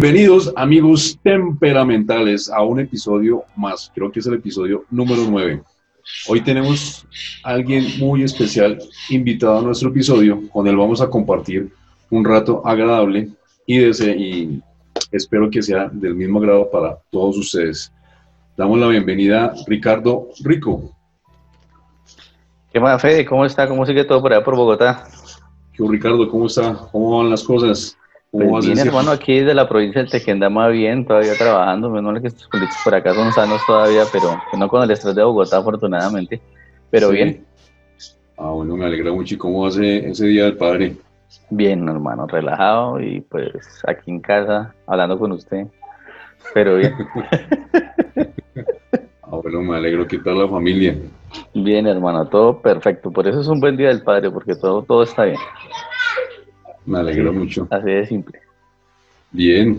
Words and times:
Bienvenidos 0.00 0.52
amigos 0.54 1.18
temperamentales 1.24 2.48
a 2.48 2.62
un 2.62 2.78
episodio 2.78 3.42
más, 3.56 3.90
creo 3.92 4.12
que 4.12 4.20
es 4.20 4.26
el 4.28 4.34
episodio 4.34 4.84
número 4.90 5.22
9. 5.28 5.60
Hoy 6.28 6.40
tenemos 6.40 7.04
a 7.42 7.50
alguien 7.50 7.84
muy 7.98 8.22
especial 8.22 8.78
invitado 9.10 9.58
a 9.58 9.62
nuestro 9.62 9.88
episodio, 9.88 10.48
con 10.52 10.68
él 10.68 10.76
vamos 10.76 11.00
a 11.00 11.10
compartir 11.10 11.72
un 12.10 12.24
rato 12.24 12.64
agradable 12.64 13.30
y, 13.66 13.80
y 13.80 14.62
espero 15.10 15.50
que 15.50 15.62
sea 15.62 15.88
del 15.92 16.14
mismo 16.14 16.38
grado 16.38 16.70
para 16.70 16.96
todos 17.10 17.36
ustedes. 17.36 17.92
Damos 18.56 18.78
la 18.78 18.86
bienvenida 18.86 19.46
a 19.46 19.54
Ricardo 19.66 20.28
Rico. 20.44 20.94
¿Qué 22.72 22.78
más, 22.78 23.02
Fede? 23.02 23.26
¿Cómo 23.26 23.44
está? 23.44 23.66
¿Cómo 23.66 23.84
sigue 23.84 24.04
todo 24.04 24.22
por 24.22 24.32
allá 24.32 24.44
por 24.44 24.54
Bogotá? 24.54 25.08
¿Qué 25.72 25.82
Ricardo? 25.84 26.30
¿Cómo 26.30 26.46
está? 26.46 26.86
¿Cómo 26.92 27.18
van 27.18 27.30
las 27.30 27.42
cosas? 27.42 27.98
¿Cómo 28.30 28.50
pues 28.50 28.66
bien, 28.66 28.78
hermano, 28.78 29.10
aquí 29.10 29.40
de 29.40 29.54
la 29.54 29.66
provincia 29.66 30.02
del 30.02 30.10
Tequendama 30.10 30.64
más 30.64 30.72
bien, 30.72 31.06
todavía 31.06 31.34
trabajando. 31.34 31.88
Menos 31.88 32.12
mal 32.12 32.20
que 32.20 32.28
estos 32.28 32.46
políticos 32.48 32.82
por 32.84 32.94
acá 32.94 33.14
son 33.14 33.32
sanos 33.32 33.64
todavía, 33.66 34.04
pero 34.12 34.38
no 34.58 34.68
con 34.68 34.82
el 34.82 34.90
estrés 34.90 35.14
de 35.14 35.22
Bogotá, 35.22 35.58
afortunadamente. 35.58 36.40
Pero 36.90 37.08
bien. 37.08 37.46
Ah, 38.36 38.50
bueno, 38.50 38.76
me 38.76 38.84
alegra 38.84 39.12
mucho. 39.12 39.34
¿Y 39.34 39.38
cómo 39.38 39.66
hace 39.66 40.10
ese 40.10 40.26
Día 40.26 40.44
del 40.44 40.58
Padre? 40.58 40.96
Bien, 41.48 41.88
hermano, 41.88 42.26
relajado 42.26 43.00
y 43.00 43.22
pues 43.22 43.50
aquí 43.86 44.10
en 44.10 44.20
casa, 44.20 44.74
hablando 44.86 45.18
con 45.18 45.32
usted. 45.32 45.66
Pero 46.52 46.76
bien. 46.76 46.94
ah, 49.22 49.36
bueno, 49.42 49.62
me 49.62 49.76
alegro. 49.76 50.06
¿Qué 50.06 50.18
tal 50.18 50.38
la 50.38 50.48
familia? 50.48 50.94
Bien, 51.54 51.86
hermano, 51.86 52.26
todo 52.28 52.60
perfecto. 52.60 53.10
Por 53.10 53.26
eso 53.26 53.40
es 53.40 53.48
un 53.48 53.58
buen 53.58 53.76
Día 53.78 53.88
del 53.88 54.02
Padre, 54.02 54.30
porque 54.30 54.54
todo, 54.54 54.82
todo 54.82 55.02
está 55.02 55.24
bien. 55.24 55.38
Me 56.88 57.00
alegro 57.00 57.34
mucho. 57.34 57.68
Así 57.70 57.84
de 57.84 58.06
simple. 58.06 58.40
Bien. 59.30 59.78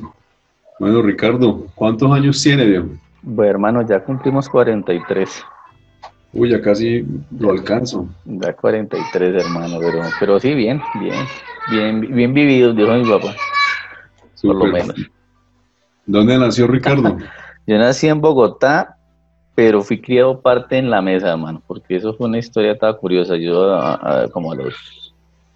Bueno, 0.80 1.02
Ricardo, 1.02 1.66
¿cuántos 1.74 2.12
años 2.12 2.42
tiene, 2.42 2.68
Dios? 2.68 2.86
Bueno, 3.24 3.50
hermano, 3.50 3.82
ya 3.82 4.00
cumplimos 4.04 4.48
43. 4.48 5.44
Uy, 6.34 6.52
ya 6.52 6.62
casi 6.62 7.04
lo 7.36 7.50
alcanzo. 7.50 8.08
Ya 8.26 8.54
43, 8.54 9.44
hermano, 9.44 9.80
pero, 9.80 10.04
pero 10.20 10.40
sí, 10.40 10.54
bien, 10.54 10.80
bien, 11.00 11.26
bien, 11.72 12.16
bien 12.16 12.34
vivido, 12.36 12.74
dijo 12.74 12.94
mi 12.94 13.10
papá. 13.10 13.34
Por 14.44 14.56
lo 14.56 14.66
menos. 14.66 14.96
¿Dónde 16.06 16.38
nació 16.38 16.68
Ricardo? 16.68 17.18
Yo 17.66 17.78
nací 17.80 18.08
en 18.08 18.22
Bogotá, 18.22 18.98
pero 19.56 19.82
fui 19.82 20.00
criado 20.00 20.42
parte 20.42 20.78
en 20.78 20.92
la 20.92 21.02
mesa, 21.02 21.32
hermano, 21.32 21.64
porque 21.66 21.96
eso 21.96 22.14
fue 22.14 22.28
una 22.28 22.38
historia 22.38 22.78
tan 22.78 22.96
curiosa. 22.98 23.36
Yo, 23.36 23.68
como 24.32 24.52
a 24.52 24.56
los 24.56 25.09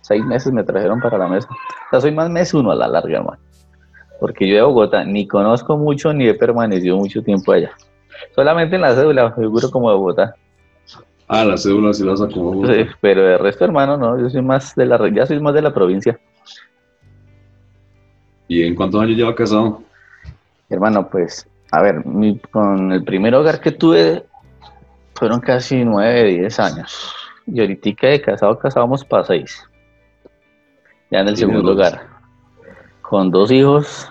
seis 0.04 0.24
meses 0.26 0.52
me 0.54 0.64
trajeron 0.64 1.00
para 1.00 1.18
la 1.18 1.28
mesa. 1.28 1.48
O 1.50 1.90
sea, 1.90 2.02
soy 2.02 2.12
más 2.12 2.30
mes 2.30 2.54
uno 2.54 2.72
a 2.72 2.76
la 2.76 2.88
larga, 2.88 3.18
hermano. 3.18 3.42
Porque 4.20 4.48
yo 4.48 4.56
de 4.56 4.62
Bogotá 4.62 5.04
ni 5.04 5.28
conozco 5.28 5.78
mucho 5.78 6.14
ni 6.14 6.28
he 6.28 6.34
permanecido 6.34 6.98
mucho 6.98 7.24
tiempo 7.24 7.52
allá. 7.52 7.72
Solamente 8.36 8.76
en 8.76 8.82
la 8.82 8.94
cédula 8.94 9.34
seguro 9.36 9.72
como 9.72 9.90
de 9.90 9.98
Bogotá. 9.98 10.36
Ah, 11.28 11.46
la 11.46 11.58
cédula 11.58 11.94
sí 11.94 12.04
la 12.04 12.18
sacó. 12.18 12.62
Sí, 12.68 12.86
pero 13.02 13.28
el 13.34 13.40
resto, 13.40 13.66
hermano, 13.66 13.98
no. 13.98 14.20
Yo 14.20 14.30
soy 14.30 14.42
más 14.42 14.76
de 14.76 14.86
la, 14.86 15.10
ya 15.10 15.26
soy 15.26 15.40
más 15.40 15.54
de 15.54 15.62
la 15.62 15.74
provincia. 15.74 16.20
¿Y 18.48 18.64
en 18.64 18.76
cuántos 18.76 19.02
años 19.02 19.18
lleva 19.18 19.34
casado? 19.34 19.82
Hermano, 20.70 21.08
pues, 21.10 21.48
a 21.72 21.82
ver, 21.82 22.04
con 22.52 22.92
el 22.92 23.04
primer 23.04 23.34
hogar 23.36 23.62
que 23.62 23.72
tuve 23.72 24.26
fueron 25.16 25.40
casi 25.40 25.84
nueve, 25.86 26.26
diez 26.26 26.60
años. 26.60 27.14
Y 27.48 27.60
ahorita 27.62 28.08
de 28.08 28.22
casado, 28.22 28.60
casábamos 28.60 29.04
para 29.04 29.24
seis 29.24 29.68
ya 31.14 31.20
en 31.20 31.28
el 31.28 31.38
segundo 31.38 31.62
lugar, 31.62 32.08
con 33.04 33.30
dos 33.30 33.52
hijos, 33.52 34.10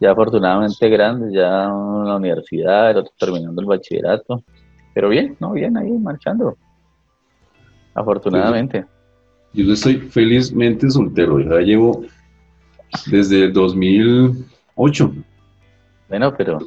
ya 0.00 0.12
afortunadamente 0.12 0.88
grandes, 0.88 1.34
ya 1.34 1.64
en 1.64 2.06
la 2.06 2.16
universidad, 2.16 2.92
el 2.92 2.96
otro 2.96 3.12
terminando 3.18 3.60
el 3.60 3.66
bachillerato, 3.66 4.42
pero 4.94 5.10
bien, 5.10 5.36
no, 5.38 5.52
bien 5.52 5.76
ahí 5.76 5.92
marchando, 5.92 6.56
afortunadamente. 7.92 8.86
Yo 9.52 9.70
estoy 9.70 9.96
felizmente 9.96 10.88
soltero, 10.88 11.38
ya 11.40 11.60
llevo 11.60 12.06
desde 13.10 13.44
el 13.44 13.52
2008. 13.52 15.12
Bueno, 16.08 16.34
pero 16.34 16.58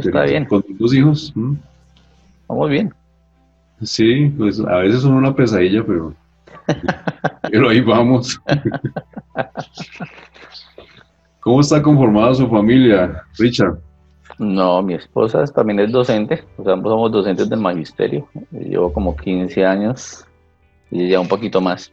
está 0.00 0.24
bien. 0.24 0.44
Con 0.44 0.62
dos 0.68 0.92
hijos. 0.92 1.32
Vamos 2.46 2.68
bien. 2.68 2.92
Sí, 3.80 4.30
pues 4.36 4.60
a 4.60 4.76
veces 4.80 5.00
son 5.00 5.14
una 5.14 5.34
pesadilla, 5.34 5.82
pero 5.82 6.14
pero 7.50 7.68
ahí 7.68 7.80
vamos. 7.80 8.40
¿Cómo 11.40 11.60
está 11.60 11.80
conformada 11.80 12.34
su 12.34 12.48
familia, 12.48 13.22
Richard? 13.38 13.78
No, 14.38 14.82
mi 14.82 14.94
esposa 14.94 15.44
también 15.46 15.80
es 15.80 15.92
docente, 15.92 16.44
o 16.58 16.64
sea, 16.64 16.74
ambos 16.74 16.92
somos 16.92 17.12
docentes 17.12 17.48
del 17.48 17.60
magisterio. 17.60 18.28
Llevo 18.50 18.92
como 18.92 19.16
15 19.16 19.64
años 19.64 20.26
y 20.90 21.08
ya 21.08 21.20
un 21.20 21.28
poquito 21.28 21.60
más. 21.60 21.92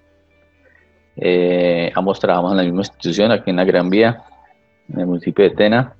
Eh, 1.16 1.91
ambos 1.95 2.19
trabajamos 2.19 2.51
en 2.51 2.57
la 2.57 2.63
misma 2.63 2.81
institución, 2.81 3.31
aquí 3.31 3.51
en 3.51 3.57
la 3.57 3.63
Gran 3.63 3.89
Vía, 3.89 4.23
en 4.89 5.00
el 5.00 5.06
municipio 5.06 5.45
de 5.45 5.51
Tena. 5.51 5.94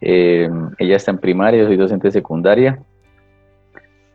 Eh, 0.00 0.48
ella 0.78 0.96
está 0.96 1.10
en 1.10 1.18
primaria, 1.18 1.60
yo 1.60 1.66
soy 1.66 1.76
docente 1.76 2.10
secundaria 2.10 2.78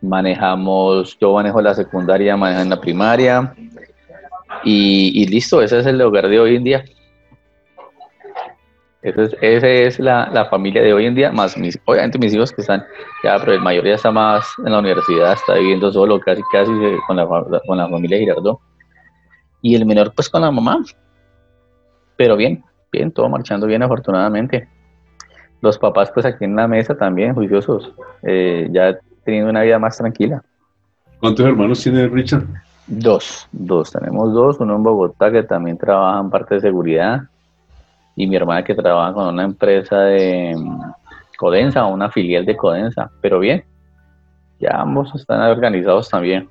manejamos, 0.02 1.16
yo 1.18 1.32
manejo 1.32 1.62
la 1.62 1.74
secundaria, 1.74 2.36
manejo 2.36 2.62
en 2.62 2.70
la 2.70 2.80
primaria 2.80 3.54
y, 4.64 5.26
listo, 5.26 5.62
ese 5.62 5.78
es 5.78 5.86
el 5.86 6.00
hogar 6.00 6.28
de 6.28 6.40
hoy 6.40 6.56
en 6.56 6.64
día. 6.64 6.84
Esa 9.00 9.22
es, 9.22 9.36
ese 9.40 9.86
es 9.86 9.98
la, 9.98 10.46
familia 10.50 10.82
de 10.82 10.92
hoy 10.92 11.06
en 11.06 11.14
día, 11.14 11.32
más 11.32 11.56
mis, 11.56 11.78
obviamente 11.86 12.18
mis 12.18 12.34
hijos 12.34 12.52
que 12.52 12.60
están, 12.60 12.84
ya, 13.24 13.36
pero 13.38 13.52
el 13.52 13.60
mayor 13.60 13.84
ya 13.84 13.94
está 13.94 14.12
más 14.12 14.46
en 14.64 14.70
la 14.70 14.78
universidad, 14.78 15.32
está 15.32 15.54
viviendo 15.54 15.92
solo, 15.92 16.20
casi, 16.20 16.42
casi 16.52 16.70
con 17.08 17.16
la, 17.16 17.26
con 17.26 17.78
la 17.78 17.88
familia 17.88 18.18
Girardot. 18.18 18.60
Y 19.60 19.74
el 19.74 19.86
menor, 19.86 20.12
pues 20.14 20.28
con 20.28 20.42
la 20.42 20.50
mamá. 20.50 20.84
Pero 22.16 22.36
bien, 22.36 22.64
bien, 22.90 23.10
todo 23.12 23.28
marchando 23.28 23.66
bien, 23.66 23.82
afortunadamente. 23.82 24.68
Los 25.60 25.78
papás, 25.78 26.10
pues 26.12 26.26
aquí 26.26 26.44
en 26.44 26.56
la 26.56 26.66
mesa 26.66 26.96
también, 26.96 27.34
juiciosos. 27.34 27.92
Eh, 28.24 28.68
ya 28.72 28.98
teniendo 29.24 29.50
una 29.50 29.62
vida 29.62 29.78
más 29.78 29.96
tranquila. 29.96 30.42
¿Cuántos 31.20 31.46
hermanos 31.46 31.82
tiene 31.82 32.08
Richard? 32.08 32.44
Dos, 32.86 33.48
dos, 33.52 33.92
tenemos 33.92 34.32
dos, 34.34 34.58
uno 34.58 34.74
en 34.76 34.82
Bogotá 34.82 35.30
que 35.30 35.44
también 35.44 35.78
trabaja 35.78 36.20
en 36.20 36.30
parte 36.30 36.56
de 36.56 36.60
seguridad 36.62 37.22
y 38.16 38.26
mi 38.26 38.36
hermana 38.36 38.64
que 38.64 38.74
trabaja 38.74 39.12
con 39.14 39.28
una 39.28 39.44
empresa 39.44 40.00
de 40.00 40.54
mm, 40.56 40.80
Codensa, 41.38 41.86
una 41.86 42.10
filial 42.10 42.44
de 42.44 42.56
Codensa, 42.56 43.10
pero 43.20 43.38
bien, 43.38 43.64
ya 44.58 44.80
ambos 44.80 45.14
están 45.14 45.40
organizados 45.42 46.08
también, 46.08 46.48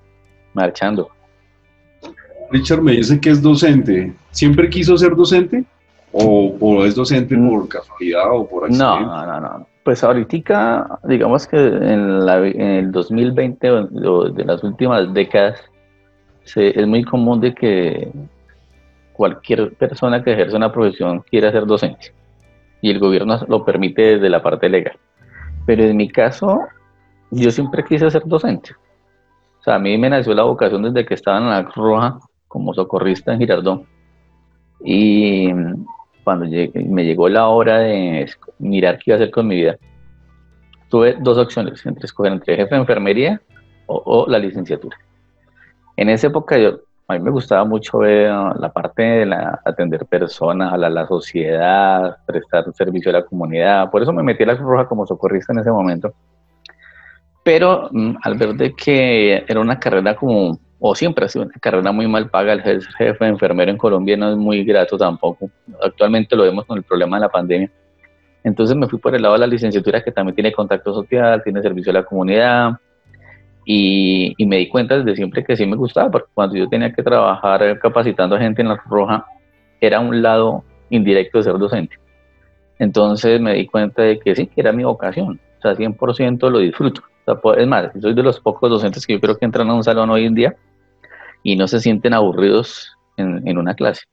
marchando. 0.54 1.10
Richard 2.50 2.82
me 2.82 2.94
dice 2.94 3.20
que 3.20 3.30
es 3.30 3.42
docente, 3.42 4.14
¿siempre 4.32 4.70
quiso 4.70 4.98
ser 4.98 5.16
docente? 5.16 5.64
¿O, 6.14 6.84
es 6.84 6.96
docente 6.96 7.38
mm. 7.38 7.50
por 7.50 7.70
casualidad 7.70 8.32
o 8.32 8.48
por 8.48 8.66
accidente? 8.66 8.84
No, 8.84 9.26
no, 9.26 9.40
no, 9.40 9.68
pues 9.84 10.04
ahorita, 10.04 11.00
digamos 11.04 11.48
que 11.48 11.58
en, 11.58 12.30
el 12.30 12.92
2020 12.92 13.72
o 13.72 14.30
de 14.30 14.46
las 14.46 14.64
últimas 14.64 15.14
décadas, 15.14 15.60
es 16.56 16.88
muy 16.88 17.04
común 17.04 17.40
de 17.40 17.54
que 17.54 18.12
cualquier 19.14 19.74
persona 19.74 20.24
que 20.24 20.34
ejerce 20.34 20.56
una 20.56 20.72
profesión 20.72 21.22
quiera 21.22 21.52
ser 21.52 21.66
docente 21.66 22.14
y 22.82 22.90
el 22.90 23.00
gobierno 23.00 23.40
lo 23.48 23.64
permite 23.64 24.02
desde 24.02 24.30
la 24.30 24.42
parte 24.42 24.68
legal. 24.70 24.98
Pero 25.66 25.84
en 25.84 25.96
mi 25.96 26.10
caso, 26.10 26.62
yo 27.30 27.52
siempre 27.52 27.84
quise 27.84 28.10
ser 28.10 28.24
docente. 28.26 28.72
O 29.60 29.64
sea, 29.64 29.76
a 29.76 29.80
mí 29.80 29.98
me 29.98 30.10
nació 30.10 30.34
la 30.34 30.44
vocación 30.44 30.82
desde 30.82 31.06
que 31.06 31.14
estaba 31.14 31.38
en 31.38 31.50
la 31.50 31.62
Roja 31.62 32.18
como 32.48 32.74
socorrista 32.74 33.34
en 33.34 33.40
Girardón. 33.40 33.86
Y 34.84 35.50
cuando 36.24 36.46
me 36.46 37.04
llegó 37.04 37.30
la 37.30 37.48
hora 37.48 37.80
de 37.80 38.30
mirar 38.60 38.98
qué 38.98 39.04
iba 39.08 39.16
a 39.16 39.18
hacer 39.18 39.32
con 39.32 39.48
mi 39.48 39.56
vida, 39.56 39.78
tuve 40.90 41.16
dos 41.20 41.38
opciones, 41.38 41.86
entre 41.86 42.06
escoger 42.06 42.34
entre 42.34 42.56
jefe 42.56 42.76
de 42.76 42.82
enfermería 42.82 43.42
o, 43.88 44.26
la 44.28 44.40
licenciatura. 44.40 44.98
En 45.98 46.10
esa 46.10 46.28
época 46.28 46.58
yo, 46.58 46.80
a 47.08 47.14
mí 47.14 47.20
me 47.20 47.32
gustaba 47.32 47.66
mucho 47.66 48.00
ver 48.00 48.32
la 48.32 48.72
parte 48.72 49.02
de 49.02 49.26
la, 49.26 49.60
atender 49.66 50.06
personas, 50.06 50.74
a 50.74 50.78
la, 50.78 51.08
sociedad, 51.08 52.18
prestar 52.26 52.66
servicio 52.74 53.10
a 53.10 53.20
la 53.20 53.26
comunidad. 53.26 53.90
Por 53.90 54.02
eso 54.02 54.14
me 54.14 54.24
metí 54.24 54.44
a 54.44 54.48
la 54.48 54.56
Cruz 54.56 54.70
Roja 54.70 54.88
como 54.88 55.06
socorrista 55.06 55.54
en 55.54 55.60
ese 55.60 55.72
momento. 55.72 56.14
Pero 57.44 57.90
mm, 57.92 58.18
al 58.22 58.38
ver 58.38 58.54
de 58.54 58.74
que 58.74 59.44
era 59.48 59.60
una 59.60 59.80
carrera 59.80 60.16
como 60.16 60.60
o 60.84 60.96
siempre 60.96 61.26
ha 61.26 61.28
sido 61.30 61.46
una 61.46 61.54
carrera 61.60 61.92
muy 61.92 62.08
mal 62.08 62.30
paga. 62.30 62.54
El 62.54 62.84
jefe 62.84 63.24
de 63.24 63.30
enfermero 63.30 63.70
en 63.70 63.78
Colombia 63.78 64.18
no 64.18 64.32
es 64.32 64.36
muy 64.36 64.64
grato 64.66 64.98
tampoco. 64.98 65.50
Actualmente 65.82 66.36
lo 66.36 66.44
vemos 66.44 66.66
con 66.66 66.76
el 66.76 66.84
problema 66.84 67.18
de 67.18 67.22
la 67.22 67.30
pandemia. 67.30 67.72
Entonces 68.44 68.76
me 68.76 68.88
fui 68.88 68.98
por 68.98 69.14
el 69.16 69.22
lado 69.22 69.36
de 69.36 69.42
la 69.42 69.48
licenciatura 69.48 70.04
que 70.04 70.12
también 70.12 70.34
tiene 70.34 70.52
contacto 70.52 70.92
social, 70.92 71.44
tiene 71.44 71.62
servicio 71.62 71.92
a 71.92 71.94
la 71.94 72.04
comunidad 72.04 72.72
y, 73.64 74.34
me 74.48 74.58
di 74.58 74.70
cuenta 74.70 74.98
desde 74.98 75.16
siempre 75.16 75.44
que 75.44 75.56
sí 75.56 75.68
me 75.68 75.76
gustaba, 75.76 76.10
porque 76.10 76.32
cuando 76.34 76.56
yo 76.56 76.68
tenía 76.68 76.92
que 76.92 77.04
trabajar 77.04 77.78
capacitando 77.78 78.36
a 78.36 78.40
gente 78.40 78.64
en 78.64 78.70
la 78.70 78.82
Roja, 78.90 79.24
era 79.80 80.00
un 80.00 80.20
lado 80.24 80.64
indirecto 80.90 81.38
de 81.38 81.44
ser 81.44 81.60
docente. 81.60 81.96
Entonces 82.80 83.40
me 83.40 83.54
di 83.54 83.68
cuenta 83.68 84.02
de 84.02 84.20
que 84.20 84.36
sí, 84.36 84.48
que 84.48 84.62
era 84.62 84.72
mi 84.72 84.84
vocación. 84.84 85.40
O 85.60 85.62
sea, 85.62 85.76
100% 85.76 86.50
lo 86.50 86.58
disfruto. 86.58 87.04
es 87.56 87.68
más, 87.68 87.92
soy 88.02 88.16
de 88.16 88.24
los 88.24 88.40
pocos 88.40 88.68
docentes 88.68 89.06
que 89.06 89.14
yo 89.14 89.22
creo 89.22 89.38
que 89.38 89.46
entran 89.46 89.70
a 89.70 89.76
un 89.76 89.84
salón 89.84 90.10
hoy 90.10 90.26
en 90.26 90.34
día 90.34 90.56
y 91.44 91.56
no 91.56 91.68
se 91.68 91.80
sienten 91.80 92.14
aburridos 92.14 92.96
en, 93.18 93.48
en 93.48 93.58
una 93.58 93.74
clase. 93.74 94.04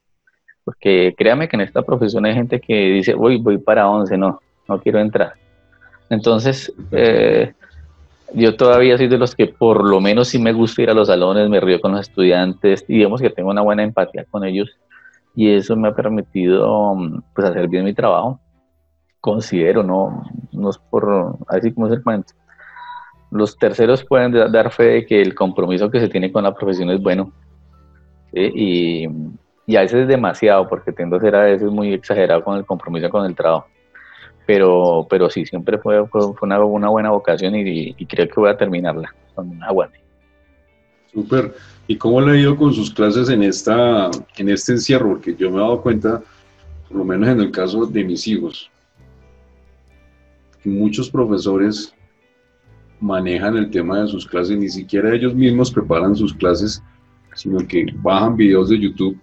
Porque 0.64 1.14
créame 1.16 1.48
que 1.48 1.56
en 1.56 1.62
esta 1.62 1.82
profesión 1.82 2.26
hay 2.26 2.34
gente 2.34 2.60
que 2.60 2.74
dice, 2.74 3.14
voy, 3.14 3.38
voy 3.38 3.58
para 3.58 3.88
11, 3.88 4.18
no, 4.18 4.40
no 4.68 4.80
quiero 4.80 4.98
entrar. 5.00 5.32
Entonces, 6.10 6.72
eh, 6.92 7.52
yo 8.34 8.56
todavía 8.56 8.96
soy 8.96 9.08
de 9.08 9.18
los 9.18 9.34
que 9.34 9.46
por 9.46 9.84
lo 9.84 10.00
menos 10.00 10.28
sí 10.28 10.38
me 10.38 10.52
gusta 10.52 10.82
ir 10.82 10.90
a 10.90 10.94
los 10.94 11.08
salones, 11.08 11.48
me 11.48 11.60
río 11.60 11.80
con 11.80 11.92
los 11.92 12.02
estudiantes, 12.02 12.84
y 12.88 12.98
digamos 12.98 13.20
que 13.20 13.30
tengo 13.30 13.50
una 13.50 13.62
buena 13.62 13.82
empatía 13.82 14.24
con 14.30 14.44
ellos 14.44 14.68
y 15.34 15.50
eso 15.50 15.76
me 15.76 15.88
ha 15.88 15.94
permitido 15.94 16.96
pues 17.34 17.46
hacer 17.46 17.68
bien 17.68 17.84
mi 17.84 17.94
trabajo. 17.94 18.40
Considero, 19.20 19.82
no, 19.82 20.24
no 20.52 20.70
es 20.70 20.78
por, 20.78 21.38
así 21.48 21.72
como 21.72 21.86
es 21.86 21.92
el 21.92 22.02
cuento. 22.02 22.32
Los 23.30 23.56
terceros 23.58 24.04
pueden 24.04 24.32
dar 24.32 24.70
fe 24.70 24.84
de 24.84 25.06
que 25.06 25.20
el 25.20 25.34
compromiso 25.34 25.90
que 25.90 26.00
se 26.00 26.08
tiene 26.08 26.32
con 26.32 26.44
la 26.44 26.54
profesión 26.54 26.90
es 26.90 27.00
bueno. 27.00 27.32
Y, 28.32 29.06
y, 29.66 29.76
a 29.76 29.80
veces 29.80 30.02
es 30.02 30.08
demasiado, 30.08 30.68
porque 30.68 30.92
tiendo 30.92 31.16
a 31.16 31.20
ser 31.20 31.34
a 31.34 31.44
veces 31.44 31.70
muy 31.70 31.92
exagerado 31.92 32.42
con 32.44 32.56
el 32.56 32.64
compromiso 32.64 33.08
con 33.10 33.24
el 33.24 33.34
trabajo 33.34 33.66
pero, 34.48 35.06
pero 35.10 35.28
sí, 35.28 35.44
siempre 35.44 35.76
fue, 35.76 36.08
fue 36.08 36.32
una, 36.40 36.56
buena 36.56 37.10
vocación 37.10 37.54
y, 37.54 37.92
creo 38.06 38.26
que 38.26 38.40
voy 38.40 38.48
a 38.48 38.56
terminarla 38.56 39.14
con 39.34 39.62
aguante. 39.62 40.00
Súper. 41.12 41.54
¿Y 41.86 41.96
cómo 41.96 42.18
le 42.22 42.32
ha 42.32 42.40
ido 42.40 42.56
con 42.56 42.72
sus 42.72 42.90
clases 42.90 43.28
en, 43.28 43.42
esta, 43.42 44.10
en 44.38 44.48
este 44.48 44.72
encierro? 44.72 45.10
Porque 45.10 45.36
yo 45.36 45.50
me 45.50 45.58
he 45.58 45.60
dado 45.60 45.82
cuenta, 45.82 46.22
por 46.88 46.96
lo 46.96 47.04
menos 47.04 47.28
en 47.28 47.40
el 47.40 47.50
caso 47.50 47.84
de 47.84 48.02
mis 48.02 48.26
hijos, 48.26 48.70
que 50.62 50.70
muchos 50.70 51.10
profesores 51.10 51.92
manejan 53.00 53.56
el 53.56 53.70
tema 53.70 54.00
de 54.00 54.08
sus 54.08 54.26
clases, 54.26 54.58
ni 54.58 54.68
siquiera 54.68 55.14
ellos 55.14 55.34
mismos 55.34 55.70
preparan 55.70 56.16
sus 56.16 56.34
clases, 56.34 56.82
sino 57.34 57.58
que 57.66 57.86
bajan 58.02 58.36
videos 58.36 58.68
de 58.68 58.78
YouTube, 58.78 59.18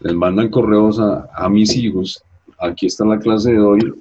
les 0.00 0.14
mandan 0.14 0.48
correos 0.48 0.98
a, 0.98 1.28
a 1.34 1.48
mis 1.48 1.76
hijos, 1.76 2.22
aquí 2.58 2.86
está 2.86 3.04
la 3.04 3.18
clase 3.18 3.52
de 3.52 3.60
hoy, 3.60 3.92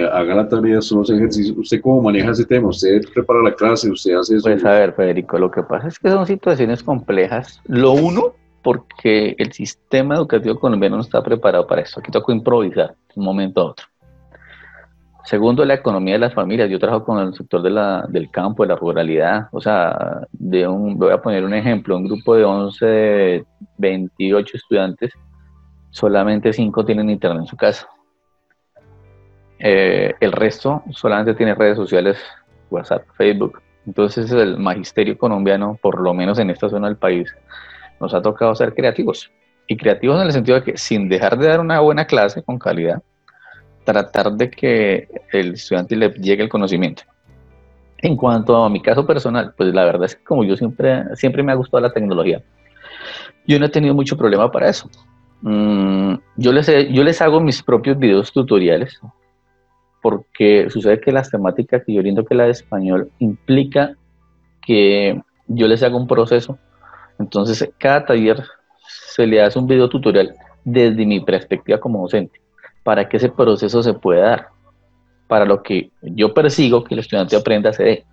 haga 0.00 0.34
la 0.34 0.48
tarea, 0.48 0.80
son 0.80 0.98
los 0.98 1.10
ejercicios. 1.10 1.56
¿Usted 1.56 1.80
cómo 1.80 2.02
maneja 2.02 2.30
ese 2.30 2.44
tema? 2.44 2.68
¿Usted 2.68 3.02
prepara 3.12 3.42
la 3.42 3.54
clase? 3.54 3.90
¿Usted 3.90 4.14
hace 4.14 4.36
eso? 4.36 4.44
Pues 4.44 4.64
a 4.64 4.72
ver, 4.72 4.94
Federico, 4.94 5.38
lo 5.38 5.50
que 5.50 5.62
pasa 5.62 5.88
es 5.88 5.98
que 5.98 6.10
son 6.10 6.26
situaciones 6.26 6.82
complejas. 6.82 7.60
Lo 7.66 7.92
uno, 7.92 8.34
porque 8.62 9.34
el 9.38 9.52
sistema 9.52 10.14
educativo 10.14 10.58
colombiano 10.58 10.96
no 10.96 11.02
está 11.02 11.22
preparado 11.22 11.66
para 11.66 11.82
eso. 11.82 12.00
Aquí 12.00 12.10
tocó 12.10 12.32
improvisar 12.32 12.90
de 12.90 13.14
un 13.16 13.24
momento 13.24 13.60
a 13.60 13.64
otro. 13.72 13.86
Segundo, 15.24 15.64
la 15.64 15.74
economía 15.74 16.14
de 16.14 16.20
las 16.20 16.34
familias. 16.34 16.68
Yo 16.68 16.78
trabajo 16.78 17.04
con 17.04 17.18
el 17.20 17.34
sector 17.34 17.62
de 17.62 17.70
la, 17.70 18.04
del 18.08 18.30
campo, 18.30 18.64
de 18.64 18.70
la 18.70 18.76
ruralidad. 18.76 19.48
O 19.52 19.60
sea, 19.60 20.26
de 20.32 20.66
un, 20.66 20.98
voy 20.98 21.12
a 21.12 21.22
poner 21.22 21.44
un 21.44 21.54
ejemplo, 21.54 21.96
un 21.96 22.08
grupo 22.08 22.34
de 22.34 22.44
11, 22.44 23.44
28 23.78 24.56
estudiantes, 24.56 25.12
solamente 25.90 26.52
5 26.52 26.84
tienen 26.84 27.08
internet 27.08 27.42
en 27.42 27.46
su 27.46 27.56
casa. 27.56 27.86
Eh, 29.60 30.14
el 30.18 30.32
resto 30.32 30.82
solamente 30.90 31.34
tiene 31.34 31.54
redes 31.54 31.76
sociales, 31.76 32.18
WhatsApp, 32.68 33.04
Facebook. 33.16 33.62
Entonces 33.86 34.30
el 34.32 34.58
magisterio 34.58 35.16
colombiano, 35.16 35.78
por 35.80 36.00
lo 36.00 36.14
menos 36.14 36.40
en 36.40 36.50
esta 36.50 36.68
zona 36.68 36.88
del 36.88 36.96
país, 36.96 37.32
nos 38.00 38.12
ha 38.12 38.20
tocado 38.20 38.54
ser 38.56 38.74
creativos. 38.74 39.30
Y 39.68 39.76
creativos 39.76 40.20
en 40.20 40.26
el 40.26 40.32
sentido 40.32 40.58
de 40.58 40.64
que 40.64 40.76
sin 40.76 41.08
dejar 41.08 41.38
de 41.38 41.46
dar 41.46 41.60
una 41.60 41.78
buena 41.78 42.06
clase 42.06 42.42
con 42.42 42.58
calidad, 42.58 43.00
tratar 43.84 44.32
de 44.32 44.50
que 44.50 45.08
el 45.32 45.54
estudiante 45.54 45.96
le 45.96 46.10
llegue 46.10 46.42
el 46.42 46.48
conocimiento. 46.48 47.02
En 47.98 48.16
cuanto 48.16 48.56
a 48.56 48.68
mi 48.68 48.80
caso 48.80 49.06
personal, 49.06 49.54
pues 49.56 49.72
la 49.72 49.84
verdad 49.84 50.04
es 50.04 50.16
que 50.16 50.24
como 50.24 50.44
yo 50.44 50.56
siempre, 50.56 51.04
siempre 51.14 51.42
me 51.42 51.52
ha 51.52 51.56
gustado 51.56 51.80
la 51.80 51.92
tecnología, 51.92 52.42
yo 53.46 53.58
no 53.58 53.66
he 53.66 53.68
tenido 53.68 53.94
mucho 53.94 54.16
problema 54.16 54.50
para 54.50 54.68
eso. 54.68 54.88
Mm, 55.42 56.14
yo, 56.36 56.52
les 56.52 56.66
yo 56.92 57.02
les 57.02 57.20
hago 57.20 57.40
mis 57.40 57.62
propios 57.62 57.98
videos 57.98 58.32
tutoriales, 58.32 59.00
porque 60.00 60.68
sucede 60.70 61.00
que 61.00 61.12
las 61.12 61.30
temáticas 61.30 61.82
que 61.84 61.92
yo 61.94 62.00
oriento 62.00 62.24
que 62.24 62.34
la 62.34 62.44
de 62.44 62.50
español 62.50 63.10
implica 63.18 63.96
que 64.60 65.20
yo 65.46 65.68
les 65.68 65.82
haga 65.82 65.96
un 65.96 66.06
proceso. 66.06 66.58
Entonces, 67.18 67.68
cada 67.78 68.04
taller 68.04 68.42
se 68.86 69.26
le 69.26 69.42
hace 69.42 69.58
un 69.58 69.66
video 69.66 69.88
tutorial 69.88 70.34
desde 70.64 71.06
mi 71.06 71.20
perspectiva 71.20 71.78
como 71.78 72.02
docente, 72.02 72.40
para 72.82 73.08
que 73.08 73.16
ese 73.16 73.28
proceso 73.28 73.82
se 73.82 73.94
pueda 73.94 74.28
dar, 74.28 74.48
para 75.28 75.44
lo 75.44 75.62
que 75.62 75.90
yo 76.02 76.34
persigo 76.34 76.84
que 76.84 76.94
el 76.94 77.00
estudiante 77.00 77.36
aprenda 77.36 77.72
se 77.72 77.84
dé. 77.84 78.04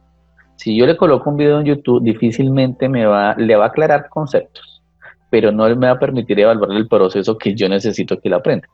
Si 0.56 0.76
yo 0.78 0.86
le 0.86 0.98
coloco 0.98 1.30
un 1.30 1.38
video 1.38 1.60
en 1.60 1.66
YouTube, 1.66 2.04
difícilmente 2.04 2.90
me 2.90 3.06
va, 3.06 3.34
le 3.36 3.56
va 3.56 3.66
a 3.66 3.68
aclarar 3.68 4.10
conceptos, 4.10 4.82
pero 5.30 5.52
no 5.52 5.64
me 5.76 5.88
va 5.88 5.94
a 5.94 6.00
permitir 6.00 6.40
evaluar 6.40 6.72
el 6.72 6.88
proceso 6.88 7.38
que 7.38 7.56
yo 7.56 7.70
necesito 7.70 8.20
que 8.20 8.28
él 8.28 8.34
aprenda. 8.34 8.68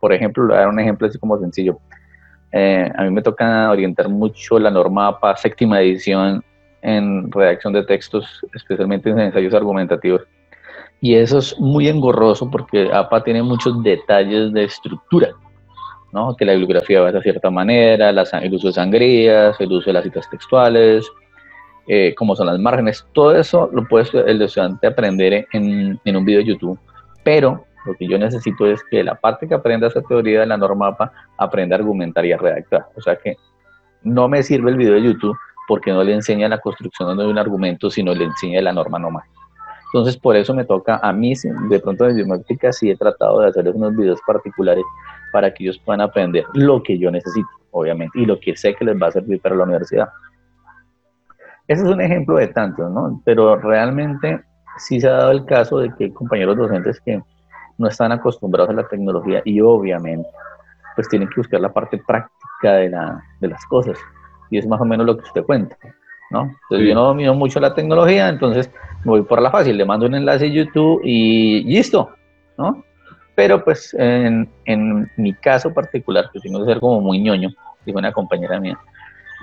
Por 0.00 0.12
ejemplo, 0.12 0.44
le 0.44 0.48
voy 0.48 0.56
a 0.56 0.60
dar 0.60 0.68
un 0.68 0.80
ejemplo 0.80 1.06
así 1.06 1.18
como 1.18 1.38
sencillo. 1.38 1.78
Eh, 2.52 2.90
a 2.96 3.02
mí 3.02 3.10
me 3.10 3.22
toca 3.22 3.70
orientar 3.70 4.08
mucho 4.08 4.58
la 4.58 4.70
norma 4.70 5.08
APA 5.08 5.36
séptima 5.36 5.80
edición 5.80 6.42
en 6.80 7.30
redacción 7.30 7.72
de 7.72 7.84
textos, 7.84 8.44
especialmente 8.54 9.10
en 9.10 9.18
ensayos 9.18 9.52
argumentativos. 9.52 10.22
Y 11.00 11.14
eso 11.14 11.38
es 11.38 11.58
muy 11.60 11.88
engorroso 11.88 12.50
porque 12.50 12.90
APA 12.92 13.22
tiene 13.22 13.42
muchos 13.42 13.82
detalles 13.82 14.52
de 14.52 14.64
estructura, 14.64 15.30
¿no? 16.12 16.34
que 16.34 16.44
la 16.44 16.52
bibliografía 16.52 17.02
va 17.02 17.12
de 17.12 17.22
cierta 17.22 17.50
manera, 17.50 18.10
el 18.10 18.54
uso 18.54 18.68
de 18.68 18.72
sangrías, 18.72 19.60
el 19.60 19.72
uso 19.72 19.86
de 19.86 19.92
las 19.92 20.04
citas 20.04 20.28
textuales, 20.30 21.06
eh, 21.86 22.14
cómo 22.16 22.34
son 22.34 22.46
las 22.46 22.58
márgenes, 22.58 23.06
todo 23.12 23.36
eso 23.36 23.70
lo 23.72 23.86
puede 23.86 24.08
el 24.26 24.42
estudiante 24.42 24.86
aprender 24.86 25.46
en, 25.52 26.00
un 26.04 26.24
video 26.24 26.40
de 26.40 26.46
YouTube, 26.46 26.78
pero 27.22 27.64
lo 27.84 27.94
que 27.94 28.08
yo 28.08 28.18
necesito 28.18 28.66
es 28.66 28.82
que 28.90 29.04
la 29.04 29.14
parte 29.14 29.46
que 29.46 29.54
aprenda 29.54 29.86
esa 29.86 30.02
teoría 30.02 30.40
de 30.40 30.46
la 30.46 30.56
norma 30.56 30.88
APA 30.88 31.12
aprenda 31.38 31.76
a 31.76 31.78
argumentar 31.78 32.26
y 32.26 32.32
a 32.32 32.38
redactar. 32.38 32.86
O 32.96 33.00
sea 33.00 33.14
que 33.14 33.36
no 34.02 34.28
me 34.28 34.42
sirve 34.42 34.72
el 34.72 34.76
video 34.76 34.94
de 34.94 35.02
YouTube 35.02 35.36
porque 35.68 35.92
no 35.92 36.02
le 36.02 36.14
enseña 36.14 36.48
la 36.48 36.58
construcción 36.58 37.16
de 37.16 37.26
un 37.26 37.38
argumento, 37.38 37.88
sino 37.88 38.12
le 38.14 38.24
enseña 38.24 38.60
la 38.62 38.72
norma 38.72 38.98
nomás. 38.98 39.24
Entonces, 39.92 40.16
por 40.16 40.36
eso 40.36 40.52
me 40.52 40.64
toca 40.64 40.98
a 41.02 41.12
mí, 41.12 41.34
de 41.68 41.80
pronto 41.80 42.08
en 42.08 42.16
biométrica 42.16 42.72
sí 42.72 42.90
he 42.90 42.96
tratado 42.96 43.40
de 43.40 43.48
hacer 43.48 43.68
unos 43.68 43.96
videos 43.96 44.20
particulares 44.26 44.84
para 45.32 45.52
que 45.52 45.64
ellos 45.64 45.78
puedan 45.84 46.00
aprender 46.00 46.44
lo 46.54 46.82
que 46.82 46.98
yo 46.98 47.10
necesito, 47.10 47.48
obviamente, 47.70 48.20
y 48.20 48.26
lo 48.26 48.38
que 48.38 48.56
sé 48.56 48.74
que 48.74 48.84
les 48.84 49.00
va 49.00 49.08
a 49.08 49.12
servir 49.12 49.40
para 49.40 49.54
la 49.54 49.64
universidad. 49.64 50.08
Ese 51.68 51.82
es 51.82 51.88
un 51.88 52.00
ejemplo 52.00 52.36
de 52.36 52.48
tantos, 52.48 52.90
¿no? 52.90 53.20
Pero 53.24 53.56
realmente 53.56 54.40
sí 54.78 55.00
se 55.00 55.08
ha 55.08 55.12
dado 55.12 55.30
el 55.32 55.44
caso 55.44 55.78
de 55.78 55.92
que 55.94 56.04
hay 56.04 56.12
compañeros 56.12 56.56
docentes 56.56 57.00
que 57.00 57.22
no 57.78 57.88
están 57.88 58.12
acostumbrados 58.12 58.70
a 58.70 58.74
la 58.74 58.88
tecnología 58.88 59.42
y 59.44 59.60
obviamente 59.60 60.28
pues 60.94 61.08
tienen 61.08 61.28
que 61.28 61.34
buscar 61.36 61.60
la 61.60 61.72
parte 61.72 61.98
práctica 62.06 62.72
de, 62.72 62.88
la, 62.88 63.22
de 63.40 63.48
las 63.48 63.64
cosas 63.66 63.98
y 64.50 64.58
es 64.58 64.66
más 64.66 64.80
o 64.80 64.84
menos 64.84 65.06
lo 65.06 65.16
que 65.16 65.24
usted 65.24 65.44
cuenta, 65.44 65.76
¿no? 66.30 66.54
Entonces 66.62 66.88
yo 66.88 66.94
no 66.94 67.04
domino 67.04 67.34
mucho 67.34 67.60
la 67.60 67.74
tecnología, 67.74 68.28
entonces 68.28 68.70
me 69.04 69.10
voy 69.10 69.22
por 69.22 69.40
la 69.40 69.50
fácil, 69.50 69.76
le 69.76 69.84
mando 69.84 70.06
un 70.06 70.14
enlace 70.14 70.46
a 70.46 70.48
YouTube 70.48 71.00
y 71.04 71.62
listo, 71.64 72.10
¿no? 72.58 72.84
Pero 73.34 73.62
pues 73.62 73.94
en, 73.98 74.48
en 74.64 75.10
mi 75.16 75.34
caso 75.34 75.72
particular, 75.72 76.30
que 76.32 76.40
tengo 76.40 76.60
que 76.60 76.72
ser 76.72 76.80
como 76.80 77.00
muy 77.00 77.20
ñoño, 77.20 77.50
dijo 77.84 77.98
una 77.98 78.12
compañera 78.12 78.58
mía, 78.58 78.78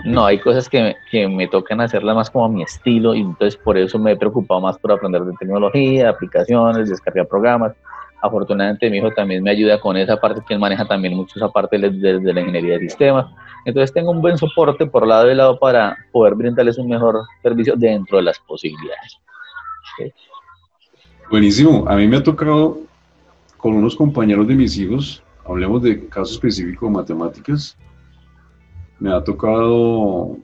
no, 0.06 0.26
hay 0.26 0.40
cosas 0.40 0.68
que, 0.68 0.96
que, 1.12 1.28
me 1.28 1.48
tocan 1.48 1.80
hacerlas 1.80 2.16
más 2.16 2.30
como 2.30 2.46
a 2.46 2.50
mi 2.50 2.64
estilo 2.64 3.14
y 3.14 3.22
entonces 3.22 3.56
por 3.56 3.78
eso 3.78 4.00
me 4.00 4.12
he 4.12 4.16
preocupado 4.16 4.60
más 4.60 4.78
por 4.78 4.92
aprender 4.92 5.24
de 5.24 5.34
tecnología, 5.40 6.10
aplicaciones, 6.10 6.90
descargar 6.90 7.28
programas, 7.28 7.74
Afortunadamente 8.24 8.90
mi 8.90 9.00
hijo 9.00 9.12
también 9.12 9.44
me 9.44 9.52
ayuda 9.52 9.82
con 9.82 9.98
esa 9.98 10.16
parte, 10.16 10.42
que 10.48 10.54
él 10.54 10.60
maneja 10.62 10.86
también 10.86 11.14
mucho 11.14 11.34
esa 11.36 11.50
parte 11.50 11.78
desde 11.78 12.22
de 12.22 12.34
la 12.34 12.40
ingeniería 12.40 12.76
de 12.76 12.88
sistemas. 12.88 13.26
Entonces 13.66 13.94
tengo 13.94 14.12
un 14.12 14.22
buen 14.22 14.38
soporte 14.38 14.86
por 14.86 15.06
lado 15.06 15.30
y 15.30 15.36
lado 15.36 15.60
para 15.60 15.98
poder 16.14 16.34
brindarles 16.34 16.78
un 16.78 16.88
mejor 16.88 17.20
servicio 17.42 17.76
dentro 17.76 18.20
de 18.20 18.24
las 18.24 18.40
posibilidades. 18.40 19.20
Buenísimo. 21.30 21.84
A 21.86 21.98
mí 21.98 22.08
me 22.08 22.16
ha 22.16 22.24
tocado 22.24 22.80
con 23.58 23.74
unos 23.74 23.94
compañeros 23.94 24.48
de 24.48 24.56
mis 24.56 24.78
hijos, 24.78 25.22
hablemos 25.46 25.84
de 25.84 26.08
caso 26.08 26.32
específico 26.32 26.86
de 26.86 26.94
matemáticas, 26.94 27.78
me 29.00 29.14
ha 29.14 29.22
tocado 29.22 30.38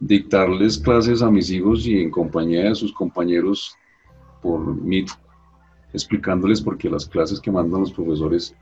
dictarles 0.00 0.78
clases 0.78 1.22
a 1.22 1.30
mis 1.30 1.48
hijos 1.48 1.86
y 1.86 2.02
en 2.02 2.10
compañía 2.10 2.64
de 2.64 2.74
sus 2.74 2.92
compañeros 2.92 3.76
por 4.42 4.58
Meet 4.82 5.10
explicándoles 5.94 6.60
por 6.60 6.76
qué 6.76 6.90
las 6.90 7.06
clases 7.06 7.40
que 7.40 7.50
mandan 7.50 7.80
los 7.80 7.92
profesores 7.92 8.54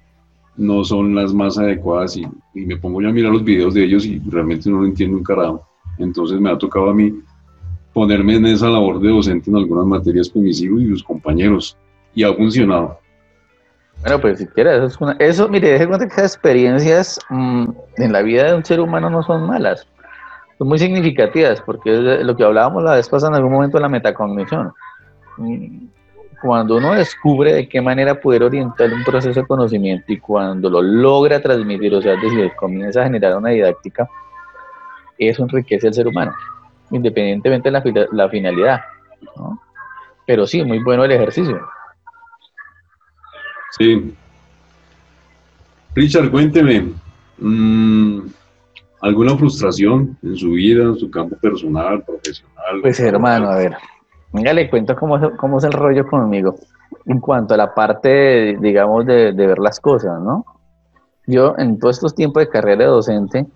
no 0.57 0.85
son 0.85 1.15
las 1.15 1.33
más 1.33 1.59
adecuadas 1.59 2.17
y, 2.17 2.27
me 2.55 2.77
pongo 2.77 3.01
yo 3.01 3.09
a 3.09 3.12
mirar 3.12 3.33
los 3.33 3.43
videos 3.43 3.75
de 3.75 3.85
ellos 3.85 4.05
y 4.05 4.21
realmente 4.29 4.71
no 4.71 4.81
lo 4.81 4.87
entiendo 4.87 5.17
un 5.17 5.25
carajo. 5.25 5.67
Entonces 5.99 6.39
me 6.39 6.51
ha 6.51 6.59
tocado 6.59 6.91
a 6.91 6.95
mí 6.95 7.12
ponerme 7.93 8.37
en 8.37 8.47
esa 8.47 8.69
labor 8.69 9.01
de 9.01 9.09
docente 9.09 9.51
en 9.51 9.57
algunas 9.57 9.87
materias 9.87 10.29
con 10.29 10.43
mis 10.43 10.61
hijos 10.61 10.83
y 10.83 10.89
sus 10.89 11.03
compañeros 11.03 11.77
y 12.15 12.23
ha 12.23 12.33
funcionado. 12.35 12.99
Bueno, 14.03 14.21
pues 14.21 14.39
si 14.39 14.47
quieres, 14.47 14.83
eso, 14.83 15.15
eso 15.19 15.49
mire, 15.49 15.71
deje 15.71 15.87
cuenta 15.87 16.07
que 16.07 16.12
esas 16.12 16.35
experiencias 16.35 17.19
mm, 17.31 17.65
en 17.97 18.12
la 18.12 18.23
vida 18.23 18.45
de 18.45 18.55
un 18.55 18.65
ser 18.65 18.81
humano 18.81 19.09
no 19.09 19.23
son 19.23 19.47
malas, 19.47 19.87
son 20.59 20.69
muy 20.69 20.79
significativas, 20.79 21.62
porque 21.62 21.93
es 21.93 22.27
lo 22.27 22.37
que 22.37 22.45
hablábamos 22.45 22.83
la 22.83 22.97
vez 22.97 23.09
pasada 23.09 23.31
en 23.31 23.37
algún 23.37 23.53
momento 23.53 23.79
de 23.79 23.83
la 23.83 23.89
metacognición. 23.89 24.73
Cuando 26.43 26.77
uno 26.77 26.95
descubre 26.95 27.53
de 27.53 27.69
qué 27.69 27.81
manera 27.81 28.21
poder 28.21 28.43
orientar 28.43 28.93
un 28.93 29.05
proceso 29.05 29.41
de 29.41 29.47
conocimiento 29.47 30.13
y 30.13 30.19
cuando 30.19 30.69
lo 30.69 30.83
logra 30.83 31.41
transmitir, 31.41 31.95
o 31.95 32.03
sea, 32.03 32.15
es 32.15 32.23
decir, 32.23 32.53
comienza 32.57 33.01
a 33.01 33.05
generar 33.05 33.37
una 33.37 33.51
didáctica, 33.51 34.11
eso 35.19 35.45
enriquece 35.45 35.87
al 35.87 35.95
ser 35.95 36.09
humano, 36.09 36.35
independientemente 36.91 37.71
de 37.71 37.73
la, 37.73 38.07
la 38.11 38.29
finalidad. 38.29 38.81
¿no? 39.37 39.61
Pero 40.27 40.45
sí, 40.47 40.65
muy 40.65 40.83
bueno 40.83 41.05
el 41.05 41.13
ejercicio. 41.13 41.61
Sí. 43.79 44.15
Richard, 45.95 46.31
cuénteme, 46.31 46.93
mm, 47.39 48.21
¿alguna 49.01 49.37
frustración 49.37 50.17
en 50.23 50.37
su 50.37 50.51
vida, 50.51 50.85
en 50.85 50.97
su 50.97 51.11
campo 51.11 51.37
personal, 51.37 52.03
profesional? 52.03 52.81
Pues 52.83 52.99
hermano, 52.99 53.49
a 53.49 53.57
ver, 53.57 53.77
venga, 54.33 54.53
le 54.53 54.71
cuento 54.71 54.97
cómo, 54.97 55.19
cómo 55.37 55.59
es 55.59 55.65
el 55.65 55.73
rollo 55.73 56.07
conmigo 56.07 56.55
en 57.07 57.21
cuanto 57.21 57.55
a 57.55 57.57
la 57.57 57.75
parte, 57.75 58.57
digamos, 58.61 59.07
de, 59.07 59.33
de 59.33 59.47
ver 59.47 59.59
las 59.59 59.81
cosas, 59.81 60.21
¿no? 60.21 60.45
Yo 61.27 61.55
en 61.59 61.79
todos 61.79 61.97
estos 61.97 62.15
tiempos 62.15 62.43
de 62.43 62.49
carrera 62.49 62.85
de 62.85 62.91
docente, 62.91 63.47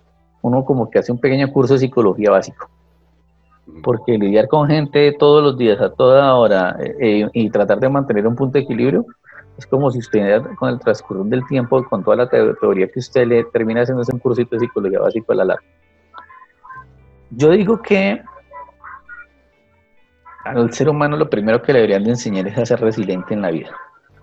uno 0.41 0.65
como 0.65 0.89
que 0.89 0.99
hace 0.99 1.11
un 1.11 1.19
pequeño 1.19 1.51
curso 1.51 1.73
de 1.73 1.79
psicología 1.79 2.31
básico 2.31 2.69
porque 3.83 4.17
lidiar 4.17 4.47
con 4.47 4.67
gente 4.67 5.13
todos 5.17 5.43
los 5.43 5.57
días, 5.57 5.79
a 5.81 5.91
toda 5.91 6.35
hora, 6.35 6.77
eh, 6.79 6.95
eh, 6.99 7.29
y 7.33 7.49
tratar 7.49 7.79
de 7.79 7.89
mantener 7.89 8.27
un 8.27 8.35
punto 8.35 8.53
de 8.53 8.63
equilibrio, 8.63 9.05
es 9.57 9.65
como 9.65 9.91
si 9.91 9.99
usted 9.99 10.43
con 10.57 10.69
el 10.69 10.79
transcurso 10.79 11.23
del 11.23 11.45
tiempo, 11.47 11.83
con 11.85 12.03
toda 12.03 12.17
la 12.17 12.29
teoría 12.29 12.87
que 12.87 12.99
usted 12.99 13.27
le 13.27 13.43
termina 13.45 13.81
haciendo 13.81 14.03
un 14.11 14.19
cursito 14.19 14.55
de 14.55 14.61
psicología 14.61 14.99
básico 14.99 15.31
a 15.31 15.35
la 15.35 15.45
larga. 15.45 15.63
Yo 17.31 17.49
digo 17.51 17.81
que 17.81 18.21
al 20.55 20.73
ser 20.73 20.89
humano 20.89 21.17
lo 21.17 21.29
primero 21.29 21.61
que 21.61 21.73
le 21.73 21.79
deberían 21.79 22.03
de 22.03 22.11
enseñar 22.11 22.47
es 22.47 22.57
a 22.57 22.65
ser 22.65 22.79
resiliente 22.81 23.33
en 23.33 23.41
la 23.41 23.51
vida. 23.51 23.69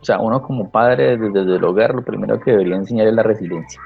O 0.01 0.05
sea, 0.05 0.19
uno 0.19 0.43
como 0.43 0.71
padre 0.71 1.17
desde, 1.17 1.57
el 1.57 1.65
hogar, 1.65 1.95
lo 1.95 2.03
primero 2.03 2.39
que 2.39 2.51
debería 2.51 2.77
enseñar 2.77 3.07
es 3.07 3.15
la 3.15 3.23
resiliencia. 3.23 3.81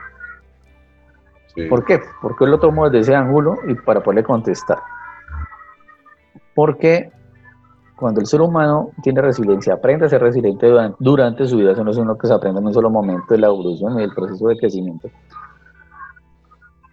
¿Por 1.68 1.84
qué? 1.84 2.00
Porque 2.20 2.46
lo 2.46 2.58
tomo 2.58 2.88
desde 2.88 3.00
ese 3.00 3.14
ángulo 3.14 3.56
y 3.66 3.74
para 3.74 4.00
poderle 4.00 4.22
contestar. 4.22 4.78
Porque 6.54 7.10
cuando 7.96 8.20
el 8.20 8.26
ser 8.26 8.40
humano 8.40 8.90
tiene 9.02 9.20
resiliencia, 9.20 9.74
aprende 9.74 10.06
a 10.06 10.08
ser 10.08 10.22
resiliente 10.22 10.68
durante, 10.98 11.46
su 11.46 11.56
vida, 11.56 11.72
eso 11.72 11.82
no 11.82 11.90
es 11.90 11.96
uno 11.96 12.16
que 12.16 12.28
se 12.28 12.34
aprende 12.34 12.60
en 12.60 12.66
un 12.66 12.74
solo 12.74 12.90
momento 12.90 13.26
de 13.34 13.38
la 13.38 13.48
evolución 13.48 13.98
y 13.98 14.02
del 14.02 14.14
proceso 14.14 14.46
de 14.46 14.56
crecimiento, 14.56 15.08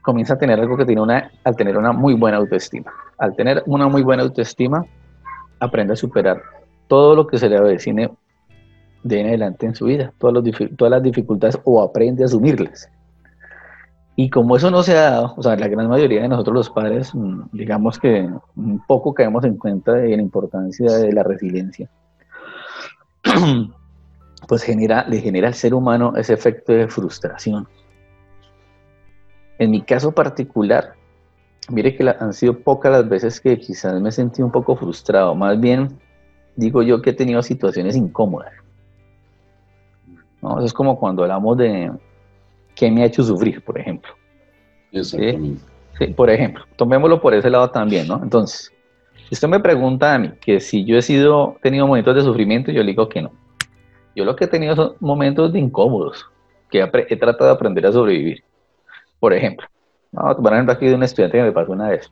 comienza 0.01 0.33
a 0.33 0.37
tener 0.37 0.59
algo 0.59 0.77
que 0.77 0.85
tiene 0.85 1.01
una, 1.01 1.31
al 1.43 1.55
tener 1.55 1.77
una 1.77 1.91
muy 1.91 2.15
buena 2.15 2.37
autoestima. 2.37 2.91
Al 3.17 3.35
tener 3.35 3.63
una 3.67 3.87
muy 3.87 4.03
buena 4.03 4.23
autoestima, 4.23 4.85
aprende 5.59 5.93
a 5.93 5.97
superar 5.97 6.41
todo 6.88 7.15
lo 7.15 7.27
que 7.27 7.38
se 7.38 7.50
le 7.50 7.57
avecine 7.57 8.12
de 9.03 9.19
en 9.19 9.27
adelante 9.27 9.65
en 9.65 9.75
su 9.75 9.85
vida, 9.85 10.13
todas, 10.17 10.43
todas 10.75 10.91
las 10.91 11.03
dificultades 11.03 11.59
o 11.63 11.81
aprende 11.81 12.24
a 12.24 12.25
asumirlas. 12.25 12.89
Y 14.15 14.29
como 14.29 14.55
eso 14.55 14.71
no 14.71 14.81
se 14.81 14.97
ha 14.97 15.12
dado, 15.12 15.33
o 15.35 15.43
sea, 15.43 15.55
la 15.57 15.67
gran 15.67 15.89
mayoría 15.89 16.21
de 16.21 16.29
nosotros 16.29 16.55
los 16.55 16.69
padres, 16.69 17.13
mm, 17.13 17.50
digamos 17.51 18.00
que 18.00 18.29
un 18.55 18.83
poco 18.88 19.13
caemos 19.13 19.43
en 19.43 19.57
cuenta 19.57 19.91
de 19.91 20.15
la 20.15 20.21
importancia 20.21 20.91
de 20.91 21.12
la 21.12 21.21
resiliencia, 21.21 21.89
pues 24.47 24.63
genera, 24.63 25.05
le 25.07 25.19
genera 25.19 25.50
al 25.50 25.53
ser 25.53 25.74
humano 25.74 26.13
ese 26.15 26.33
efecto 26.33 26.71
de 26.71 26.88
frustración. 26.88 27.67
En 29.59 29.71
mi 29.71 29.81
caso 29.81 30.13
particular, 30.13 30.93
mire 31.69 31.95
que 31.95 32.07
han 32.07 32.34
sido 32.34 32.57
pocas 32.60 32.91
las 32.91 33.10
veces 33.10 33.39
que 33.39 33.57
quizás 33.57 34.00
me 34.01 34.12
sentí 34.12 34.41
un 34.41 34.51
poco 34.51 34.75
frustrado, 34.75 35.36
más 35.36 35.60
bien 35.60 36.00
digo 36.55 36.84
yo 36.84 37.01
que 37.01 37.12
he 37.12 37.13
tenido 37.13 37.41
situaciones 37.41 37.95
incómodas. 37.95 38.53
¿no? 40.41 40.57
Eso 40.57 40.65
es 40.65 40.74
como 40.74 41.00
cuando 41.00 41.24
hablamos 41.24 41.57
de, 41.57 41.91
¿Qué 42.75 42.91
me 42.91 43.03
ha 43.03 43.05
hecho 43.05 43.24
sufrir, 43.24 43.63
por 43.63 43.79
ejemplo. 43.79 44.13
Exactamente. 44.91 45.62
¿Sí? 45.98 46.07
por 46.07 46.29
ejemplo, 46.29 46.65
tomémoslo 46.75 47.22
por 47.22 47.34
ese 47.34 47.50
lado 47.50 47.72
también, 47.72 48.05
¿no? 48.05 48.22
Entonces, 48.22 48.69
si 49.29 49.34
usted 49.34 49.48
me 49.48 49.62
pregunta 49.62 50.13
a 50.13 50.19
mí 50.19 50.34
que 50.41 50.60
si 50.60 50.84
yo 50.84 50.98
he 50.98 51.01
sido, 51.01 51.55
tenido 51.62 51.88
momentos 51.88 52.13
de 52.15 52.22
sufrimiento, 52.22 52.69
yo 52.69 52.81
le 52.81 52.91
digo 52.91 53.07
que 53.07 53.22
no. 53.22 53.31
Yo 54.13 54.25
lo 54.25 54.36
que 54.36 54.43
he 54.43 54.48
tenido 54.48 54.75
son 54.75 54.95
momentos 55.00 55.53
de 55.53 55.60
incómodos, 55.60 56.25
que 56.69 56.81
he, 56.81 57.15
tratado 57.15 57.45
de 57.45 57.51
aprender 57.51 57.86
a 57.86 57.93
sobrevivir. 57.93 58.43
Por 59.22 59.34
ejemplo, 59.34 59.67
a 60.17 60.36
tomar 60.36 60.53
ejemplo 60.53 60.74
aquí 60.74 60.88
de 60.88 60.95
un 60.95 61.03
estudiante 61.03 61.38
que 61.38 61.43
me 61.43 61.51
pasó 61.51 61.72
una 61.72 61.89
vez. 61.89 62.12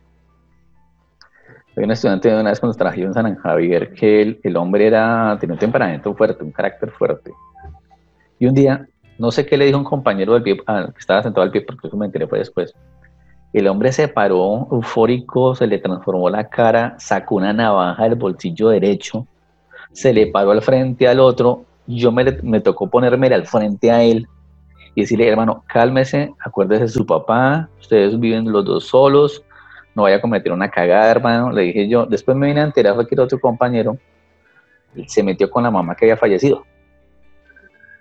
Hay 1.76 1.84
un 1.84 1.90
estudiante 1.90 2.28
de 2.28 2.40
una 2.40 2.50
vez 2.50 2.60
cuando 2.60 2.76
trabajé 2.76 3.02
en 3.02 3.14
San 3.14 3.34
Javier 3.36 3.92
que 3.94 4.22
el, 4.22 4.40
el 4.42 4.56
hombre 4.56 4.86
era, 4.86 5.36
tenía 5.40 5.54
un 5.54 5.58
temperamento 5.58 6.14
fuerte, 6.14 6.44
un 6.44 6.52
carácter 6.52 6.90
fuerte. 6.90 7.32
Y 8.38 8.46
un 8.46 8.54
día 8.54 8.86
no 9.18 9.30
sé 9.30 9.46
qué 9.46 9.56
le 9.56 9.66
dijo 9.66 9.78
un 9.78 9.84
compañero 9.84 10.34
del 10.34 10.42
pie, 10.42 10.56
ah, 10.66 10.88
que 10.92 10.98
estaba 10.98 11.22
sentado 11.22 11.42
al 11.42 11.50
pie, 11.50 11.62
porque 11.62 11.86
eso 11.86 11.96
me 11.96 12.06
enteré 12.06 12.26
fue 12.26 12.38
después. 12.38 12.74
El 13.52 13.68
hombre 13.68 13.92
se 13.92 14.08
paró 14.08 14.66
eufórico, 14.70 15.54
se 15.54 15.66
le 15.66 15.78
transformó 15.78 16.28
la 16.28 16.48
cara, 16.48 16.96
sacó 16.98 17.36
una 17.36 17.52
navaja 17.52 18.02
del 18.02 18.16
bolsillo 18.16 18.68
derecho, 18.68 19.26
se 19.92 20.12
le 20.12 20.26
paró 20.26 20.50
al 20.50 20.62
frente 20.62 21.06
al 21.06 21.20
otro. 21.20 21.64
Yo 21.86 22.10
me, 22.10 22.24
me 22.42 22.60
tocó 22.60 22.88
ponerme 22.88 23.28
al 23.28 23.46
frente 23.46 23.90
a 23.90 24.02
él 24.02 24.26
y 24.94 25.02
decirle, 25.02 25.28
hermano, 25.28 25.64
cálmese, 25.66 26.32
acuérdese 26.38 26.82
de 26.82 26.88
su 26.88 27.06
papá, 27.06 27.68
ustedes 27.80 28.18
viven 28.18 28.50
los 28.50 28.64
dos 28.64 28.86
solos, 28.86 29.44
no 29.94 30.02
vaya 30.02 30.16
a 30.16 30.20
cometer 30.20 30.52
una 30.52 30.70
cagada, 30.70 31.10
hermano. 31.10 31.50
Le 31.52 31.62
dije 31.62 31.88
yo, 31.88 32.06
después 32.06 32.36
me 32.36 32.48
vine 32.48 32.60
a 32.60 32.64
enterar 32.64 32.94
que 33.06 33.20
otro 33.20 33.38
compañero 33.40 33.96
se 35.06 35.22
metió 35.22 35.50
con 35.50 35.64
la 35.64 35.70
mamá 35.70 35.94
que 35.94 36.04
había 36.04 36.16
fallecido 36.16 36.64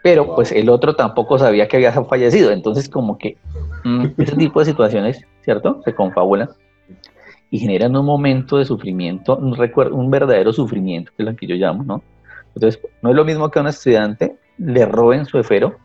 pero 0.04 0.36
pues 0.36 0.52
el 0.52 0.70
otro 0.70 0.96
tampoco 0.96 1.40
sabía 1.40 1.68
que 1.68 1.78
había 1.78 1.94
fallecido. 2.04 2.52
Entonces, 2.52 2.90
como 2.90 3.18
que 3.18 3.38
mm, 3.86 4.08
ese 4.18 4.36
tipo 4.36 4.60
de 4.60 4.66
situaciones, 4.66 5.26
¿cierto? 5.42 5.82
Se 5.86 5.96
confabulan 5.96 6.50
y 7.50 7.60
generan 7.60 7.96
un 7.96 8.06
momento 8.06 8.58
de 8.58 8.66
sufrimiento, 8.66 9.38
un, 9.38 9.56
recuerdo, 9.56 9.96
un 9.96 10.12
verdadero 10.12 10.52
sufrimiento, 10.52 11.12
que 11.16 11.24
es 11.24 11.30
lo 11.30 11.36
que 11.36 11.48
yo 11.48 11.56
llamo, 11.56 11.84
¿no? 11.84 12.04
Entonces, 12.54 12.82
no 13.02 13.12
es 13.12 13.16
lo 13.16 13.24
mismo 13.24 13.50
que 13.50 13.60
a 13.60 13.62
un 13.62 13.70
estudiante 13.70 14.36
le 14.58 14.86
roben 14.86 15.26
su 15.26 15.40
efero, 15.40 15.78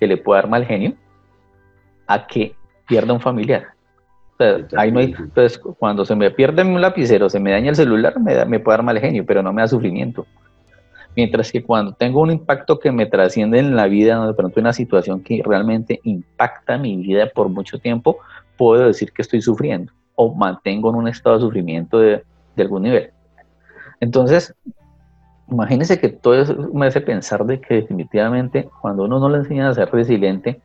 que 0.00 0.06
le 0.06 0.16
pueda 0.16 0.40
dar 0.40 0.50
mal 0.50 0.64
genio, 0.64 0.94
a 2.06 2.26
que 2.26 2.56
pierda 2.88 3.12
un 3.12 3.20
familiar. 3.20 3.66
O 4.32 4.36
sea, 4.38 4.66
ahí 4.76 4.90
no 4.90 4.98
hay, 4.98 5.14
entonces, 5.16 5.58
cuando 5.58 6.04
se 6.04 6.16
me 6.16 6.30
pierde 6.30 6.62
un 6.62 6.80
lapicero, 6.80 7.28
se 7.28 7.38
me 7.38 7.52
daña 7.52 7.70
el 7.70 7.76
celular, 7.76 8.18
me, 8.18 8.44
me 8.46 8.58
puede 8.58 8.78
dar 8.78 8.84
mal 8.84 8.98
genio, 8.98 9.24
pero 9.24 9.42
no 9.42 9.52
me 9.52 9.62
da 9.62 9.68
sufrimiento. 9.68 10.26
Mientras 11.16 11.50
que 11.52 11.62
cuando 11.62 11.92
tengo 11.92 12.20
un 12.20 12.30
impacto 12.30 12.78
que 12.78 12.90
me 12.92 13.06
trasciende 13.06 13.58
en 13.58 13.76
la 13.76 13.86
vida, 13.86 14.26
de 14.26 14.34
pronto 14.34 14.60
una 14.60 14.72
situación 14.72 15.22
que 15.22 15.42
realmente 15.44 16.00
impacta 16.04 16.78
mi 16.78 16.96
vida 16.96 17.28
por 17.34 17.48
mucho 17.48 17.78
tiempo, 17.78 18.18
puedo 18.56 18.86
decir 18.86 19.12
que 19.12 19.22
estoy 19.22 19.42
sufriendo 19.42 19.92
o 20.14 20.34
mantengo 20.34 20.90
en 20.90 20.96
un 20.96 21.08
estado 21.08 21.36
de 21.36 21.42
sufrimiento 21.42 21.98
de, 21.98 22.22
algún 22.58 22.82
nivel. 22.82 23.10
Entonces, 24.00 24.54
imagínense 25.50 26.00
que 26.00 26.08
todo 26.08 26.34
eso 26.34 26.54
me 26.72 26.86
hace 26.86 27.00
pensar 27.00 27.44
de 27.44 27.60
que 27.60 27.74
definitivamente 27.74 28.68
cuando 28.80 29.04
uno 29.04 29.18
no 29.18 29.28
le 29.28 29.38
enseña 29.38 29.68
a 29.68 29.74
ser 29.74 29.90
resiliente, 29.90 30.60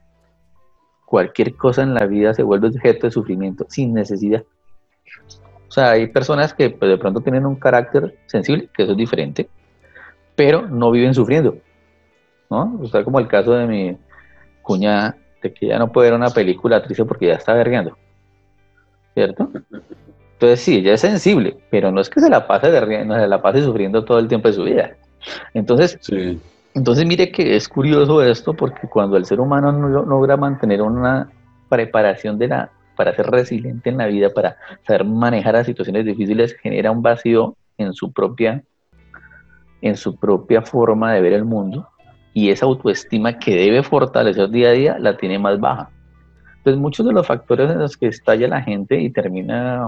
cualquier 1.05 1.55
cosa 1.55 1.83
en 1.83 1.93
la 1.93 2.05
vida 2.05 2.33
se 2.33 2.43
vuelve 2.43 2.67
objeto 2.67 3.07
de 3.07 3.11
sufrimiento 3.11 3.65
sin 3.69 3.93
necesidad. 3.93 4.43
O 5.67 5.71
sea, 5.71 5.91
hay 5.91 6.07
personas 6.07 6.53
que 6.53 6.69
pues, 6.69 6.89
de 6.89 6.97
pronto 6.97 7.21
tienen 7.21 7.45
un 7.45 7.55
carácter 7.55 8.17
sensible, 8.27 8.69
que 8.73 8.83
eso 8.83 8.91
es 8.93 8.97
diferente, 8.97 9.49
pero 10.35 10.67
no 10.67 10.91
viven 10.91 11.13
sufriendo. 11.13 11.57
¿no? 12.49 12.79
O 12.81 12.87
sea, 12.87 13.03
como 13.03 13.19
el 13.19 13.27
caso 13.27 13.53
de 13.53 13.65
mi 13.67 13.97
cuñada, 14.61 15.17
de 15.41 15.53
que 15.53 15.67
ya 15.67 15.79
no 15.79 15.91
puede 15.91 16.09
ver 16.09 16.19
una 16.19 16.29
película 16.29 16.81
triste 16.81 17.05
porque 17.05 17.27
ya 17.27 17.33
está 17.33 17.53
vergueando. 17.53 17.97
¿Cierto? 19.13 19.49
Entonces 20.35 20.59
sí, 20.59 20.77
ella 20.77 20.93
es 20.93 21.01
sensible, 21.01 21.55
pero 21.69 21.91
no 21.91 22.01
es 22.01 22.09
que 22.09 22.19
se 22.19 22.29
la 22.29 22.45
pase 22.45 22.69
no 23.05 23.15
se 23.15 23.27
la 23.27 23.41
pase 23.41 23.63
sufriendo 23.63 24.03
todo 24.03 24.19
el 24.19 24.27
tiempo 24.27 24.49
de 24.49 24.53
su 24.53 24.63
vida. 24.63 24.91
Entonces, 25.53 25.97
entonces 26.73 27.05
mire 27.05 27.31
que 27.31 27.55
es 27.55 27.69
curioso 27.69 28.21
esto 28.21 28.53
porque 28.53 28.87
cuando 28.89 29.15
el 29.15 29.25
ser 29.25 29.39
humano 29.39 29.71
no 29.71 29.87
logra 29.87 30.35
mantener 30.35 30.81
una 30.81 31.29
preparación 31.69 32.37
de 32.37 32.49
la, 32.49 32.69
para 32.97 33.15
ser 33.15 33.27
resiliente 33.27 33.89
en 33.89 33.97
la 33.97 34.07
vida, 34.07 34.29
para 34.29 34.57
saber 34.85 35.05
manejar 35.05 35.53
las 35.53 35.67
situaciones 35.67 36.05
difíciles, 36.05 36.53
genera 36.61 36.91
un 36.91 37.01
vacío 37.01 37.55
en 37.77 37.93
su 37.93 38.11
propia 38.11 38.61
en 39.81 39.95
su 39.95 40.17
propia 40.17 40.61
forma 40.63 41.13
de 41.13 41.21
ver 41.21 41.33
el 41.33 41.45
mundo 41.45 41.87
y 42.33 42.49
esa 42.49 42.65
autoestima 42.65 43.37
que 43.37 43.55
debe 43.55 43.83
fortalecer 43.83 44.49
día 44.49 44.69
a 44.69 44.71
día 44.71 44.99
la 44.99 45.15
tiene 45.15 45.37
más 45.39 45.59
baja. 45.59 45.89
Entonces 46.57 46.81
muchos 46.81 47.05
de 47.05 47.13
los 47.13 47.27
factores 47.27 47.69
en 47.69 47.79
los 47.79 47.95
que 47.95 48.07
estalla 48.07 48.47
la 48.47 48.61
gente 48.61 48.99
y 48.99 49.11
termina 49.11 49.87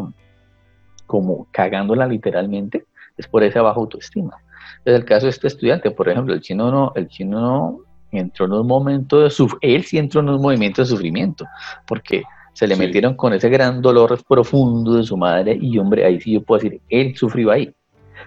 como 1.07 1.47
cagándola 1.51 2.05
literalmente 2.05 2.85
es 3.17 3.27
por 3.27 3.43
esa 3.43 3.61
baja 3.63 3.79
autoestima. 3.79 4.37
Es 4.85 4.93
el 4.93 5.05
caso 5.05 5.25
de 5.25 5.31
este 5.31 5.47
estudiante, 5.47 5.89
por 5.91 6.07
ejemplo, 6.07 6.33
el 6.33 6.41
chino 6.41 6.69
no, 6.69 6.91
el 6.95 7.07
chino 7.07 7.79
entró 8.11 8.45
en 8.45 8.53
un 8.53 8.67
momento 8.67 9.19
de 9.19 9.31
él 9.61 9.83
sí 9.83 9.97
entró 9.97 10.21
en 10.21 10.29
un 10.29 10.41
movimiento 10.41 10.81
de 10.81 10.87
sufrimiento, 10.87 11.45
porque 11.85 12.23
se 12.53 12.67
le 12.67 12.75
metieron 12.75 13.15
con 13.15 13.33
ese 13.33 13.49
gran 13.49 13.81
dolor 13.81 14.19
profundo 14.27 14.95
de 14.95 15.03
su 15.03 15.17
madre 15.17 15.57
y 15.59 15.77
hombre, 15.77 16.05
ahí 16.05 16.19
sí 16.19 16.33
yo 16.33 16.41
puedo 16.41 16.61
decir, 16.61 16.81
él 16.89 17.15
sufrió 17.15 17.51
ahí. 17.51 17.73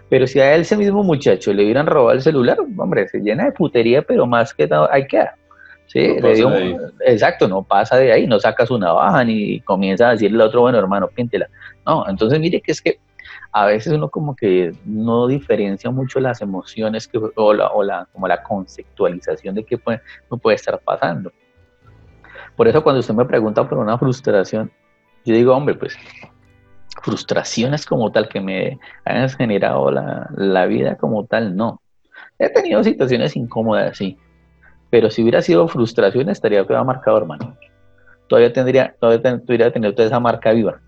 Pero 0.09 0.27
si 0.27 0.41
a 0.41 0.55
ese 0.55 0.77
mismo 0.77 1.03
muchacho 1.03 1.53
le 1.53 1.65
hubieran 1.65 1.87
robado 1.87 2.13
el 2.13 2.23
celular, 2.23 2.59
hombre, 2.79 3.09
se 3.09 3.21
llena 3.21 3.45
de 3.45 3.53
putería, 3.53 4.03
pero 4.03 4.27
más 4.27 4.55
que 4.55 4.67
nada, 4.67 4.89
hay 4.93 5.07
que 5.07 5.25
Sí, 5.91 6.21
le 6.21 6.35
dio, 6.37 6.53
exacto, 7.05 7.49
no 7.49 7.65
pasa 7.65 7.97
de 7.97 8.13
ahí, 8.13 8.25
no 8.25 8.39
saca 8.39 8.65
su 8.65 8.79
navaja 8.79 9.25
ni 9.25 9.59
comienza 9.63 10.07
a 10.07 10.13
decirle 10.13 10.41
al 10.41 10.49
otro, 10.49 10.61
bueno, 10.61 10.79
hermano, 10.79 11.09
píntela. 11.09 11.49
No, 11.85 12.09
entonces 12.09 12.39
mire 12.39 12.61
que 12.61 12.71
es 12.71 12.81
que 12.81 13.01
a 13.51 13.67
veces 13.67 13.93
uno 13.93 14.09
como 14.09 14.37
que 14.37 14.73
no 14.85 15.27
diferencia 15.27 15.91
mucho 15.91 16.21
las 16.21 16.41
emociones 16.43 17.09
que, 17.09 17.19
o, 17.35 17.53
la, 17.53 17.73
o 17.73 17.83
la, 17.83 18.07
como 18.13 18.29
la 18.29 18.41
conceptualización 18.41 19.57
de 19.57 19.65
qué 19.65 19.79
puede, 19.79 20.01
no 20.31 20.39
puede 20.39 20.55
estar 20.55 20.79
pasando. 20.79 21.33
Por 22.55 22.69
eso 22.69 22.85
cuando 22.85 23.01
usted 23.01 23.15
me 23.15 23.25
pregunta 23.25 23.69
por 23.69 23.79
una 23.79 23.99
frustración, 23.99 24.71
yo 25.25 25.35
digo, 25.35 25.57
hombre, 25.57 25.75
pues 25.75 25.99
frustraciones 27.03 27.85
como 27.85 28.13
tal 28.13 28.29
que 28.29 28.41
me 28.41 28.79
hayan 29.05 29.29
generado 29.29 29.91
la, 29.91 30.31
la 30.37 30.67
vida 30.67 30.97
como 30.97 31.27
tal, 31.27 31.57
no. 31.57 31.83
He 32.39 32.49
tenido 32.49 32.85
situaciones 32.85 33.35
incómodas, 33.35 33.97
sí, 33.99 34.17
pero 34.91 35.11
si 35.11 35.23
hubiera 35.23 35.41
sido 35.43 35.69
frustración 35.69 36.29
estaría 36.29 36.67
quedado 36.67 36.85
marcado, 36.85 37.19
hermano. 37.19 37.57
Todavía 38.29 38.53
tendría, 38.53 38.95
todavía 39.01 39.73
tener 39.73 39.95
toda 39.95 40.07
esa 40.07 40.21
marca 40.21 40.53
viva. 40.53 40.81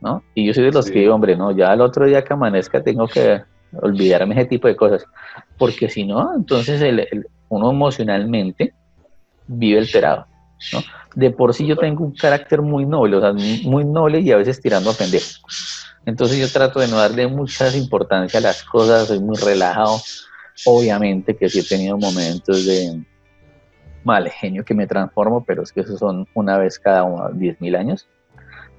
¿no? 0.00 0.22
Y 0.34 0.46
yo 0.46 0.54
soy 0.54 0.64
de 0.64 0.72
los 0.72 0.90
que, 0.90 1.08
hombre, 1.08 1.36
no, 1.36 1.52
ya 1.52 1.72
el 1.72 1.80
otro 1.80 2.06
día 2.06 2.24
que 2.24 2.32
amanezca 2.32 2.82
tengo 2.82 3.06
que 3.06 3.42
olvidarme 3.80 4.34
ese 4.34 4.46
tipo 4.46 4.66
de 4.66 4.76
cosas, 4.76 5.04
porque 5.58 5.88
si 5.88 6.04
no, 6.04 6.34
entonces 6.34 6.80
el, 6.80 7.26
uno 7.48 7.70
emocionalmente 7.70 8.74
vive 9.46 9.78
alterado, 9.78 10.26
¿no? 10.72 10.80
De 11.14 11.30
por 11.30 11.54
sí 11.54 11.66
yo 11.66 11.76
tengo 11.76 12.04
un 12.04 12.14
carácter 12.14 12.62
muy 12.62 12.86
noble, 12.86 13.16
o 13.16 13.20
sea, 13.20 13.32
muy 13.68 13.84
noble 13.84 14.20
y 14.20 14.30
a 14.30 14.36
veces 14.36 14.60
tirando 14.60 14.90
a 14.90 14.94
pendejo. 14.94 15.26
Entonces 16.06 16.38
yo 16.38 16.48
trato 16.48 16.80
de 16.80 16.88
no 16.88 16.96
darle 16.96 17.26
mucha 17.26 17.76
importancia 17.76 18.38
a 18.38 18.42
las 18.42 18.62
cosas, 18.62 19.08
soy 19.08 19.18
muy 19.20 19.36
relajado. 19.36 20.00
Obviamente 20.66 21.36
que 21.36 21.48
sí 21.48 21.60
he 21.60 21.64
tenido 21.64 21.98
momentos 21.98 22.64
de 22.64 23.02
mal 24.04 24.28
genio 24.28 24.64
que 24.64 24.74
me 24.74 24.86
transformo, 24.86 25.44
pero 25.44 25.62
es 25.62 25.72
que 25.72 25.80
esos 25.80 25.98
son 25.98 26.26
una 26.34 26.58
vez 26.58 26.78
cada 26.78 27.04
10.000 27.04 27.76
años 27.76 28.08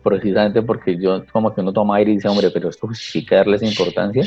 precisamente 0.03 0.61
porque 0.61 0.97
yo 0.97 1.23
como 1.31 1.53
que 1.53 1.61
uno 1.61 1.73
toma 1.73 1.97
aire 1.97 2.11
y 2.11 2.15
dice, 2.15 2.27
hombre, 2.27 2.49
pero 2.51 2.69
esto 2.69 2.87
justifica 2.87 3.37
darles 3.37 3.61
importancia, 3.61 4.23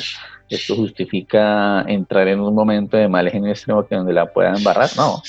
esto 0.48 0.76
justifica 0.76 1.82
entrar 1.82 2.28
en 2.28 2.40
un 2.40 2.54
momento 2.54 2.96
de 2.96 3.08
mal 3.08 3.28
genio 3.30 3.50
extremo 3.50 3.86
que 3.86 3.94
donde 3.94 4.12
la 4.12 4.32
puedan 4.32 4.56
embarrar, 4.56 4.90
no. 4.96 5.22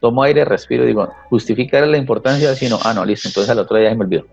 Tomo 0.00 0.22
aire, 0.22 0.44
respiro 0.46 0.84
y 0.84 0.88
digo, 0.88 1.12
justifica 1.28 1.84
la 1.84 1.98
importancia, 1.98 2.54
sino, 2.54 2.78
ah, 2.84 2.94
no, 2.94 3.04
listo, 3.04 3.28
entonces 3.28 3.50
al 3.50 3.58
otro 3.58 3.76
día 3.76 3.90
se 3.90 3.96
me 3.96 4.04
olvidó. 4.04 4.26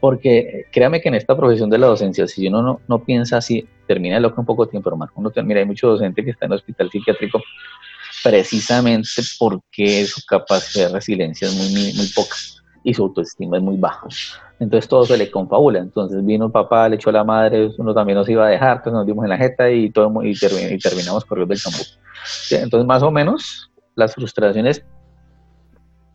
Porque 0.00 0.66
créame 0.72 1.00
que 1.00 1.08
en 1.08 1.16
esta 1.16 1.36
profesión 1.36 1.68
de 1.68 1.76
la 1.76 1.88
docencia, 1.88 2.26
si 2.26 2.46
uno 2.46 2.62
no, 2.62 2.80
no 2.88 3.04
piensa 3.04 3.36
así, 3.36 3.66
termina 3.86 4.20
loco 4.20 4.40
en 4.40 4.46
poco 4.46 4.68
tiempo, 4.68 4.88
hermano. 4.88 5.12
Uno 5.16 5.30
termina, 5.30 5.60
hay 5.60 5.66
mucho 5.66 5.88
docente 5.88 6.24
que 6.24 6.30
está 6.30 6.46
en 6.46 6.52
el 6.52 6.56
hospital 6.56 6.88
psiquiátrico 6.90 7.42
precisamente 8.22 9.22
porque 9.38 10.06
su 10.06 10.20
capacidad 10.26 10.88
de 10.88 10.94
resiliencia 10.94 11.48
es 11.48 11.54
muy, 11.54 11.92
muy 11.94 12.06
poca 12.14 12.36
y 12.84 12.94
su 12.94 13.02
autoestima 13.04 13.56
es 13.56 13.62
muy 13.62 13.76
baja. 13.76 14.06
Entonces 14.58 14.88
todo 14.88 15.04
se 15.04 15.16
le 15.16 15.30
confabula. 15.30 15.80
Entonces 15.80 16.24
vino 16.24 16.46
el 16.46 16.52
papá, 16.52 16.88
le 16.88 16.96
echó 16.96 17.10
a 17.10 17.14
la 17.14 17.24
madre, 17.24 17.70
uno 17.78 17.94
también 17.94 18.18
nos 18.18 18.28
iba 18.28 18.46
a 18.46 18.50
dejar, 18.50 18.78
entonces 18.78 18.92
nos 18.92 19.06
dimos 19.06 19.24
en 19.24 19.30
la 19.30 19.36
jeta 19.36 19.70
y, 19.70 19.90
todo, 19.90 20.22
y, 20.22 20.38
terminamos 20.38 21.24
corriendo 21.24 21.52
del 21.52 21.62
campo. 21.62 21.78
Entonces 22.50 22.86
más 22.86 23.02
o 23.02 23.10
menos 23.10 23.70
las 23.94 24.14
frustraciones, 24.14 24.84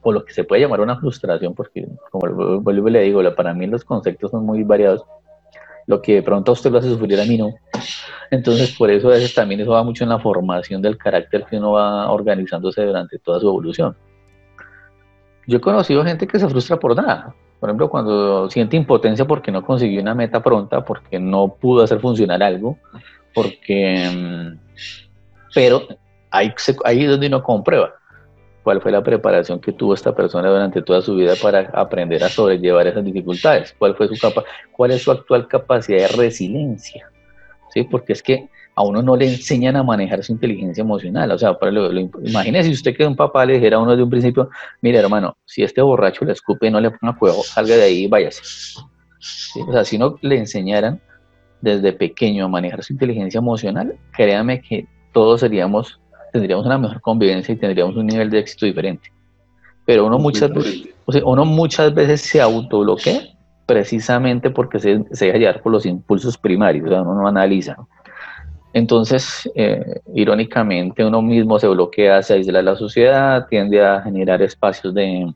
o 0.02 0.12
lo 0.12 0.24
que 0.24 0.34
se 0.34 0.44
puede 0.44 0.62
llamar 0.62 0.80
una 0.80 0.98
frustración, 0.98 1.54
porque 1.54 1.88
como 2.12 2.62
vuelvo 2.62 2.90
le 2.90 3.02
digo, 3.02 3.22
para 3.36 3.54
mí 3.54 3.68
los 3.68 3.84
conceptos 3.84 4.32
son 4.32 4.46
muy 4.46 4.64
variados. 4.64 5.04
Lo 5.88 6.02
que 6.02 6.16
de 6.16 6.22
pronto 6.22 6.52
a 6.52 6.54
usted 6.54 6.70
lo 6.70 6.78
hace 6.78 6.90
sufrir 6.90 7.20
a 7.20 7.26
mí 7.26 7.38
no. 7.38 7.56
Entonces 8.30 8.76
por 8.78 8.92
eso 8.92 9.08
a 9.08 9.12
veces 9.12 9.34
también 9.34 9.62
eso 9.62 9.72
va 9.72 9.84
mucho 9.84 10.04
en 10.04 10.10
la 10.10 10.20
formación 10.20 10.82
del 10.82 10.98
carácter 10.98 11.46
que 11.50 11.58
uno 11.58 11.72
va 11.72 12.12
organizándose 12.12 12.84
durante 12.84 13.18
toda 13.20 13.40
su 13.40 13.48
evolución. 13.48 13.96
Yo 15.48 15.58
he 15.58 15.62
conocido 15.62 16.04
gente 16.04 16.28
que 16.28 16.38
se 16.38 16.50
frustra 16.50 16.78
por 16.78 16.96
nada. 16.96 17.34
Por 17.60 17.70
ejemplo, 17.70 17.90
cuando 17.90 18.50
siente 18.50 18.76
impotencia 18.76 19.26
porque 19.26 19.52
no 19.52 19.64
consiguió 19.64 20.02
una 20.02 20.14
meta 20.14 20.44
pronta, 20.44 20.84
porque 20.84 21.20
no 21.20 21.48
pudo 21.48 21.84
hacer 21.84 22.00
funcionar 22.00 22.44
algo, 22.44 22.78
porque... 23.34 24.10
Mm, 24.14 24.60
pero 25.56 25.88
ahí, 26.30 26.54
ahí 26.84 27.04
es 27.04 27.10
donde 27.10 27.28
uno 27.28 27.42
comprueba 27.42 27.94
cuál 28.68 28.82
fue 28.82 28.92
la 28.92 29.02
preparación 29.02 29.62
que 29.62 29.72
tuvo 29.72 29.94
esta 29.94 30.14
persona 30.14 30.50
durante 30.50 30.82
toda 30.82 31.02
su 31.02 31.16
vida 31.16 31.36
para 31.42 31.72
aprender 31.74 32.22
a 32.22 32.28
sobrellevar 32.28 32.86
esas 32.86 33.06
dificultades, 33.06 33.74
cuál 33.80 33.96
fue 33.96 34.10
su 34.10 34.20
capa, 34.20 34.44
cuál 34.74 34.92
es 34.92 35.04
su 35.04 35.10
actual 35.10 35.48
capacidad 35.48 36.00
de 36.00 36.08
resiliencia, 36.10 37.10
¿sí? 37.74 37.84
Porque 37.84 38.12
es 38.12 38.22
que 38.22 38.50
a 38.76 38.84
uno 38.84 39.02
no 39.02 39.16
le 39.16 39.24
enseñan 39.24 39.78
a 39.78 39.84
manejar 39.84 40.22
su 40.22 40.34
inteligencia 40.34 40.82
emocional. 40.82 41.32
O 41.32 41.38
sea, 41.38 41.58
para 41.58 41.72
lo, 41.72 41.98
imagínese 41.98 42.68
si 42.68 42.74
usted 42.74 42.98
que 42.98 43.08
un 43.08 43.16
papá 43.16 43.46
le 43.46 43.54
dijera 43.54 43.78
a 43.78 43.80
uno 43.80 43.96
de 43.96 44.04
un 44.04 44.10
principio, 44.10 44.50
mire 44.82 44.98
hermano, 44.98 45.38
si 45.46 45.64
este 45.64 45.82
borracho 45.82 46.26
le 46.26 46.34
escupe, 46.34 46.70
no 46.70 46.82
le 46.82 46.92
ponga 46.92 47.14
fuego, 47.14 47.44
salga 47.44 47.74
de 47.74 47.84
ahí 47.84 48.04
y 48.04 48.08
váyase. 48.08 48.42
O 49.66 49.72
sea, 49.72 49.86
si 49.86 49.98
no 49.98 50.18
le 50.22 50.40
enseñaran 50.40 51.00
desde 51.62 51.94
pequeño 51.94 52.44
a 52.44 52.50
manejar 52.50 52.84
su 52.84 52.92
inteligencia 52.92 53.38
emocional, 53.38 53.96
créame 54.12 54.60
que 54.60 54.88
todos 55.14 55.40
seríamos, 55.40 56.02
tendríamos 56.32 56.66
una 56.66 56.78
mejor 56.78 57.02
convivencia 57.02 57.54
y 57.54 57.58
tendríamos 57.58 57.96
un 57.96 58.08
nivel 58.08 58.30
de 58.30 58.40
éxito 58.40 58.66
diferente. 58.66 59.12
Pero 59.86 60.06
uno 60.06 60.20
muchas, 60.20 60.52
veces, 60.54 60.94
uno 61.24 61.46
muchas 61.46 61.94
veces 61.94 62.22
se 62.22 62.42
autobloquea 62.42 63.22
precisamente 63.66 64.50
porque 64.50 64.80
se, 64.80 65.04
se 65.12 65.26
deja 65.28 65.38
llevar 65.38 65.62
por 65.62 65.72
los 65.72 65.86
impulsos 65.86 66.38
primarios, 66.38 66.88
o 66.88 66.90
sea, 66.90 67.02
uno 67.02 67.16
no 67.16 67.28
analiza. 67.28 67.76
Entonces, 68.74 69.50
eh, 69.56 70.02
irónicamente, 70.14 71.04
uno 71.04 71.22
mismo 71.22 71.58
se 71.58 71.68
bloquea, 71.68 72.22
se 72.22 72.34
aísla 72.34 72.60
de 72.60 72.64
la 72.64 72.76
sociedad, 72.76 73.48
tiende 73.50 73.84
a 73.84 74.02
generar 74.02 74.42
espacios 74.42 74.94
de 74.94 75.34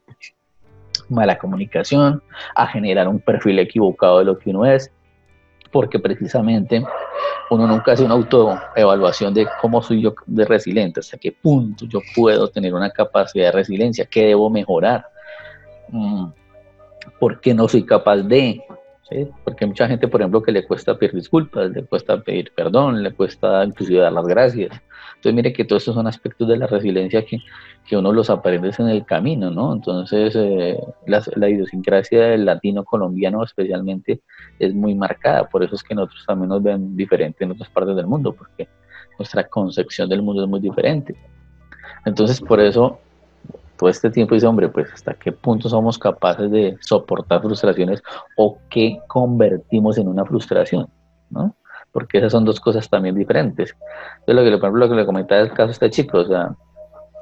mala 1.10 1.38
comunicación, 1.38 2.21
a 2.56 2.67
generar 2.67 3.08
un 3.08 3.19
perfil 3.19 3.60
equivocado 3.60 4.19
de 4.19 4.25
lo 4.25 4.38
que 4.38 4.49
uno 4.49 4.65
es, 4.65 4.91
porque 5.71 5.99
precisamente 5.99 6.86
uno 7.49 7.67
nunca 7.67 7.93
hace 7.93 8.03
una 8.03 8.13
autoevaluación 8.13 9.34
de 9.34 9.47
cómo 9.62 9.81
soy 9.81 10.01
yo 10.01 10.13
de 10.25 10.45
resiliente, 10.45 10.99
hasta 10.99 11.17
qué 11.17 11.31
punto 11.31 11.86
yo 11.86 11.99
puedo 12.15 12.47
tener 12.49 12.73
una 12.73 12.89
capacidad 12.89 13.45
de 13.45 13.51
resiliencia, 13.51 14.05
qué 14.05 14.27
debo 14.27 14.49
mejorar, 14.49 15.05
mm, 15.89 16.25
por 17.19 17.39
qué 17.39 17.53
no 17.53 17.67
soy 17.67 17.86
capaz 17.86 18.17
de, 18.17 18.62
porque 19.43 19.65
hay 19.65 19.69
mucha 19.69 19.88
gente, 19.88 20.07
por 20.07 20.21
ejemplo, 20.21 20.41
que 20.41 20.51
le 20.51 20.65
cuesta 20.65 20.97
pedir 20.97 21.15
disculpas, 21.15 21.69
le 21.71 21.84
cuesta 21.84 22.21
pedir 22.21 22.51
perdón, 22.55 23.03
le 23.03 23.12
cuesta 23.12 23.63
inclusive 23.65 23.99
dar 23.99 24.13
las 24.13 24.25
gracias. 24.25 24.71
Entonces, 25.21 25.36
mire 25.36 25.53
que 25.53 25.65
todos 25.65 25.84
estos 25.84 25.93
son 25.93 26.07
aspectos 26.07 26.47
de 26.47 26.57
la 26.57 26.65
resiliencia 26.65 27.23
que, 27.23 27.38
que 27.88 27.95
uno 27.95 28.12
los 28.12 28.31
aprende 28.31 28.71
en 28.75 28.88
el 28.88 29.05
camino, 29.05 29.51
¿no? 29.51 29.71
Entonces, 29.71 30.34
eh, 30.36 30.79
la, 31.05 31.47
idiosincrasia 31.47 32.29
del 32.29 32.45
latino 32.45 32.84
colombiano 32.84 33.43
especialmente 33.43 34.21
es 34.57 34.73
muy 34.73 34.95
marcada, 34.95 35.43
por 35.47 35.63
eso 35.63 35.75
es 35.75 35.84
que 35.84 35.93
nosotros 35.93 36.23
también 36.25 36.49
nos 36.49 36.63
ven 36.63 36.97
diferente 36.97 37.43
en 37.43 37.51
otras 37.51 37.69
partes 37.69 37.95
del 37.95 38.07
mundo, 38.07 38.34
porque 38.34 38.67
nuestra 39.19 39.43
concepción 39.43 40.10
del 40.10 40.23
mundo 40.23 40.41
es 40.41 40.49
muy 40.49 40.60
diferente. 40.60 41.15
Entonces, 42.03 42.41
por 42.41 42.60
eso 42.60 42.97
todo 43.77 43.91
este 43.91 44.10
tiempo 44.10 44.34
dice, 44.34 44.47
hombre, 44.47 44.69
pues 44.69 44.91
hasta 44.91 45.13
qué 45.13 45.31
punto 45.31 45.69
somos 45.69 45.99
capaces 45.99 46.49
de 46.49 46.79
soportar 46.79 47.43
frustraciones 47.43 48.01
o 48.38 48.57
qué 48.71 48.97
convertimos 49.05 49.99
en 49.99 50.07
una 50.07 50.25
frustración, 50.25 50.88
¿no? 51.29 51.55
Porque 51.91 52.19
esas 52.19 52.32
son 52.32 52.45
dos 52.45 52.60
cosas 52.60 52.89
también 52.89 53.15
diferentes. 53.15 53.75
Lo 54.25 54.43
que, 54.43 54.51
por 54.51 54.60
ejemplo, 54.60 54.86
lo 54.86 54.89
que 54.89 54.95
le 54.95 55.06
comentaba 55.06 55.41
el 55.41 55.49
caso 55.49 55.67
de 55.67 55.71
este 55.73 55.89
chico, 55.89 56.19
o 56.19 56.25
sea, 56.25 56.56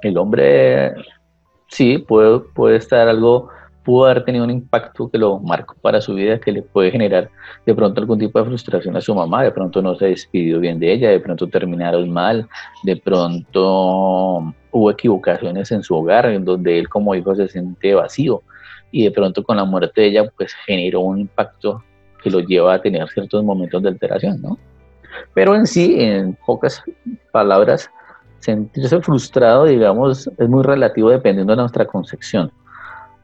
el 0.02 0.18
hombre 0.18 0.94
sí 1.68 1.98
puede, 1.98 2.40
puede 2.40 2.78
estar 2.78 3.08
algo 3.08 3.50
pudo 3.90 4.06
haber 4.06 4.24
tenido 4.24 4.44
un 4.44 4.52
impacto 4.52 5.10
que 5.10 5.18
lo 5.18 5.40
marcó 5.40 5.74
para 5.82 6.00
su 6.00 6.14
vida, 6.14 6.40
que 6.40 6.52
le 6.52 6.62
puede 6.62 6.92
generar 6.92 7.30
de 7.66 7.74
pronto 7.74 8.00
algún 8.00 8.20
tipo 8.20 8.38
de 8.38 8.46
frustración 8.46 8.96
a 8.96 9.02
su 9.02 9.16
mamá, 9.16 9.42
de 9.42 9.52
pronto 9.52 9.82
no 9.82 9.96
se 9.96 10.06
despidió 10.06 10.60
bien 10.60 10.80
de 10.80 10.94
ella, 10.94 11.10
de 11.10 11.20
pronto 11.20 11.48
terminaron 11.48 12.08
mal, 12.12 12.48
de 12.84 12.98
pronto 12.98 14.54
hubo 14.72 14.92
equivocaciones 14.92 15.72
en 15.72 15.82
su 15.82 15.96
hogar, 15.96 16.28
en 16.28 16.46
donde 16.46 16.78
él 16.78 16.88
como 16.88 17.16
hijo 17.16 17.36
se 17.36 17.48
siente 17.48 17.96
vacío, 17.96 18.44
y 18.92 19.06
de 19.06 19.12
pronto 19.12 19.44
con 19.44 19.58
la 19.58 19.66
muerte 19.66 20.02
de 20.02 20.08
ella 20.08 20.32
pues 20.38 20.54
generó 20.68 21.00
un 21.00 21.22
impacto 21.22 21.84
que 22.22 22.30
lo 22.30 22.40
lleva 22.40 22.74
a 22.74 22.82
tener 22.82 23.08
ciertos 23.10 23.44
momentos 23.44 23.82
de 23.82 23.90
alteración, 23.90 24.42
¿no? 24.42 24.58
Pero 25.34 25.56
en 25.56 25.66
sí, 25.66 25.96
en 26.00 26.38
pocas 26.46 26.84
palabras, 27.32 27.90
sentirse 28.40 29.02
frustrado, 29.02 29.66
digamos, 29.66 30.30
es 30.38 30.50
muy 30.50 30.64
relativo 30.64 31.10
dependiendo 31.10 31.54
de 31.54 31.58
nuestra 31.62 31.86
concepción. 31.86 32.52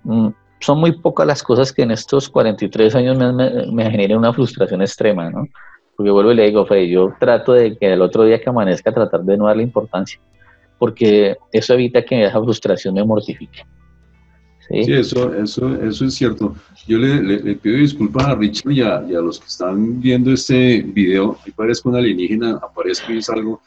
Mm, 0.03 0.29
son 0.59 0.79
muy 0.79 0.93
pocas 0.93 1.27
las 1.27 1.43
cosas 1.43 1.71
que 1.71 1.83
en 1.83 1.91
estos 1.91 2.29
43 2.29 2.95
años 2.95 3.17
me, 3.17 3.31
me, 3.31 3.89
me 3.89 4.17
una 4.17 4.33
frustración 4.33 4.81
extrema, 4.81 5.29
¿no? 5.29 5.47
Porque 5.95 6.11
vuelvo 6.11 6.31
y 6.31 6.35
le 6.35 6.45
digo, 6.45 6.65
Fede, 6.65 6.89
yo 6.89 7.13
trato 7.19 7.53
de 7.53 7.77
que 7.77 7.93
el 7.93 8.01
otro 8.01 8.23
día 8.23 8.39
que 8.39 8.49
amanezca 8.49 8.93
tratar 8.93 9.21
de 9.21 9.37
no 9.37 9.47
darle 9.47 9.63
importancia. 9.63 10.19
porque 10.77 11.37
eso 11.53 11.73
evita 11.73 12.03
que 12.03 12.25
esa 12.25 12.41
frustración 12.41 12.95
me 12.95 13.03
mortifique. 13.03 13.65
Sí, 14.69 14.93
eso, 14.93 15.33
eso, 15.35 15.75
eso 15.81 16.05
es 16.05 16.15
cierto. 16.15 16.55
Yo 16.87 16.97
le, 16.97 17.55
pido 17.55 17.77
disculpas 17.77 18.25
a 18.25 18.35
Richard 18.35 18.71
y 18.71 18.81
a, 18.81 18.99
los 19.21 19.39
que 19.39 19.47
están 19.47 20.01
viendo 20.01 20.31
este 20.31 20.81
video. 20.81 21.37
Ahí 21.45 21.51
parezco 21.51 21.89
un 21.89 21.97
alienígena, 21.97 22.59
aparezco 22.61 23.11
y 23.11 23.21
salgo. 23.21 23.61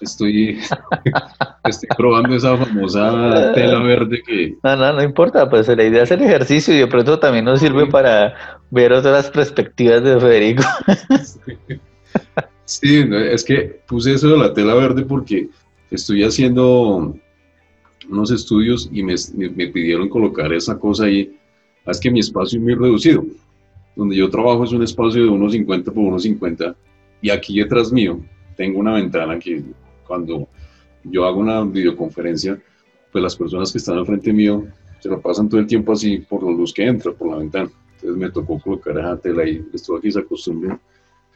Estoy, 0.00 0.58
estoy 1.64 1.88
probando 1.96 2.36
esa 2.36 2.56
famosa 2.56 3.52
tela 3.54 3.82
verde 3.82 4.22
que... 4.24 4.56
No, 4.62 4.76
no, 4.76 4.92
no 4.92 5.02
importa, 5.02 5.48
pues 5.50 5.66
la 5.68 5.82
idea 5.82 6.04
es 6.04 6.10
el 6.10 6.22
ejercicio 6.22 6.74
y 6.74 6.78
de 6.78 6.86
pronto 6.86 7.18
también 7.18 7.44
nos 7.44 7.60
sirve 7.60 7.86
para 7.86 8.60
ver 8.70 8.92
otras 8.92 9.30
perspectivas 9.30 10.02
de 10.02 10.20
Federico. 10.20 10.62
Sí, 12.64 13.04
es 13.12 13.44
que 13.44 13.80
puse 13.88 14.14
eso 14.14 14.28
de 14.28 14.38
la 14.38 14.54
tela 14.54 14.74
verde 14.74 15.02
porque 15.02 15.48
estoy 15.90 16.22
haciendo 16.22 17.16
unos 18.10 18.30
estudios 18.30 18.88
y 18.92 19.02
me, 19.02 19.16
pidieron 19.68 20.08
colocar 20.08 20.52
esa 20.52 20.78
cosa 20.78 21.04
ahí. 21.04 21.36
Es 21.86 22.00
que 22.00 22.10
mi 22.10 22.20
espacio 22.20 22.58
es 22.58 22.62
muy 22.62 22.74
reducido. 22.74 23.24
Donde 23.96 24.16
yo 24.16 24.28
trabajo 24.30 24.64
es 24.64 24.72
un 24.72 24.82
espacio 24.82 25.24
de 25.24 25.30
1,50 25.30 25.84
por 25.84 25.94
1,50 25.94 26.74
y 27.22 27.30
aquí 27.30 27.58
detrás 27.58 27.92
mío 27.92 28.20
tengo 28.56 28.78
una 28.78 28.94
ventana 28.94 29.38
que 29.38 29.62
cuando 30.06 30.48
yo 31.04 31.24
hago 31.24 31.40
una 31.40 31.62
videoconferencia, 31.62 32.60
pues 33.12 33.22
las 33.22 33.36
personas 33.36 33.72
que 33.72 33.78
están 33.78 33.98
al 33.98 34.06
frente 34.06 34.32
mío 34.32 34.66
se 35.00 35.08
lo 35.08 35.20
pasan 35.20 35.48
todo 35.48 35.60
el 35.60 35.66
tiempo 35.66 35.92
así 35.92 36.18
por 36.18 36.42
la 36.42 36.50
luz 36.50 36.72
que 36.72 36.86
entra 36.86 37.12
por 37.12 37.30
la 37.30 37.38
ventana. 37.38 37.70
Entonces 37.94 38.18
me 38.18 38.30
tocó 38.30 38.58
colocar 38.58 38.98
esa 38.98 39.16
tela 39.18 39.42
ahí. 39.42 39.64
Esto 39.72 39.96
aquí 39.96 40.10
se 40.10 40.20
acostumbra 40.20 40.78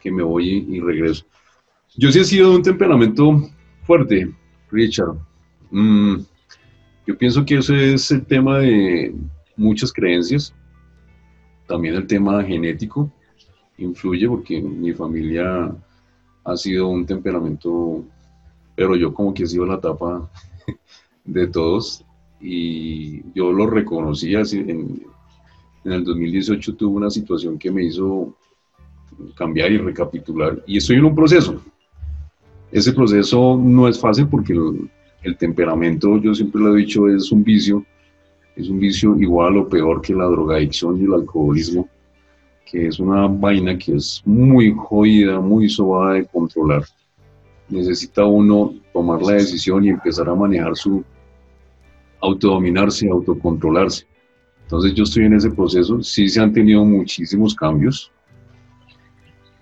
que 0.01 0.11
me 0.11 0.23
voy 0.23 0.67
y, 0.69 0.81
regreso. 0.81 1.25
Yo 1.97 2.13
sí 2.13 2.21
he 2.21 2.25
sido 2.25 2.51
de 2.51 2.57
un 2.57 2.63
temperamento 2.63 3.43
fuerte, 3.85 4.31
Richard. 4.71 5.17
Mm, 5.71 6.17
yo 7.07 7.17
pienso 7.17 7.45
que 7.45 7.59
ese 7.59 7.95
es 7.95 8.11
el 8.11 8.25
tema 8.25 8.59
de 8.59 9.15
muchas 9.57 9.93
creencias, 9.93 10.55
también 11.67 11.95
el 11.95 12.07
tema 12.07 12.43
genético 12.43 13.11
influye 13.79 14.29
porque 14.29 14.61
mi 14.61 14.93
familia 14.93 15.75
ha 16.45 16.57
sido 16.57 16.89
un 16.89 17.07
temperamento, 17.07 18.05
pero 18.77 18.97
yo 18.97 19.13
como 19.13 19.33
que 19.35 19.45
he 19.45 19.47
sido 19.47 19.67
la 19.67 19.81
tapa 19.81 20.31
de 21.25 21.47
todos 21.47 22.05
y 22.41 23.23
yo 23.33 23.53
lo 23.53 23.67
reconocí 23.67 24.35
así 24.35 24.59
en, 24.59 25.03
en 25.85 25.93
el 25.93 26.05
2018 26.05 26.75
tuve 26.75 26.97
una 26.97 27.11
situación 27.11 27.59
que 27.59 27.71
me 27.71 27.85
hizo 27.85 28.35
cambiar 29.37 29.71
y 29.73 29.79
recapitular 29.79 30.63
y 30.67 30.79
estoy 30.79 30.97
en 30.97 31.05
un 31.05 31.15
proceso. 31.15 31.63
Ese 32.73 32.93
proceso 32.93 33.57
no 33.57 33.87
es 33.87 34.01
fácil 34.01 34.27
porque 34.29 34.55
el 35.25 35.37
temperamento, 35.37 36.19
yo 36.19 36.35
siempre 36.35 36.61
lo 36.61 36.75
he 36.75 36.81
dicho, 36.81 37.09
es 37.09 37.33
un 37.33 37.43
vicio, 37.43 37.85
es 38.55 38.69
un 38.69 38.79
vicio 38.79 39.19
igual 39.19 39.57
o 39.57 39.69
peor 39.69 40.01
que 40.01 40.15
la 40.15 40.27
drogadicción 40.27 41.01
y 41.01 41.05
el 41.05 41.15
alcoholismo, 41.15 41.89
que 42.71 42.87
es 42.89 43.01
una 43.01 43.27
vaina 43.27 43.77
que 43.77 43.95
es 43.95 44.23
muy 44.25 44.73
jodida, 44.77 45.41
muy 45.41 45.69
sobada 45.69 46.15
de 46.15 46.27
controlar. 46.27 46.85
Necesita 47.69 48.25
uno 48.25 48.75
tomar 48.93 49.23
la 49.23 49.33
decisión 49.33 49.85
y 49.85 49.89
empezar 49.89 50.29
a 50.29 50.35
manejar 50.35 50.77
su 50.77 51.03
autodominarse, 52.21 53.09
autocontrolarse. 53.09 54.07
Entonces 54.63 54.95
yo 54.95 55.05
estoy 55.05 55.25
en 55.25 55.35
ese 55.35 55.51
proceso, 55.51 56.03
sí 56.03 56.29
se 56.29 56.41
han 56.41 56.53
tenido 56.53 56.85
muchísimos 56.85 57.55
cambios. 57.55 58.11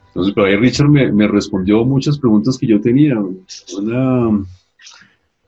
Entonces, 0.09 0.35
pero 0.35 0.47
ahí 0.47 0.57
Richard 0.57 0.89
me, 0.89 1.11
me 1.11 1.27
respondió 1.27 1.85
muchas 1.85 2.19
preguntas 2.19 2.59
que 2.59 2.67
yo 2.67 2.81
tenía. 2.81 3.17
Una, 3.79 4.45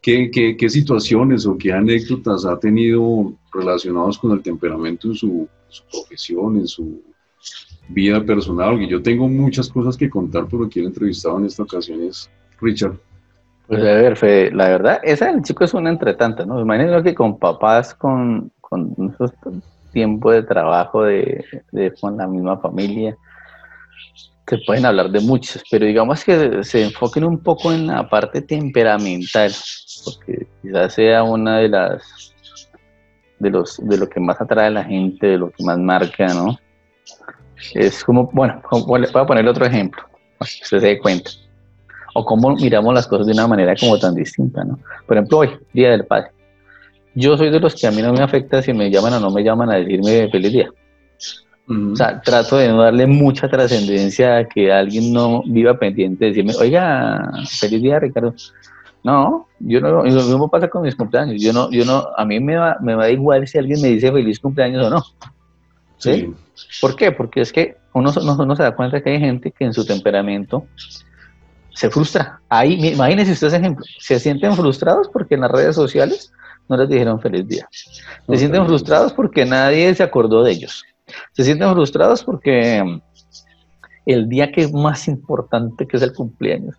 ¿Qué, 0.05 0.69
situaciones 0.69 1.47
o 1.47 1.57
qué 1.57 1.73
anécdotas 1.73 2.45
ha 2.45 2.59
tenido 2.59 3.33
relacionados 3.51 4.19
con 4.19 4.33
el 4.33 4.43
temperamento 4.43 5.09
en 5.09 5.15
su, 5.15 5.49
profesión, 5.91 6.57
en 6.57 6.67
su 6.67 7.01
vida 7.89 8.23
personal? 8.23 8.83
Y 8.83 8.89
yo 8.89 9.01
tengo 9.01 9.27
muchas 9.29 9.71
cosas 9.71 9.97
que 9.97 10.11
contar, 10.11 10.47
pero 10.51 10.69
quien 10.69 10.85
entrevistado 10.85 11.39
en 11.39 11.47
esta 11.47 11.63
ocasión 11.63 12.03
es 12.03 12.31
Richard. 12.61 12.99
Pues 13.67 13.81
a 13.81 13.85
ver, 13.85 14.17
Fede, 14.19 14.51
la 14.51 14.69
verdad, 14.69 15.01
esa 15.05 15.33
del 15.33 15.43
chico 15.43 15.65
es 15.65 15.73
una 15.73 15.89
entretanta, 15.89 16.45
¿no? 16.45 16.61
Imagínate 16.61 17.03
que 17.03 17.15
con 17.15 17.39
papás, 17.39 17.95
con, 17.95 18.53
con 18.61 19.15
tiempo 19.91 20.33
de 20.33 20.43
trabajo 20.43 21.05
de, 21.05 21.43
de, 21.73 21.95
con 21.99 22.19
la 22.19 22.27
misma 22.27 22.59
familia, 22.59 23.17
se 24.47 24.59
pueden 24.59 24.85
hablar 24.85 25.11
de 25.11 25.21
muchos, 25.21 25.63
pero 25.71 25.87
digamos 25.87 26.25
que 26.25 26.63
se 26.65 26.85
enfoquen 26.85 27.25
un 27.25 27.39
poco 27.39 27.73
en 27.73 27.87
la 27.87 28.09
parte 28.09 28.43
temperamental, 28.43 29.53
porque 30.05 30.47
quizás 30.61 30.95
sea 30.95 31.23
una 31.23 31.59
de 31.59 31.69
las 31.69 32.35
de 33.39 33.51
los 33.51 33.79
de 33.83 33.99
lo 33.99 34.09
que 34.09 34.21
más 34.21 34.41
atrae 34.41 34.67
a 34.67 34.71
la 34.71 34.85
gente, 34.85 35.27
de 35.27 35.39
lo 35.39 35.51
que 35.51 35.65
más 35.65 35.79
marca, 35.79 36.27
¿no? 36.29 36.59
Es 37.73 38.05
como, 38.05 38.31
bueno, 38.33 38.61
voy 38.71 39.07
a 39.13 39.27
poner 39.27 39.47
otro 39.49 39.65
ejemplo, 39.65 40.03
para 40.39 40.51
que 40.51 40.63
usted 40.63 40.81
se 40.81 40.87
dé 40.87 40.99
cuenta. 40.99 41.31
O 42.15 42.25
cómo 42.25 42.55
miramos 42.55 42.95
las 42.95 43.07
cosas 43.07 43.27
de 43.27 43.33
una 43.33 43.49
manera 43.49 43.75
como 43.75 43.99
tan 43.99 44.15
distinta, 44.15 44.63
¿no? 44.63 44.79
Por 45.07 45.17
ejemplo, 45.17 45.39
hoy, 45.39 45.51
Día 45.73 45.91
del 45.91 46.05
Padre. 46.05 46.31
Yo 47.15 47.37
soy 47.37 47.51
de 47.51 47.61
los 47.61 47.75
que 47.75 47.87
a 47.87 47.91
mí 47.91 48.03
no 48.03 48.13
me 48.13 48.23
afecta 48.23 48.61
si 48.61 48.73
me 48.73 48.91
llaman 48.91 49.15
o 49.15 49.21
no 49.21 49.31
me 49.31 49.43
llaman 49.43 49.71
a 49.71 49.77
decirme 49.77 50.29
feliz 50.31 50.53
día. 50.53 50.69
O 51.67 51.97
sea, 51.97 52.21
trato 52.21 52.59
de 52.59 52.69
no 52.69 52.83
darle 52.83 53.07
mucha 53.07 53.49
trascendencia 53.49 54.37
a 54.37 54.45
que 54.45 54.71
alguien 54.71 55.13
no 55.15 55.43
viva 55.47 55.79
pendiente 55.79 56.27
de 56.27 56.31
decirme, 56.31 56.53
oiga, 56.61 57.31
feliz 57.49 57.81
día, 57.81 57.99
Ricardo. 57.99 58.35
No, 59.03 59.49
yo 59.61 59.81
no, 59.81 60.03
lo 60.03 60.23
mismo 60.23 60.51
pasa 60.51 60.69
con 60.69 60.83
mis 60.83 60.95
cumpleaños. 60.95 61.41
Yo 61.41 61.53
no, 61.55 61.71
yo 61.71 61.85
no, 61.87 62.07
a 62.17 62.25
mí 62.27 62.39
me 62.39 62.57
va, 62.57 62.77
me 62.83 62.95
va 62.95 63.09
igual 63.09 63.47
si 63.49 63.59
alguien 63.59 63.81
me 63.81 63.89
dice 63.89 64.13
feliz 64.13 64.39
cumpleaños 64.41 64.87
o 64.87 64.91
no. 64.91 65.03
¿Sí? 65.97 66.35
¿Por 66.83 66.97
qué? 66.97 67.13
Porque 67.13 67.41
es 67.41 67.51
que 67.53 67.77
uno, 67.95 68.13
no 68.13 68.57
se 68.57 68.63
da 68.63 68.75
cuenta 68.75 69.03
que 69.03 69.11
hay 69.11 69.21
gente 69.21 69.51
que 69.51 69.65
en 69.65 69.73
su 69.73 69.87
temperamento 69.87 70.67
se 71.71 71.89
frustra. 71.89 72.41
Ahí, 72.49 72.75
imagínense 72.93 73.33
ustedes 73.33 73.55
ejemplo, 73.55 73.85
se 74.01 74.19
sienten 74.21 74.55
frustrados 74.55 75.09
porque 75.09 75.35
en 75.35 75.43
las 75.43 75.51
redes 75.51 75.75
sociales 75.75 76.31
no 76.69 76.77
les 76.77 76.89
dijeron 76.91 77.21
feliz 77.21 77.49
día. 77.49 77.67
Se 77.71 78.37
sienten 78.37 78.67
frustrados 78.67 79.15
porque 79.15 79.47
nadie 79.47 79.95
se 79.95 80.03
acordó 80.03 80.43
de 80.43 80.53
ellos 80.53 80.85
se 81.33 81.45
sienten 81.45 81.73
frustrados 81.73 82.23
porque 82.23 83.01
el 84.07 84.29
día 84.29 84.53
que 84.53 84.63
es 84.63 84.73
más 84.73 85.09
importante, 85.09 85.87
que 85.87 85.97
es 85.97 86.03
el 86.03 86.13
cumpleaños, 86.13 86.77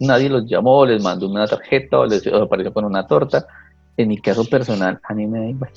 nadie 0.00 0.28
los 0.28 0.46
llamó, 0.46 0.84
les 0.84 1.02
mandó 1.02 1.28
una 1.28 1.46
tarjeta 1.46 2.00
o 2.00 2.06
les 2.06 2.26
apareció 2.26 2.72
con 2.72 2.84
una 2.84 3.06
torta. 3.06 3.46
En 3.96 4.08
mi 4.08 4.18
caso 4.20 4.44
personal, 4.44 5.00
a 5.02 5.14
mí 5.14 5.26
me 5.26 5.38
da 5.40 5.46
igual. 5.46 5.70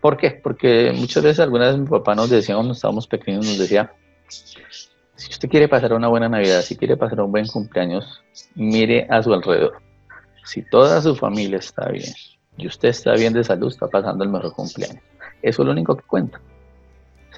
¿Por 0.00 0.16
qué? 0.16 0.30
Porque 0.30 0.92
muchas 0.94 1.22
veces, 1.22 1.40
algunas 1.40 1.68
veces 1.68 1.80
mi 1.80 1.88
papá 1.88 2.14
nos 2.14 2.30
decía 2.30 2.54
cuando 2.54 2.72
estábamos 2.72 3.06
pequeños, 3.08 3.44
nos 3.44 3.58
decía, 3.58 3.92
si 4.28 5.30
usted 5.30 5.48
quiere 5.48 5.68
pasar 5.68 5.92
una 5.92 6.06
buena 6.06 6.28
Navidad, 6.28 6.62
si 6.62 6.76
quiere 6.76 6.96
pasar 6.96 7.20
un 7.20 7.32
buen 7.32 7.46
cumpleaños, 7.48 8.22
mire 8.54 9.06
a 9.10 9.22
su 9.22 9.34
alrededor. 9.34 9.82
Si 10.44 10.62
toda 10.62 11.02
su 11.02 11.16
familia 11.16 11.58
está 11.58 11.88
bien 11.88 12.12
y 12.56 12.68
usted 12.68 12.90
está 12.90 13.14
bien 13.14 13.32
de 13.32 13.42
salud, 13.42 13.68
está 13.68 13.88
pasando 13.88 14.22
el 14.22 14.30
mejor 14.30 14.52
cumpleaños. 14.52 15.02
Eso 15.42 15.62
es 15.62 15.66
lo 15.66 15.72
único 15.72 15.96
que 15.96 16.02
cuenta. 16.02 16.40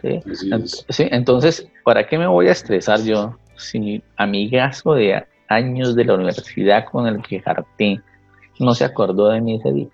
¿sí? 0.01 0.23
¿sí? 0.89 1.09
Entonces, 1.11 1.67
¿para 1.85 2.07
qué 2.07 2.19
me 2.19 2.27
voy 2.27 2.49
a 2.49 2.53
estresar 2.53 3.01
yo 3.03 3.37
si 3.57 4.03
amigazo 4.17 4.95
de 4.95 5.25
años 5.49 5.95
de 5.95 6.05
la 6.05 6.15
universidad 6.15 6.85
con 6.87 7.07
el 7.07 7.23
que 7.23 7.41
jarté 7.41 8.01
no 8.59 8.75
se 8.75 8.85
acordó 8.85 9.29
de 9.29 9.41
mí 9.41 9.57
ese 9.57 9.73
día? 9.73 9.89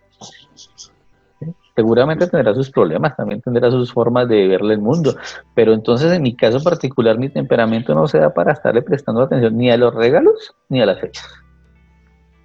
Seguramente 1.74 2.26
tendrá 2.26 2.54
sus 2.54 2.70
problemas, 2.70 3.14
también 3.16 3.42
tendrá 3.42 3.70
sus 3.70 3.92
formas 3.92 4.26
de 4.28 4.48
verle 4.48 4.74
el 4.74 4.80
mundo, 4.80 5.14
pero 5.54 5.74
entonces 5.74 6.10
en 6.10 6.22
mi 6.22 6.34
caso 6.34 6.62
particular 6.62 7.18
mi 7.18 7.28
temperamento 7.28 7.94
no 7.94 8.08
se 8.08 8.18
da 8.18 8.32
para 8.32 8.52
estarle 8.52 8.80
prestando 8.80 9.20
atención 9.20 9.58
ni 9.58 9.70
a 9.70 9.76
los 9.76 9.94
regalos 9.94 10.54
ni 10.70 10.80
a 10.80 10.86
las 10.86 11.00
fechas. 11.00 11.28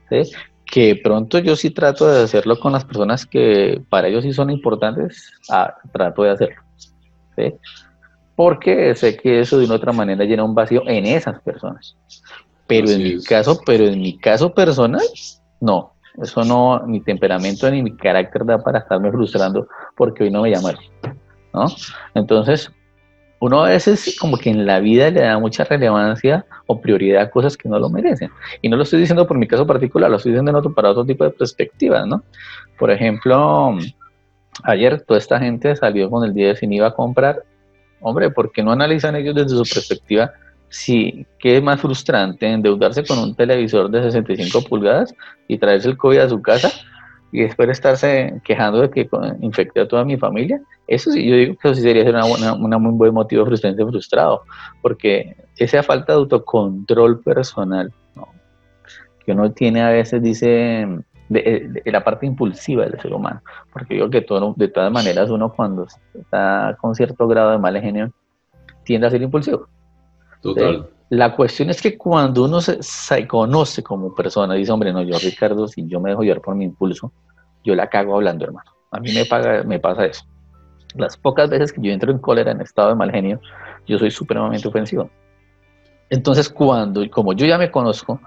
¿sí? 0.09 0.33
Que 0.71 0.95
pronto 0.95 1.37
yo 1.37 1.57
sí 1.57 1.69
trato 1.69 2.07
de 2.07 2.23
hacerlo 2.23 2.57
con 2.57 2.71
las 2.71 2.85
personas 2.85 3.25
que 3.25 3.83
para 3.89 4.07
ellos 4.07 4.23
sí 4.23 4.31
son 4.31 4.49
importantes, 4.49 5.29
ah, 5.49 5.75
trato 5.91 6.23
de 6.23 6.29
hacerlo. 6.29 6.61
¿sí? 7.35 7.53
Porque 8.37 8.95
sé 8.95 9.17
que 9.17 9.41
eso 9.41 9.59
de 9.59 9.65
una 9.65 9.75
otra 9.75 9.91
manera 9.91 10.23
llena 10.23 10.45
un 10.45 10.55
vacío 10.55 10.81
en 10.87 11.05
esas 11.05 11.41
personas. 11.41 11.97
Pero 12.67 12.89
en 12.89 13.03
mi 13.03 13.21
caso, 13.21 13.59
pero 13.65 13.83
en 13.83 13.99
mi 13.99 14.17
caso 14.17 14.53
personal, 14.53 15.05
no. 15.59 15.93
Eso 16.21 16.45
no, 16.45 16.81
mi 16.87 17.01
temperamento 17.01 17.69
ni 17.69 17.83
mi 17.83 17.95
carácter 17.95 18.45
da 18.45 18.57
para 18.57 18.79
estarme 18.79 19.11
frustrando 19.11 19.67
porque 19.97 20.23
hoy 20.23 20.31
no 20.31 20.41
me 20.41 20.51
llamaron. 20.51 20.81
¿no? 21.53 21.65
Entonces, 22.15 22.71
uno 23.41 23.65
a 23.65 23.69
veces 23.69 24.15
como 24.19 24.37
que 24.37 24.51
en 24.51 24.67
la 24.67 24.79
vida 24.79 25.09
le 25.09 25.21
da 25.21 25.39
mucha 25.39 25.63
relevancia 25.63 26.45
o 26.67 26.79
prioridad 26.79 27.23
a 27.23 27.29
cosas 27.31 27.57
que 27.57 27.67
no 27.67 27.79
lo 27.79 27.89
merecen. 27.89 28.29
Y 28.61 28.69
no 28.69 28.77
lo 28.77 28.83
estoy 28.83 28.99
diciendo 28.99 29.25
por 29.25 29.35
mi 29.35 29.47
caso 29.47 29.65
particular, 29.65 30.11
lo 30.11 30.17
estoy 30.17 30.31
diciendo 30.31 30.51
en 30.51 30.57
otro, 30.57 30.73
para 30.73 30.91
otro 30.91 31.03
tipo 31.03 31.23
de 31.23 31.31
perspectivas, 31.31 32.05
¿no? 32.05 32.23
Por 32.77 32.91
ejemplo, 32.91 33.77
ayer 34.63 35.01
toda 35.01 35.17
esta 35.17 35.39
gente 35.39 35.75
salió 35.75 36.07
con 36.09 36.23
el 36.23 36.35
día 36.35 36.49
de 36.49 36.55
sin 36.55 36.71
iba 36.71 36.87
a 36.87 36.93
comprar. 36.93 37.43
Hombre, 37.99 38.29
¿por 38.29 38.51
qué 38.51 38.61
no 38.61 38.71
analizan 38.71 39.15
ellos 39.15 39.33
desde 39.33 39.49
su 39.49 39.63
perspectiva 39.63 40.31
Sí, 40.71 41.25
¿qué 41.37 41.57
es 41.57 41.63
más 41.63 41.81
frustrante? 41.81 42.47
¿Endeudarse 42.47 43.03
con 43.03 43.19
un 43.19 43.35
televisor 43.35 43.91
de 43.91 44.03
65 44.03 44.61
pulgadas 44.61 45.13
y 45.49 45.57
traerse 45.57 45.89
el 45.89 45.97
COVID 45.97 46.19
a 46.19 46.29
su 46.29 46.41
casa 46.41 46.71
y 47.31 47.41
después 47.41 47.69
estarse 47.69 48.41
quejando 48.43 48.81
de 48.81 48.89
que 48.89 49.09
infecté 49.41 49.81
a 49.81 49.87
toda 49.87 50.03
mi 50.03 50.17
familia? 50.17 50.61
Eso 50.87 51.11
sí, 51.11 51.27
yo 51.27 51.35
digo 51.35 51.55
que 51.55 51.67
eso 51.69 51.75
sí 51.75 51.81
sería 51.81 52.09
una, 52.09 52.25
una, 52.25 52.53
una 52.53 52.77
muy 52.77 52.93
buen 52.93 53.13
motivo 53.13 53.45
frustrante 53.45 53.85
frustrado, 53.85 54.43
porque 54.81 55.35
esa 55.57 55.83
falta 55.83 56.13
de 56.13 56.19
autocontrol 56.19 57.21
personal 57.21 57.93
que 59.25 59.31
uno 59.33 59.51
tiene 59.51 59.81
a 59.81 59.89
veces, 59.89 60.21
dice, 60.21 60.87
de, 61.29 61.81
la 61.85 62.03
parte 62.03 62.25
impulsiva 62.25 62.85
del 62.85 62.99
ser 62.99 63.13
humano, 63.13 63.41
porque 63.71 63.93
digo 63.93 64.09
que 64.09 64.21
todo, 64.21 64.53
de 64.57 64.67
todas 64.67 64.91
maneras 64.91 65.29
uno 65.29 65.53
cuando 65.53 65.87
está 66.13 66.77
con 66.79 66.95
cierto 66.95 67.27
grado 67.27 67.51
de 67.51 67.57
mal 67.57 67.79
genio 67.79 68.11
tiende 68.83 69.07
a 69.07 69.11
ser 69.11 69.21
impulsivo. 69.21 69.67
Total. 70.41 70.89
La 71.11 71.35
cuestión 71.35 71.69
es 71.69 71.81
que 71.81 71.97
cuando 71.97 72.45
uno 72.45 72.61
se, 72.61 73.27
conoce 73.27 73.83
como 73.83 74.15
persona, 74.15 74.53
dice, 74.53 74.71
hombre, 74.71 74.93
no, 74.93 75.01
yo 75.01 75.19
Ricardo, 75.19 75.67
si 75.67 75.85
yo 75.85 75.99
me 75.99 76.11
dejo 76.11 76.21
llevar 76.21 76.39
por 76.39 76.55
mi 76.55 76.63
impulso, 76.63 77.11
yo 77.65 77.75
la 77.75 77.87
cago 77.89 78.15
hablando, 78.15 78.45
hermano. 78.45 78.71
A 78.91 78.99
mí 79.01 79.11
me, 79.11 79.25
me 79.65 79.79
pasa 79.79 80.05
eso. 80.05 80.23
Las 80.95 81.17
pocas 81.17 81.49
veces 81.49 81.73
que 81.73 81.81
yo 81.81 81.91
entro 81.91 82.13
en 82.13 82.17
cólera, 82.17 82.51
en 82.51 82.61
estado 82.61 82.87
de 82.87 82.95
mal 82.95 83.11
genio, 83.11 83.41
yo 83.85 83.99
soy 83.99 84.09
supremamente 84.09 84.65
ofensivo. 84.69 85.09
Entonces, 86.09 86.47
cuando, 86.47 87.03
como 87.09 87.33
yo 87.33 87.45
ya 87.45 87.57
me 87.57 87.69
conozco 87.69 88.21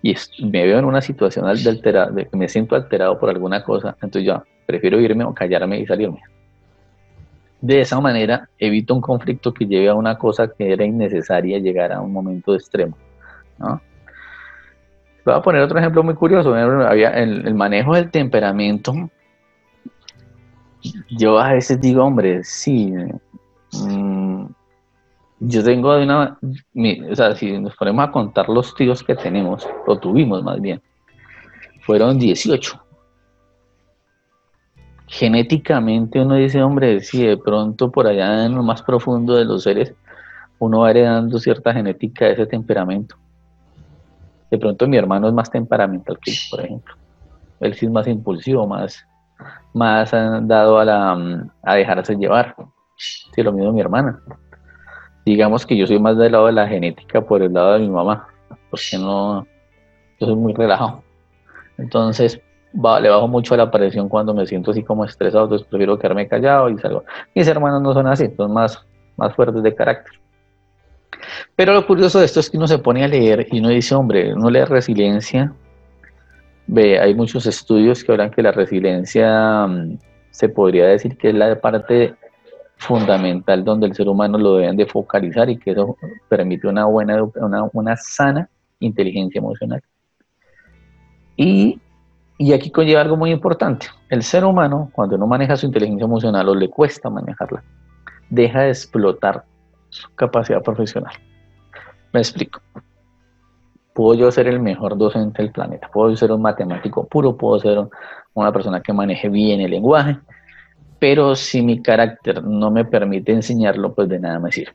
y 0.00 0.14
me 0.46 0.64
veo 0.64 0.78
en 0.78 0.86
una 0.86 1.02
situación 1.02 1.44
alterada, 1.44 2.10
de 2.10 2.26
que 2.26 2.38
me 2.38 2.48
siento 2.48 2.74
alterado 2.74 3.18
por 3.18 3.28
alguna 3.28 3.62
cosa, 3.62 3.98
entonces 4.00 4.24
yo 4.24 4.42
prefiero 4.64 4.98
irme 4.98 5.24
o 5.24 5.34
callarme 5.34 5.78
y 5.78 5.86
salirme. 5.86 6.22
De 7.60 7.80
esa 7.80 8.00
manera 8.00 8.48
evito 8.58 8.94
un 8.94 9.00
conflicto 9.00 9.52
que 9.52 9.66
lleve 9.66 9.88
a 9.88 9.94
una 9.94 10.16
cosa 10.16 10.48
que 10.52 10.72
era 10.72 10.84
innecesaria 10.84 11.58
llegar 11.58 11.92
a 11.92 12.00
un 12.00 12.12
momento 12.12 12.54
extremo. 12.54 12.96
¿no? 13.58 13.80
Voy 15.24 15.34
a 15.34 15.42
poner 15.42 15.62
otro 15.62 15.78
ejemplo 15.78 16.02
muy 16.02 16.14
curioso. 16.14 16.54
Había 16.54 17.10
el, 17.10 17.54
manejo 17.54 17.94
del 17.94 18.10
temperamento. 18.10 18.94
Yo 21.10 21.38
a 21.38 21.52
veces 21.52 21.80
digo, 21.80 22.04
hombre, 22.04 22.44
sí, 22.44 22.92
mm, 23.72 24.46
yo 25.40 25.64
tengo 25.64 25.94
de 25.94 26.04
una, 26.04 26.38
o 27.10 27.14
sea, 27.14 27.34
si 27.34 27.58
nos 27.58 27.76
ponemos 27.76 28.08
a 28.08 28.12
contar 28.12 28.48
los 28.48 28.74
tíos 28.74 29.02
que 29.02 29.14
tenemos, 29.16 29.68
o 29.86 29.98
tuvimos 29.98 30.42
más 30.42 30.60
bien, 30.60 30.80
fueron 31.80 32.18
18 32.18 32.87
genéticamente 35.08 36.20
uno 36.20 36.34
dice, 36.34 36.62
hombre, 36.62 37.00
si 37.00 37.26
de 37.26 37.36
pronto 37.36 37.90
por 37.90 38.06
allá 38.06 38.44
en 38.44 38.54
lo 38.54 38.62
más 38.62 38.82
profundo 38.82 39.34
de 39.34 39.44
los 39.44 39.62
seres 39.62 39.94
uno 40.58 40.80
va 40.80 40.90
heredando 40.90 41.38
cierta 41.38 41.72
genética 41.72 42.26
de 42.26 42.32
ese 42.32 42.46
temperamento. 42.46 43.16
De 44.50 44.58
pronto 44.58 44.86
mi 44.86 44.96
hermano 44.96 45.28
es 45.28 45.34
más 45.34 45.50
temperamental 45.50 46.18
que 46.20 46.32
yo, 46.32 46.40
por 46.50 46.64
ejemplo. 46.64 46.94
Él 47.60 47.74
sí 47.74 47.86
es 47.86 47.92
más 47.92 48.06
impulsivo, 48.06 48.66
más, 48.66 49.04
más 49.72 50.10
dado 50.10 50.78
a, 50.78 50.84
la, 50.84 51.46
a 51.62 51.74
dejarse 51.74 52.16
llevar. 52.16 52.54
Sí, 52.96 53.42
lo 53.42 53.52
mismo 53.52 53.72
mi 53.72 53.80
hermana. 53.80 54.20
Digamos 55.24 55.64
que 55.64 55.76
yo 55.76 55.86
soy 55.86 55.98
más 55.98 56.16
del 56.16 56.32
lado 56.32 56.46
de 56.46 56.52
la 56.52 56.66
genética 56.66 57.20
por 57.20 57.42
el 57.42 57.52
lado 57.52 57.74
de 57.74 57.80
mi 57.80 57.90
mamá, 57.90 58.26
porque 58.70 58.98
no, 58.98 59.46
yo 60.18 60.26
soy 60.26 60.36
muy 60.36 60.54
relajado. 60.54 61.02
Entonces, 61.76 62.40
le 62.72 63.08
bajo 63.08 63.28
mucho 63.28 63.54
a 63.54 63.56
la 63.56 63.70
presión 63.70 64.08
cuando 64.08 64.34
me 64.34 64.46
siento 64.46 64.70
así 64.70 64.82
como 64.82 65.04
estresado, 65.04 65.44
entonces 65.44 65.66
prefiero 65.68 65.98
quedarme 65.98 66.28
callado 66.28 66.68
y 66.68 66.78
salgo. 66.78 67.04
Mis 67.34 67.46
hermanos 67.48 67.82
no 67.82 67.92
son 67.94 68.06
así, 68.06 68.30
son 68.36 68.52
más, 68.52 68.84
más 69.16 69.34
fuertes 69.34 69.62
de 69.62 69.74
carácter. 69.74 70.18
Pero 71.56 71.72
lo 71.72 71.86
curioso 71.86 72.18
de 72.18 72.26
esto 72.26 72.40
es 72.40 72.50
que 72.50 72.56
uno 72.56 72.68
se 72.68 72.78
pone 72.78 73.04
a 73.04 73.08
leer 73.08 73.46
y 73.50 73.58
uno 73.58 73.70
dice, 73.70 73.94
hombre, 73.94 74.34
uno 74.34 74.50
lee 74.50 74.64
resiliencia. 74.64 75.52
Ve, 76.66 76.98
hay 76.98 77.14
muchos 77.14 77.46
estudios 77.46 78.04
que 78.04 78.12
hablan 78.12 78.30
que 78.30 78.42
la 78.42 78.52
resiliencia 78.52 79.66
mm, 79.66 79.98
se 80.30 80.48
podría 80.48 80.86
decir 80.86 81.16
que 81.16 81.30
es 81.30 81.34
la 81.34 81.58
parte 81.60 82.14
fundamental 82.76 83.64
donde 83.64 83.86
el 83.86 83.94
ser 83.94 84.08
humano 84.08 84.38
lo 84.38 84.56
deben 84.56 84.76
de 84.76 84.86
focalizar 84.86 85.50
y 85.50 85.58
que 85.58 85.72
eso 85.72 85.96
permite 86.28 86.68
una 86.68 86.84
buena, 86.84 87.22
una, 87.22 87.68
una 87.72 87.96
sana 87.96 88.48
inteligencia 88.78 89.40
emocional. 89.40 89.82
Y 91.36 91.80
y 92.38 92.52
aquí 92.52 92.70
conlleva 92.70 93.00
algo 93.00 93.16
muy 93.16 93.32
importante. 93.32 93.88
El 94.08 94.22
ser 94.22 94.44
humano, 94.44 94.90
cuando 94.92 95.18
no 95.18 95.26
maneja 95.26 95.56
su 95.56 95.66
inteligencia 95.66 96.04
emocional 96.04 96.48
o 96.48 96.54
le 96.54 96.70
cuesta 96.70 97.10
manejarla, 97.10 97.64
deja 98.30 98.62
de 98.62 98.68
explotar 98.68 99.44
su 99.88 100.08
capacidad 100.14 100.62
profesional. 100.62 101.12
Me 102.12 102.20
explico. 102.20 102.60
Puedo 103.92 104.14
yo 104.14 104.30
ser 104.30 104.46
el 104.46 104.60
mejor 104.60 104.96
docente 104.96 105.42
del 105.42 105.50
planeta, 105.50 105.90
puedo 105.92 106.14
ser 106.14 106.30
un 106.30 106.40
matemático 106.40 107.08
puro, 107.08 107.36
puedo 107.36 107.58
ser 107.58 107.88
una 108.34 108.52
persona 108.52 108.80
que 108.80 108.92
maneje 108.92 109.28
bien 109.28 109.60
el 109.60 109.72
lenguaje, 109.72 110.16
pero 111.00 111.34
si 111.34 111.62
mi 111.62 111.82
carácter 111.82 112.44
no 112.44 112.70
me 112.70 112.84
permite 112.84 113.32
enseñarlo, 113.32 113.92
pues 113.94 114.08
de 114.08 114.20
nada 114.20 114.38
me 114.38 114.52
sirve. 114.52 114.74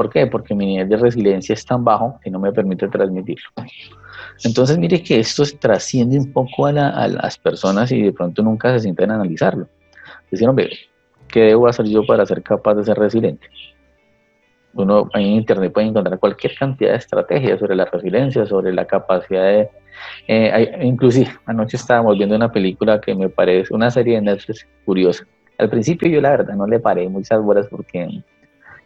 ¿Por 0.00 0.08
qué? 0.08 0.26
Porque 0.26 0.54
mi 0.54 0.64
nivel 0.64 0.88
de 0.88 0.96
resiliencia 0.96 1.52
es 1.52 1.62
tan 1.62 1.84
bajo 1.84 2.18
que 2.24 2.30
no 2.30 2.38
me 2.38 2.50
permite 2.52 2.88
transmitirlo. 2.88 3.50
Entonces, 4.42 4.78
mire 4.78 5.02
que 5.02 5.20
esto 5.20 5.42
trasciende 5.60 6.18
un 6.18 6.32
poco 6.32 6.64
a, 6.64 6.72
las 6.72 7.36
personas 7.36 7.92
y 7.92 8.00
de 8.00 8.10
pronto 8.10 8.42
nunca 8.42 8.72
se 8.72 8.80
sienten 8.84 9.10
a 9.10 9.16
analizarlo. 9.16 9.68
Decir, 10.30 10.48
hombre, 10.48 10.70
¿qué 11.28 11.40
debo 11.40 11.68
hacer 11.68 11.84
yo 11.84 12.06
para 12.06 12.24
ser 12.24 12.42
capaz 12.42 12.76
de 12.76 12.84
ser 12.84 12.96
resiliente? 12.96 13.46
Uno 14.72 15.10
en 15.12 15.20
internet 15.20 15.70
puede 15.70 15.88
encontrar 15.88 16.18
cualquier 16.18 16.54
cantidad 16.54 16.92
de 16.92 16.96
estrategias 16.96 17.60
sobre 17.60 17.76
la 17.76 17.84
resiliencia, 17.84 18.46
sobre 18.46 18.72
la 18.72 18.86
capacidad 18.86 19.42
de... 19.42 19.68
Eh, 20.28 20.78
inclusive, 20.80 21.30
anoche 21.44 21.76
estábamos 21.76 22.16
viendo 22.16 22.36
una 22.36 22.50
película 22.50 23.02
que 23.02 23.14
me 23.14 23.28
parece, 23.28 23.74
una 23.74 23.90
serie 23.90 24.14
de 24.14 24.22
Netflix 24.22 24.66
curiosa. 24.86 25.26
Al 25.58 25.68
principio 25.68 26.08
yo 26.08 26.22
la 26.22 26.30
verdad 26.30 26.54
no 26.54 26.66
le 26.66 26.80
paré 26.80 27.06
muchas 27.06 27.38
horas 27.44 27.66
porque 27.70 28.22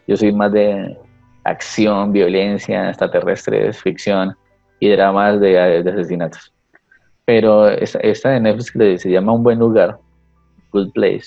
yo 0.06 0.16
soy 0.16 0.32
más 0.32 0.52
de 0.52 0.96
acción, 1.44 2.12
violencia, 2.12 2.88
extraterrestres, 2.88 3.80
ficción 3.80 4.34
y 4.80 4.90
dramas 4.90 5.40
de, 5.40 5.58
asesinatos. 5.58 6.52
Pero 7.24 7.68
esta, 7.68 8.30
de 8.30 8.40
Netflix 8.40 9.02
se 9.02 9.10
llama 9.10 9.32
Un 9.32 9.42
buen 9.42 9.58
lugar, 9.58 9.98
Good 10.72 10.92
Place. 10.92 11.26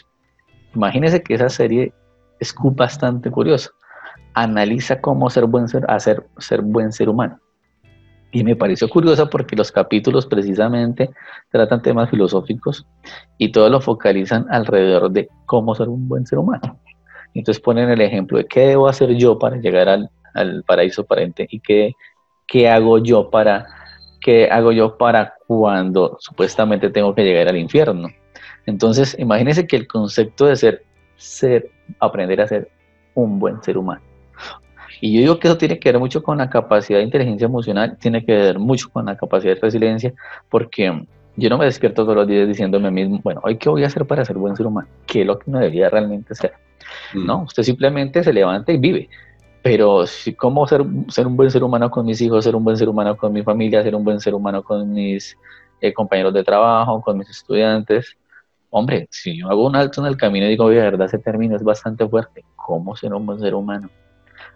Imagínense 0.76 1.24
que 1.24 1.36
esa 1.36 1.50
serie 1.50 1.94
es 2.40 2.54
bastante 2.76 3.32
curiosa. 3.32 3.72
Analiza 4.34 5.02
cómo 5.02 5.30
ser 5.30 5.46
buen 5.46 5.68
ser, 5.68 5.84
hacer 5.90 6.24
ser 6.38 6.62
buen 6.62 6.92
ser 6.92 7.10
humano. 7.10 7.40
Y 8.32 8.44
me 8.44 8.56
pareció 8.56 8.90
curiosa 8.90 9.28
porque 9.28 9.56
los 9.56 9.72
capítulos 9.72 10.28
precisamente 10.28 11.10
tratan 11.50 11.82
temas 11.82 12.10
filosóficos 12.10 12.86
y 13.38 13.52
todos 13.52 13.72
lo 13.72 13.80
focalizan 13.82 14.46
alrededor 14.52 15.10
de 15.10 15.30
cómo 15.46 15.74
ser 15.74 15.88
un 15.88 16.08
buen 16.08 16.26
ser 16.28 16.40
humano. 16.40 16.78
Entonces 17.40 17.62
ponen 17.62 17.90
el 17.90 18.02
ejemplo 18.02 18.38
de 18.38 18.46
qué 18.46 18.62
debo 18.62 18.88
hacer 18.88 19.16
yo 19.16 19.38
para 19.38 19.58
llegar 19.58 19.88
al, 19.90 20.10
paraíso 20.66 21.02
aparente 21.02 21.48
y 21.50 21.60
qué 21.60 21.96
¿qué 22.48 22.70
hago 22.70 22.98
yo 22.98 23.30
para, 23.30 23.68
qué 24.22 24.50
hago 24.50 24.72
yo 24.72 24.98
para 24.98 25.36
cuando 25.46 26.18
supuestamente 26.20 26.90
tengo 26.90 27.14
que 27.14 27.24
llegar 27.24 27.48
al 27.50 27.58
infierno? 27.58 28.08
Entonces, 28.66 29.16
imagínense 29.20 29.68
que 29.68 29.76
el 29.76 29.88
concepto 29.88 30.46
de 30.46 30.56
ser, 30.56 30.84
ser, 31.18 31.70
aprender 32.00 32.42
a 32.42 32.48
ser 32.48 32.70
un 33.14 33.40
buen 33.40 33.62
ser 33.62 33.78
humano. 33.78 34.02
Y 35.00 35.14
yo 35.14 35.22
digo 35.22 35.40
que 35.40 35.48
eso 35.48 35.58
tiene 35.58 35.78
que 35.78 35.92
ver 35.92 36.00
mucho 36.00 36.24
con 36.24 36.40
la 36.40 36.50
capacidad 36.50 37.00
de 37.00 37.06
inteligencia 37.06 37.46
emocional, 37.46 37.98
tiene 38.00 38.26
que 38.26 38.34
ver 38.34 38.58
mucho 38.58 38.90
con 38.90 39.06
la 39.06 39.16
capacidad 39.16 39.54
de 39.54 39.62
resiliencia, 39.62 40.14
porque 40.50 41.06
yo 41.36 41.50
no 41.50 41.58
me 41.58 41.66
despierto 41.66 42.04
todos 42.04 42.16
los 42.16 42.28
días 42.28 42.48
diciéndome 42.48 42.88
a 42.88 42.92
mí 42.92 43.04
mismo, 43.04 43.20
bueno, 43.24 43.42
hoy 43.44 43.58
qué 43.58 43.70
voy 43.70 43.84
a 43.84 43.88
hacer 43.88 44.06
para 44.06 44.26
ser 44.26 44.38
buen 44.38 44.56
ser 44.56 44.66
humano, 44.66 44.88
qué 45.06 45.22
es 45.22 45.28
lo 45.28 45.38
que 45.38 45.50
uno 45.50 45.60
debería 45.60 45.90
realmente 45.90 46.34
ser. 46.34 46.54
Mm. 47.14 47.26
No, 47.26 47.44
usted 47.44 47.64
simplemente 47.64 48.24
se 48.24 48.34
levanta 48.34 48.72
y 48.72 48.78
vive 48.78 49.10
pero 49.68 50.08
si, 50.08 50.34
cómo 50.34 50.66
ser, 50.66 50.82
ser 51.10 51.28
un 51.28 51.36
buen 51.36 51.52
ser 51.52 51.62
humano 51.62 51.92
con 51.92 52.06
mis 52.06 52.22
hijos, 52.22 52.46
ser 52.46 52.56
un 52.56 52.64
buen 52.64 52.78
ser 52.78 52.88
humano 52.88 53.18
con 53.18 53.34
mi 53.34 53.44
familia, 53.44 53.84
ser 53.84 53.96
un 53.96 54.04
buen 54.06 54.22
ser 54.22 54.34
humano 54.34 54.64
con 54.64 54.94
mis 54.94 55.38
eh, 55.82 55.92
compañeros 55.92 56.34
de 56.34 56.42
trabajo, 56.42 57.02
con 57.02 57.18
mis 57.18 57.30
estudiantes. 57.30 58.16
Hombre, 58.70 59.10
si 59.12 59.38
yo 59.38 59.50
hago 59.50 59.68
un 59.68 59.76
alto 59.76 60.00
en 60.00 60.08
el 60.08 60.16
camino 60.16 60.46
y 60.46 60.52
digo, 60.52 60.70
de 60.70 60.78
verdad, 60.78 61.08
ese 61.08 61.18
término 61.18 61.58
es 61.58 61.64
bastante 61.64 62.08
fuerte, 62.08 62.46
¿cómo 62.56 62.96
ser 62.96 63.14
un 63.14 63.26
buen 63.26 63.42
ser 63.42 63.56
humano? 63.56 63.90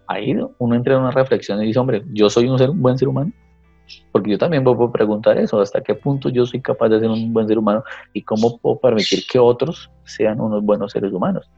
Ahí 0.07 0.33
uno 0.59 0.75
entra 0.75 0.95
en 0.95 1.01
una 1.01 1.11
reflexión 1.11 1.61
y 1.61 1.65
dice, 1.65 1.79
hombre, 1.79 2.05
¿yo 2.13 2.29
soy 2.29 2.47
un, 2.47 2.57
ser, 2.57 2.69
un 2.69 2.81
buen 2.81 2.97
ser 2.97 3.09
humano? 3.09 3.33
Porque 4.13 4.31
yo 4.31 4.37
también 4.37 4.63
puedo 4.63 4.89
preguntar 4.93 5.37
eso, 5.37 5.59
¿hasta 5.59 5.81
qué 5.81 5.93
punto 5.93 6.29
yo 6.29 6.45
soy 6.45 6.61
capaz 6.61 6.87
de 6.87 7.01
ser 7.01 7.09
un 7.09 7.33
buen 7.33 7.49
ser 7.49 7.57
humano 7.57 7.83
y 8.13 8.21
cómo 8.21 8.57
puedo 8.59 8.79
permitir 8.79 9.25
que 9.29 9.39
otros 9.39 9.91
sean 10.05 10.39
unos 10.39 10.63
buenos 10.63 10.93
seres 10.93 11.11
humanos? 11.11 11.49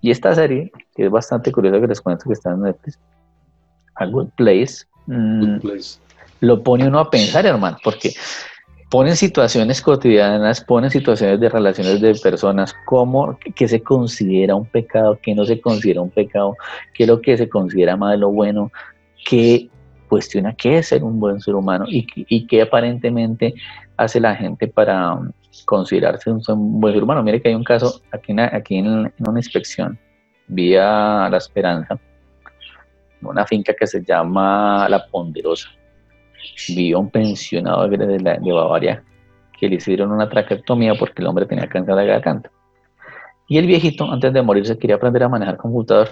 Y 0.00 0.10
esta 0.10 0.34
serie, 0.34 0.72
que 0.94 1.06
es 1.06 1.10
bastante 1.10 1.52
curiosa 1.52 1.80
que 1.80 1.86
les 1.86 2.00
cuento 2.00 2.24
que 2.26 2.32
está 2.32 2.50
en 2.50 2.62
Netflix, 2.62 2.98
A 3.94 4.06
Good 4.06 4.28
Place, 4.36 4.84
mm, 5.06 5.58
lo 6.40 6.62
pone 6.62 6.86
uno 6.86 6.98
a 6.98 7.10
pensar, 7.10 7.46
hermano, 7.46 7.78
porque 7.82 8.12
pone 8.90 9.16
situaciones 9.16 9.80
cotidianas, 9.80 10.60
pone 10.60 10.90
situaciones 10.90 11.40
de 11.40 11.48
relaciones 11.48 12.00
de 12.00 12.14
personas, 12.16 12.74
cómo, 12.84 13.38
que 13.54 13.66
se 13.66 13.82
considera 13.82 14.54
un 14.54 14.66
pecado, 14.66 15.18
qué 15.22 15.34
no 15.34 15.46
se 15.46 15.60
considera 15.60 16.02
un 16.02 16.10
pecado, 16.10 16.56
qué 16.92 17.04
es 17.04 17.08
lo 17.08 17.20
que 17.20 17.38
se 17.38 17.48
considera 17.48 17.96
malo, 17.96 18.30
bueno, 18.30 18.70
que 19.24 19.70
cuestiona 20.08 20.52
qué 20.52 20.78
es 20.78 20.88
ser 20.88 21.04
un 21.04 21.18
buen 21.18 21.40
ser 21.40 21.54
humano 21.54 21.86
y, 21.88 22.06
y 22.14 22.46
qué 22.46 22.60
aparentemente 22.60 23.54
hace 23.96 24.20
la 24.20 24.34
gente 24.34 24.68
para 24.68 25.18
considerarse 25.64 26.30
un, 26.30 26.80
buen 26.80 26.94
ser 26.94 27.02
humano. 27.02 27.22
Mire 27.22 27.40
que 27.40 27.48
hay 27.48 27.54
un 27.54 27.64
caso 27.64 28.00
aquí, 28.10 28.34
aquí 28.38 28.76
en, 28.76 29.12
una 29.18 29.38
inspección, 29.38 29.98
vía 30.48 31.28
La 31.30 31.36
Esperanza, 31.36 31.98
una 33.22 33.46
finca 33.46 33.74
que 33.74 33.86
se 33.86 34.02
llama 34.02 34.88
La 34.88 35.06
Ponderosa. 35.06 35.68
Vi 36.68 36.92
un 36.92 37.10
pensionado 37.10 37.88
de, 37.88 37.96
de 37.96 38.52
Bavaria 38.52 39.02
que 39.58 39.68
le 39.68 39.76
hicieron 39.76 40.10
una 40.10 40.28
traqueotomía 40.28 40.94
porque 40.96 41.22
el 41.22 41.28
hombre 41.28 41.46
tenía 41.46 41.68
cáncer 41.68 41.94
de 41.94 42.06
garganta. 42.06 42.50
Y 43.46 43.58
el 43.58 43.66
viejito, 43.66 44.10
antes 44.10 44.32
de 44.32 44.42
morirse, 44.42 44.78
quería 44.78 44.96
aprender 44.96 45.22
a 45.24 45.28
manejar 45.28 45.56
computador. 45.56 46.08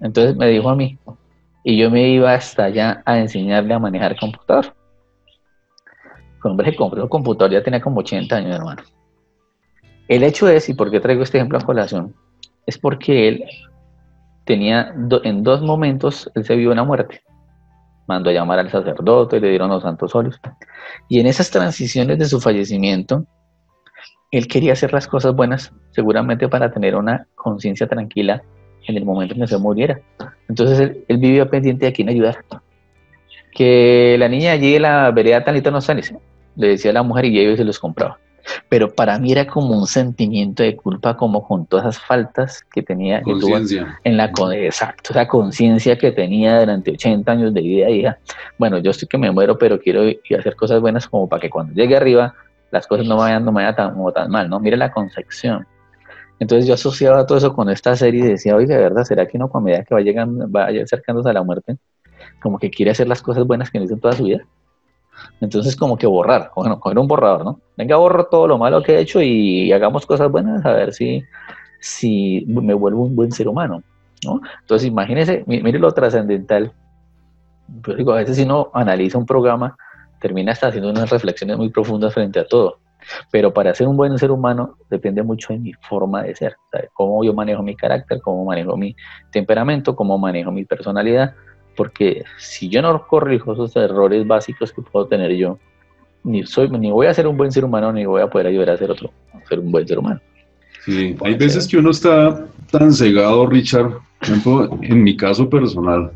Entonces 0.00 0.36
me 0.36 0.48
dijo 0.48 0.70
a 0.70 0.76
mí, 0.76 0.98
y 1.64 1.76
yo 1.76 1.90
me 1.90 2.08
iba 2.10 2.32
hasta 2.32 2.64
allá 2.66 3.02
a 3.04 3.18
enseñarle 3.18 3.74
a 3.74 3.80
manejar 3.80 4.16
computador. 4.16 4.75
El 6.44 6.50
hombre 6.50 6.70
se 6.70 6.76
compró 6.76 7.02
un 7.02 7.08
computador, 7.08 7.52
ya 7.52 7.62
tenía 7.62 7.80
como 7.80 8.00
80 8.00 8.36
años, 8.36 8.56
hermano. 8.56 8.82
El 10.08 10.22
hecho 10.22 10.48
es, 10.48 10.68
y 10.68 10.74
por 10.74 10.90
qué 10.90 11.00
traigo 11.00 11.22
este 11.22 11.38
ejemplo 11.38 11.58
a 11.58 11.62
colación, 11.62 12.14
es 12.66 12.78
porque 12.78 13.28
él 13.28 13.44
tenía, 14.44 14.94
en 15.24 15.42
dos 15.42 15.62
momentos, 15.62 16.30
él 16.34 16.44
se 16.44 16.54
vio 16.54 16.70
una 16.70 16.84
muerte 16.84 17.22
mandó 18.06 18.30
a 18.30 18.32
llamar 18.32 18.58
al 18.58 18.70
sacerdote, 18.70 19.40
le 19.40 19.50
dieron 19.50 19.70
los 19.70 19.82
santos 19.82 20.14
óleos. 20.14 20.40
Y 21.08 21.20
en 21.20 21.26
esas 21.26 21.50
transiciones 21.50 22.18
de 22.18 22.26
su 22.26 22.40
fallecimiento, 22.40 23.26
él 24.30 24.48
quería 24.48 24.72
hacer 24.72 24.92
las 24.92 25.06
cosas 25.06 25.34
buenas, 25.34 25.72
seguramente 25.90 26.48
para 26.48 26.70
tener 26.70 26.96
una 26.96 27.26
conciencia 27.34 27.86
tranquila 27.86 28.42
en 28.86 28.96
el 28.96 29.04
momento 29.04 29.34
en 29.34 29.40
que 29.40 29.46
se 29.46 29.58
muriera. 29.58 30.00
Entonces 30.48 30.78
él, 30.80 31.04
él 31.08 31.18
vivía 31.18 31.48
pendiente 31.48 31.86
de 31.86 31.92
quién 31.92 32.08
ayudar. 32.08 32.44
Que 33.56 34.16
la 34.18 34.28
niña 34.28 34.52
allí 34.52 34.78
la 34.78 35.10
vereda 35.10 35.42
talita 35.42 35.70
no 35.70 35.80
sale, 35.80 36.02
le 36.56 36.68
decía 36.68 36.90
a 36.90 36.94
la 36.94 37.02
mujer 37.02 37.24
y 37.24 37.40
ellos 37.40 37.56
se 37.56 37.64
los 37.64 37.78
compraba 37.78 38.18
pero 38.68 38.94
para 38.94 39.18
mí 39.18 39.32
era 39.32 39.46
como 39.46 39.78
un 39.78 39.86
sentimiento 39.86 40.62
de 40.62 40.76
culpa, 40.76 41.16
como 41.16 41.46
con 41.46 41.66
todas 41.66 41.86
esas 41.86 42.04
faltas 42.04 42.64
que 42.72 42.82
tenía 42.82 43.22
en 44.04 44.16
la 44.16 44.30
exacto, 44.54 45.10
esa 45.10 45.26
conciencia 45.26 45.96
que 45.98 46.12
tenía 46.12 46.60
durante 46.60 46.92
80 46.92 47.30
años 47.30 47.54
de 47.54 47.60
vida. 47.60 47.90
Y 47.90 48.04
bueno, 48.58 48.78
yo 48.78 48.90
estoy 48.90 49.08
que 49.08 49.18
me 49.18 49.30
muero, 49.30 49.58
pero 49.58 49.78
quiero 49.78 50.02
hacer 50.38 50.56
cosas 50.56 50.80
buenas 50.80 51.08
como 51.08 51.28
para 51.28 51.40
que 51.40 51.50
cuando 51.50 51.74
llegue 51.74 51.96
arriba 51.96 52.34
las 52.70 52.86
cosas 52.86 53.06
no 53.06 53.16
vayan, 53.16 53.44
no 53.44 53.52
vayan 53.52 53.76
tan, 53.76 53.94
tan 54.12 54.30
mal, 54.30 54.48
¿no? 54.48 54.58
Mire 54.60 54.76
la 54.76 54.90
concepción. 54.90 55.66
Entonces 56.38 56.66
yo 56.66 56.74
asociaba 56.74 57.24
todo 57.26 57.38
eso 57.38 57.54
con 57.54 57.70
esta 57.70 57.96
serie 57.96 58.24
y 58.24 58.28
decía, 58.28 58.56
oiga, 58.56 58.76
¿verdad? 58.76 59.04
¿Será 59.04 59.26
que 59.26 59.38
no, 59.38 59.48
con 59.48 59.64
medida 59.64 59.84
que 59.84 59.94
va, 59.94 60.00
llegando, 60.00 60.50
va 60.50 60.66
acercándose 60.66 61.30
a 61.30 61.32
la 61.32 61.42
muerte, 61.42 61.76
como 62.40 62.58
que 62.58 62.70
quiere 62.70 62.90
hacer 62.90 63.08
las 63.08 63.22
cosas 63.22 63.46
buenas 63.46 63.70
que 63.70 63.78
no 63.78 63.84
hizo 63.84 63.94
en 63.94 64.00
toda 64.00 64.14
su 64.14 64.24
vida? 64.24 64.44
Entonces, 65.40 65.76
como 65.76 65.96
que 65.96 66.06
borrar, 66.06 66.50
bueno, 66.54 66.78
coger 66.80 66.98
un 66.98 67.08
borrador, 67.08 67.44
¿no? 67.44 67.60
Venga, 67.76 67.96
borro 67.96 68.26
todo 68.26 68.46
lo 68.46 68.58
malo 68.58 68.82
que 68.82 68.94
he 68.96 69.00
hecho 69.00 69.20
y 69.22 69.72
hagamos 69.72 70.06
cosas 70.06 70.30
buenas 70.30 70.64
a 70.64 70.72
ver 70.72 70.92
si, 70.92 71.22
si 71.80 72.44
me 72.46 72.74
vuelvo 72.74 73.04
un 73.04 73.16
buen 73.16 73.32
ser 73.32 73.48
humano, 73.48 73.82
¿no? 74.24 74.40
Entonces, 74.60 74.88
imagínese, 74.88 75.44
mire 75.46 75.78
lo 75.78 75.92
trascendental. 75.92 76.72
Pues 77.82 77.96
digo, 77.96 78.12
a 78.12 78.16
veces 78.16 78.36
si 78.36 78.42
uno 78.42 78.70
analiza 78.74 79.18
un 79.18 79.26
programa, 79.26 79.76
termina 80.20 80.52
hasta 80.52 80.68
haciendo 80.68 80.90
unas 80.90 81.10
reflexiones 81.10 81.56
muy 81.56 81.70
profundas 81.70 82.14
frente 82.14 82.40
a 82.40 82.46
todo. 82.46 82.78
Pero 83.30 83.52
para 83.52 83.74
ser 83.74 83.86
un 83.88 83.96
buen 83.96 84.18
ser 84.18 84.30
humano 84.30 84.76
depende 84.90 85.22
mucho 85.22 85.52
de 85.52 85.58
mi 85.58 85.72
forma 85.74 86.22
de 86.22 86.34
ser, 86.34 86.56
cómo 86.92 87.22
yo 87.24 87.32
manejo 87.34 87.62
mi 87.62 87.76
carácter, 87.76 88.20
cómo 88.20 88.44
manejo 88.44 88.76
mi 88.76 88.96
temperamento, 89.30 89.94
cómo 89.94 90.18
manejo 90.18 90.50
mi 90.50 90.64
personalidad, 90.64 91.34
porque 91.76 92.24
si 92.38 92.68
yo 92.68 92.82
no 92.82 93.06
corrijo 93.06 93.52
esos 93.52 93.76
errores 93.76 94.26
básicos 94.26 94.72
que 94.72 94.82
puedo 94.82 95.06
tener 95.06 95.32
yo, 95.36 95.58
ni, 96.24 96.44
soy, 96.44 96.68
ni 96.70 96.90
voy 96.90 97.06
a 97.06 97.14
ser 97.14 97.26
un 97.26 97.36
buen 97.36 97.52
ser 97.52 97.64
humano, 97.64 97.92
ni 97.92 98.04
voy 98.04 98.22
a 98.22 98.28
poder 98.28 98.48
ayudar 98.48 98.70
a 98.70 98.76
ser 98.76 98.90
otro, 98.90 99.10
a 99.32 99.46
ser 99.46 99.60
un 99.60 99.70
buen 99.70 99.86
ser 99.86 99.98
humano. 99.98 100.20
Sí, 100.84 101.16
hay 101.24 101.34
veces 101.34 101.68
que 101.68 101.76
uno 101.76 101.90
está 101.90 102.46
tan 102.70 102.92
cegado, 102.92 103.46
Richard, 103.46 103.90
por 103.90 104.28
ejemplo, 104.28 104.78
en 104.82 105.02
mi 105.04 105.16
caso 105.16 105.48
personal, 105.48 106.10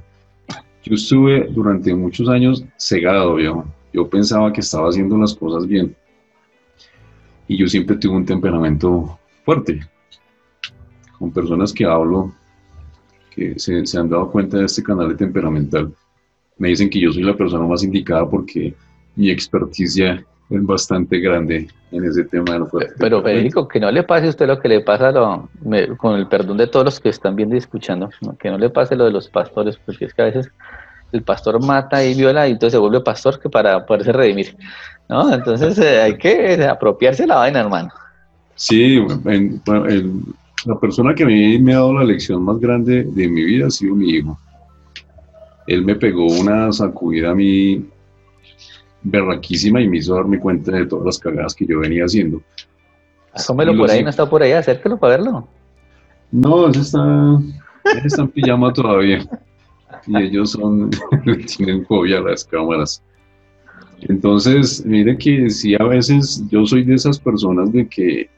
yo 0.82 0.94
estuve 0.94 1.48
durante 1.50 1.94
muchos 1.94 2.28
años 2.28 2.64
cegado, 2.76 3.38
yo, 3.38 3.64
yo 3.92 4.08
pensaba 4.08 4.52
que 4.52 4.60
estaba 4.60 4.88
haciendo 4.88 5.18
las 5.18 5.34
cosas 5.34 5.66
bien. 5.66 5.94
Y 7.46 7.56
yo 7.56 7.66
siempre 7.66 7.96
tuve 7.96 8.16
un 8.16 8.24
temperamento 8.24 9.18
fuerte. 9.44 9.80
Con 11.18 11.32
personas 11.32 11.72
que 11.72 11.84
hablo, 11.84 12.32
que 13.34 13.58
se, 13.58 13.86
se, 13.86 13.98
han 13.98 14.08
dado 14.08 14.30
cuenta 14.30 14.58
de 14.58 14.66
este 14.66 14.82
canal 14.82 15.08
de 15.08 15.14
temperamental, 15.14 15.92
me 16.58 16.68
dicen 16.68 16.90
que 16.90 17.00
yo 17.00 17.12
soy 17.12 17.22
la 17.22 17.36
persona 17.36 17.66
más 17.66 17.82
indicada 17.82 18.28
porque 18.28 18.74
mi 19.16 19.30
experticia 19.30 20.24
es 20.50 20.66
bastante 20.66 21.20
grande 21.20 21.68
en 21.92 22.04
ese 22.04 22.24
tema 22.24 22.58
de. 22.58 22.88
Pero 22.98 23.22
Federico, 23.22 23.68
que 23.68 23.78
no 23.78 23.90
le 23.90 24.02
pase 24.02 24.26
a 24.26 24.30
usted 24.30 24.46
lo 24.46 24.58
que 24.58 24.68
le 24.68 24.80
pasa, 24.80 25.12
lo, 25.12 25.48
con 25.96 26.16
el 26.16 26.26
perdón 26.26 26.56
de 26.56 26.66
todos 26.66 26.84
los 26.84 27.00
que 27.00 27.08
están 27.08 27.36
viendo 27.36 27.54
y 27.54 27.58
escuchando, 27.58 28.10
que 28.38 28.50
no 28.50 28.58
le 28.58 28.68
pase 28.68 28.96
lo 28.96 29.04
de 29.04 29.12
los 29.12 29.28
pastores, 29.28 29.78
porque 29.78 30.06
es 30.06 30.14
que 30.14 30.22
a 30.22 30.26
veces 30.26 30.50
el 31.12 31.22
pastor 31.22 31.64
mata 31.64 32.04
y 32.04 32.14
viola 32.14 32.48
y 32.48 32.52
entonces 32.52 32.72
se 32.72 32.78
vuelve 32.78 33.00
pastor 33.00 33.40
que 33.40 33.48
para 33.48 33.86
poderse 33.86 34.12
redimir. 34.12 34.56
¿no? 35.08 35.32
Entonces 35.32 35.78
eh, 35.78 36.00
hay 36.00 36.16
que 36.16 36.64
apropiarse 36.64 37.26
la 37.26 37.36
vaina, 37.36 37.60
hermano. 37.60 37.90
Sí, 38.54 38.96
en, 39.26 39.60
en, 39.66 40.24
la 40.66 40.78
persona 40.78 41.14
que 41.14 41.22
a 41.22 41.26
mí 41.26 41.58
me 41.58 41.72
ha 41.72 41.76
dado 41.76 41.94
la 41.94 42.04
lección 42.04 42.42
más 42.44 42.58
grande 42.58 43.04
de 43.04 43.28
mi 43.28 43.44
vida 43.44 43.66
ha 43.66 43.70
sido 43.70 43.94
mi 43.94 44.10
hijo. 44.10 44.38
Él 45.66 45.84
me 45.84 45.94
pegó 45.94 46.26
una 46.26 46.72
sacudida 46.72 47.30
a 47.30 47.34
mí 47.34 47.84
berraquísima 49.02 49.80
y 49.80 49.88
me 49.88 49.98
hizo 49.98 50.14
darme 50.14 50.38
cuenta 50.38 50.72
de 50.72 50.86
todas 50.86 51.06
las 51.06 51.18
cagadas 51.18 51.54
que 51.54 51.66
yo 51.66 51.80
venía 51.80 52.04
haciendo. 52.04 52.42
Asómelo 53.32 53.76
por 53.76 53.90
ahí, 53.90 54.02
no 54.02 54.10
está 54.10 54.28
por 54.28 54.42
ahí, 54.42 54.52
acércalo 54.52 54.98
para 54.98 55.16
verlo. 55.16 55.48
No, 56.32 56.68
ese 56.68 56.80
está, 56.80 57.40
está 58.04 58.22
en 58.22 58.28
pijama 58.28 58.72
todavía. 58.72 59.20
Y 60.06 60.16
ellos 60.16 60.52
son, 60.52 60.90
tienen 61.56 61.86
fobia 61.86 62.18
a 62.18 62.22
las 62.22 62.44
cámaras. 62.44 63.02
Entonces, 64.00 64.84
mire 64.84 65.16
que 65.16 65.50
sí, 65.50 65.74
a 65.74 65.84
veces 65.84 66.42
yo 66.50 66.66
soy 66.66 66.84
de 66.84 66.94
esas 66.94 67.18
personas 67.18 67.72
de 67.72 67.86
que 67.86 68.30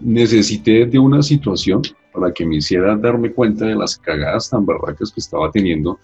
necesité 0.00 0.86
de 0.86 0.98
una 0.98 1.22
situación 1.22 1.82
para 2.12 2.32
que 2.32 2.44
me 2.44 2.56
hiciera 2.56 2.96
darme 2.96 3.32
cuenta 3.32 3.66
de 3.66 3.74
las 3.74 3.96
cagadas 3.96 4.50
tan 4.50 4.66
barracas 4.66 5.10
que 5.10 5.20
estaba 5.20 5.50
teniendo, 5.50 5.98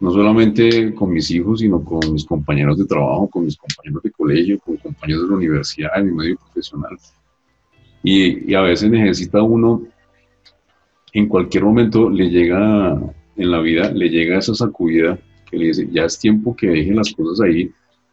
no 0.00 0.10
solamente 0.10 0.94
con 0.94 1.12
mis 1.12 1.30
hijos, 1.30 1.60
sino 1.60 1.82
con 1.82 2.12
mis 2.12 2.24
compañeros 2.24 2.78
de 2.78 2.84
trabajo, 2.84 3.28
con 3.28 3.44
mis 3.44 3.56
compañeros 3.56 4.02
de 4.02 4.10
colegio, 4.10 4.58
con 4.58 4.76
compañeros 4.76 5.22
de 5.22 5.28
la 5.30 5.36
universidad, 5.36 5.90
en 5.96 6.06
mi 6.06 6.12
medio 6.12 6.36
profesional. 6.36 6.96
Y, 8.02 8.50
y 8.50 8.54
a 8.54 8.60
veces 8.60 8.90
necesita 8.90 9.42
uno, 9.42 9.82
en 11.12 11.28
cualquier 11.28 11.64
momento 11.64 12.10
le 12.10 12.28
llega 12.28 13.00
en 13.36 13.50
la 13.50 13.60
vida, 13.60 13.90
le 13.90 14.10
llega 14.10 14.38
esa 14.38 14.54
sacudida 14.54 15.18
que 15.50 15.56
le 15.56 15.66
dice, 15.66 15.88
ya 15.90 16.04
es 16.04 16.18
tiempo 16.18 16.54
que 16.54 16.66
dejen 16.66 16.96
las 16.96 17.12
cosas 17.12 17.40
ahí, 17.40 17.70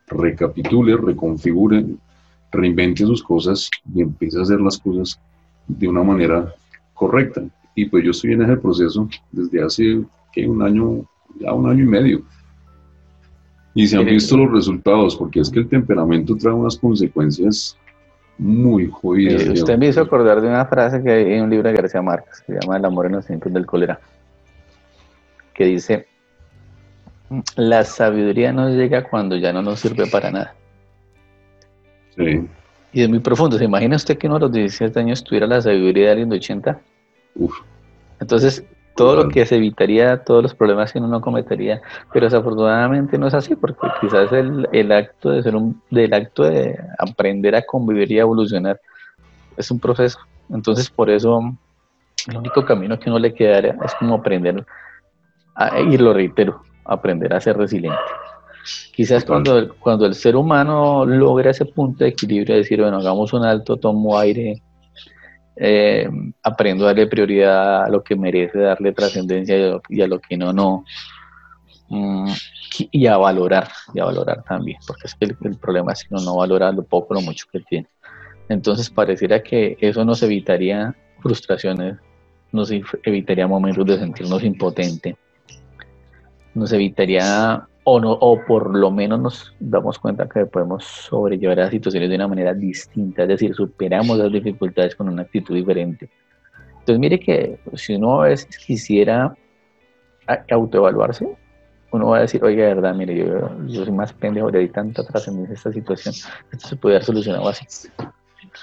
recapitule, 0.08 0.95
reconfigure, 0.95 1.86
reinvente 2.54 3.04
sus 3.04 3.24
cosas 3.24 3.70
y 3.93 4.01
empiece 4.01 4.39
a 4.39 4.43
hacer 4.43 4.62
las 4.62 4.78
cosas 4.78 5.20
de 5.68 5.88
una 5.88 6.04
manera 6.04 6.54
correcta. 6.93 7.41
Y 7.76 7.86
pues 7.86 8.04
yo 8.04 8.12
estoy 8.12 8.34
en 8.34 8.43
ese 8.43 8.58
proceso 8.58 9.10
desde 9.32 9.64
hace 9.64 10.04
¿qué? 10.32 10.47
un 10.47 10.62
año, 10.62 11.04
ya 11.39 11.54
un 11.54 11.70
año 11.70 11.84
y 11.84 11.88
medio. 11.88 12.24
Y 13.76 13.88
se 13.88 13.97
han 13.97 14.06
visto 14.06 14.38
los 14.38 14.51
resultados, 14.51 15.16
porque 15.16 15.39
es 15.39 15.49
que 15.49 15.60
el 15.60 15.68
temperamento 15.68 16.36
trae 16.36 16.54
unas 16.54 16.78
consecuencias 16.78 17.76
muy 18.38 18.88
jodidas. 18.88 19.43
Eh, 19.43 19.51
usted 19.51 19.78
me 19.78 19.88
hizo 19.88 20.01
acordar 20.01 20.41
de 20.41 20.47
una 20.47 20.66
frase 20.66 21.01
que 21.01 21.12
hay 21.12 21.34
en 21.34 21.43
un 21.43 21.49
libro 21.49 21.70
de 21.70 21.76
García 21.76 22.01
Márquez, 22.01 22.43
que 22.45 22.54
se 22.54 22.60
llama 22.60 22.78
El 22.78 22.86
amor 22.86 23.08
en 23.08 23.14
los 23.14 23.26
tiempos 23.26 23.51
del 23.51 23.66
cólera, 23.66 23.99
que 25.56 25.66
dice, 25.66 26.08
la 27.56 27.84
sabiduría 27.84 28.54
no 28.54 28.70
llega 28.70 29.04
cuando 29.10 29.36
ya 29.38 29.51
no 29.51 29.64
nos 29.64 29.80
sirve 29.80 30.06
para 30.06 30.30
nada. 30.30 30.56
Y 32.18 33.01
es 33.01 33.09
muy 33.09 33.20
profundo. 33.20 33.57
¿Se 33.57 33.66
imagina 33.66 33.95
usted 33.95 34.18
que 34.18 34.28
uno 34.28 34.36
a 34.36 34.39
los 34.39 34.51
17 34.51 34.99
años 34.99 35.24
tuviera 35.24 35.47
la 35.47 35.61
sabiduría 35.61 36.05
de 36.05 36.11
alguien 36.11 36.30
de 36.30 36.36
80? 36.38 36.80
Uf. 37.36 37.59
Entonces, 38.20 38.64
todo 38.95 39.16
lo 39.16 39.30
que 39.30 39.45
se 39.45 39.55
evitaría, 39.55 40.24
todos 40.24 40.43
los 40.43 40.53
problemas 40.53 40.91
que 40.91 40.99
uno 40.99 41.07
no 41.07 41.22
cometería, 41.22 41.82
pero 42.11 42.26
desafortunadamente 42.26 43.18
no 43.18 43.28
es 43.28 43.34
así, 43.34 43.55
porque 43.55 43.88
quizás 43.99 44.32
el, 44.32 44.68
el 44.72 44.91
acto 44.91 45.32
de 45.32 45.41
ser 45.41 45.55
un, 45.55 45.82
del 45.89 46.14
acto 46.14 46.43
de 46.43 46.80
aprender 46.99 47.55
a 47.55 47.64
convivir 47.64 48.11
y 48.11 48.20
a 48.20 48.22
evolucionar 48.22 48.80
es 49.57 49.72
un 49.72 49.80
proceso. 49.80 50.20
Entonces, 50.49 50.89
por 50.89 51.09
eso, 51.09 51.41
el 52.30 52.38
único 52.38 52.64
camino 52.64 52.99
que 52.99 53.09
uno 53.09 53.20
le 53.20 53.34
quedaría 53.34 53.76
es 53.84 53.95
como 53.95 54.16
aprender, 54.16 54.64
a, 55.55 55.80
y 55.80 55.97
lo 55.97 56.14
reitero, 56.14 56.61
aprender 56.86 57.34
a 57.34 57.41
ser 57.41 57.57
resiliente. 57.57 57.99
Quizás 58.95 59.26
cuando, 59.26 59.76
cuando 59.76 60.05
el 60.05 60.16
ser 60.16 60.36
humano 60.36 61.05
logra 61.05 61.51
ese 61.51 61.66
punto 61.66 62.03
de 62.03 62.11
equilibrio, 62.11 62.55
de 62.55 62.61
decir, 62.61 62.82
bueno, 62.82 62.97
hagamos 62.97 63.34
un 63.34 63.43
alto, 63.43 63.78
tomo 63.78 64.18
aire, 64.18 64.61
eh, 65.55 66.09
aprendo 66.41 66.86
a 66.86 66.88
darle 66.88 67.07
prioridad 67.07 67.84
a 67.84 67.89
lo 67.89 68.03
que 68.03 68.16
merece 68.16 68.59
darle 68.59 68.93
trascendencia 68.93 69.80
y 69.89 70.01
a 70.01 70.07
lo, 70.07 70.20
que 70.20 70.38
no, 70.38 70.53
no, 70.53 70.86
Mm, 71.89 72.32
y 72.91 73.05
a 73.05 73.18
valorar, 73.18 73.70
y 73.93 73.99
a 73.99 74.05
valorar 74.05 74.43
también, 74.43 74.80
porque 74.88 75.03
es 75.05 75.14
que 75.14 75.26
el, 75.26 75.57
problema 75.57 75.93
es 75.93 76.03
que 76.03 76.16
uno 76.16 76.24
no 76.24 76.38
valora 76.38 76.72
lo 76.72 76.84
poco, 76.84 77.14
lo 77.14 77.22
mucho 77.22 77.45
que 77.51 77.59
tiene. 77.59 77.88
Entonces 78.49 78.89
pareciera 78.89 79.43
que 79.43 79.78
eso 79.80 80.03
nos 80.03 80.24
evitaría 80.24 80.95
frustraciones, 81.20 81.97
nos 82.51 82.72
evitaría 82.72 83.47
momentos 83.47 83.86
de 83.86 83.99
sentirnos 83.99 84.43
impotentes, 84.43 85.16
nos 86.55 86.72
evitaría 86.72 87.68
o, 87.84 88.00
no, 88.00 88.12
o 88.12 88.44
por 88.46 88.76
lo 88.76 88.92
menos 88.92 89.20
nos 89.20 89.56
damos 89.60 90.00
cuenta 90.00 90.28
que 90.28 90.46
podemos 90.46 90.84
sobrellevar 90.84 91.58
las 91.58 91.72
situaciones 91.72 92.10
de 92.10 92.16
una 92.16 92.28
manera 92.28 92.54
distinta, 92.54 93.24
es 93.24 93.28
decir, 93.28 93.54
superamos 93.54 94.18
las 94.18 94.32
dificultades 94.32 94.96
con 94.96 95.10
una 95.10 95.24
actitud 95.24 95.56
diferente. 95.56 96.10
Entonces 96.80 97.00
mire 97.00 97.20
que 97.20 97.60
si 97.76 97.96
uno 97.96 98.22
a 98.22 98.28
veces 98.28 98.58
quisiera 98.58 99.36
autoevaluarse, 100.50 101.28
uno 101.92 102.08
va 102.08 102.18
a 102.18 102.22
decir, 102.22 102.44
oiga, 102.44 102.66
de 102.66 102.74
verdad, 102.74 102.96
mire, 102.96 103.16
yo, 103.16 103.50
yo 103.68 103.86
soy 103.86 103.94
más 103.94 104.12
pendejo, 104.14 104.50
de 104.50 104.68
tanta 104.70 105.04
trascendencia 105.04 105.54
esta 105.54 105.72
situación, 105.72 106.16
esto 106.52 106.68
se 106.68 106.76
puede 106.76 106.96
haber 106.96 107.06
solucionado 107.06 107.48
así. 107.48 107.66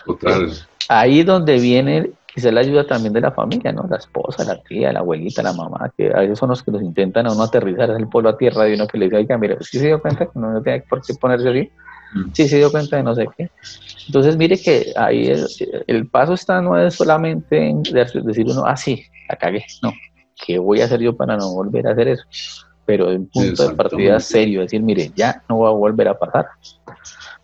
Total. 0.04 0.50
Ahí 0.88 1.22
donde 1.22 1.60
viene 1.60 2.10
quizá 2.40 2.50
la 2.50 2.60
ayuda 2.60 2.86
también 2.86 3.12
de 3.12 3.20
la 3.20 3.32
familia, 3.32 3.70
¿no? 3.70 3.86
La 3.88 3.98
esposa, 3.98 4.44
la 4.44 4.56
tía, 4.62 4.92
la 4.92 5.00
abuelita, 5.00 5.42
la 5.42 5.52
mamá, 5.52 5.92
que 5.96 6.08
a 6.08 6.20
veces 6.20 6.38
son 6.38 6.48
los 6.48 6.62
que 6.62 6.70
los 6.70 6.80
intentan 6.80 7.26
a 7.26 7.32
uno 7.32 7.42
aterrizar 7.42 7.90
el 7.90 8.08
pueblo 8.08 8.30
a 8.30 8.38
tierra 8.38 8.64
de 8.64 8.74
uno 8.74 8.86
que 8.86 8.96
le 8.96 9.04
dice, 9.06 9.16
oiga, 9.16 9.36
mire, 9.36 9.58
¿sí 9.60 9.78
se 9.78 9.86
dio 9.86 10.00
cuenta 10.00 10.24
que 10.24 10.38
no 10.38 10.62
tiene 10.62 10.82
por 10.88 11.02
qué 11.02 11.12
ponerse 11.14 11.48
así? 11.50 11.70
Mm. 12.14 12.30
Sí 12.32 12.48
se 12.48 12.56
dio 12.56 12.70
cuenta 12.70 12.96
de 12.96 13.02
no 13.02 13.14
sé 13.14 13.28
qué. 13.36 13.50
Entonces, 14.06 14.36
mire 14.36 14.58
que 14.58 14.92
ahí 14.96 15.28
el, 15.28 15.46
el 15.86 16.08
paso 16.08 16.32
está 16.32 16.62
no 16.62 16.78
es 16.78 16.94
solamente 16.94 17.68
en 17.68 17.82
decir 17.82 18.46
uno, 18.46 18.64
ah, 18.64 18.76
sí, 18.76 19.04
la 19.28 19.36
cagué. 19.36 19.64
No, 19.82 19.92
¿qué 20.46 20.58
voy 20.58 20.80
a 20.80 20.86
hacer 20.86 21.00
yo 21.00 21.14
para 21.14 21.36
no 21.36 21.52
volver 21.52 21.86
a 21.86 21.92
hacer 21.92 22.08
eso? 22.08 22.24
Pero 22.86 23.10
en 23.12 23.26
punto 23.26 23.68
de 23.68 23.74
partida 23.74 24.18
serio, 24.18 24.62
decir, 24.62 24.82
mire, 24.82 25.12
ya 25.14 25.42
no 25.48 25.60
va 25.60 25.68
a 25.68 25.72
volver 25.72 26.08
a 26.08 26.18
pasar. 26.18 26.46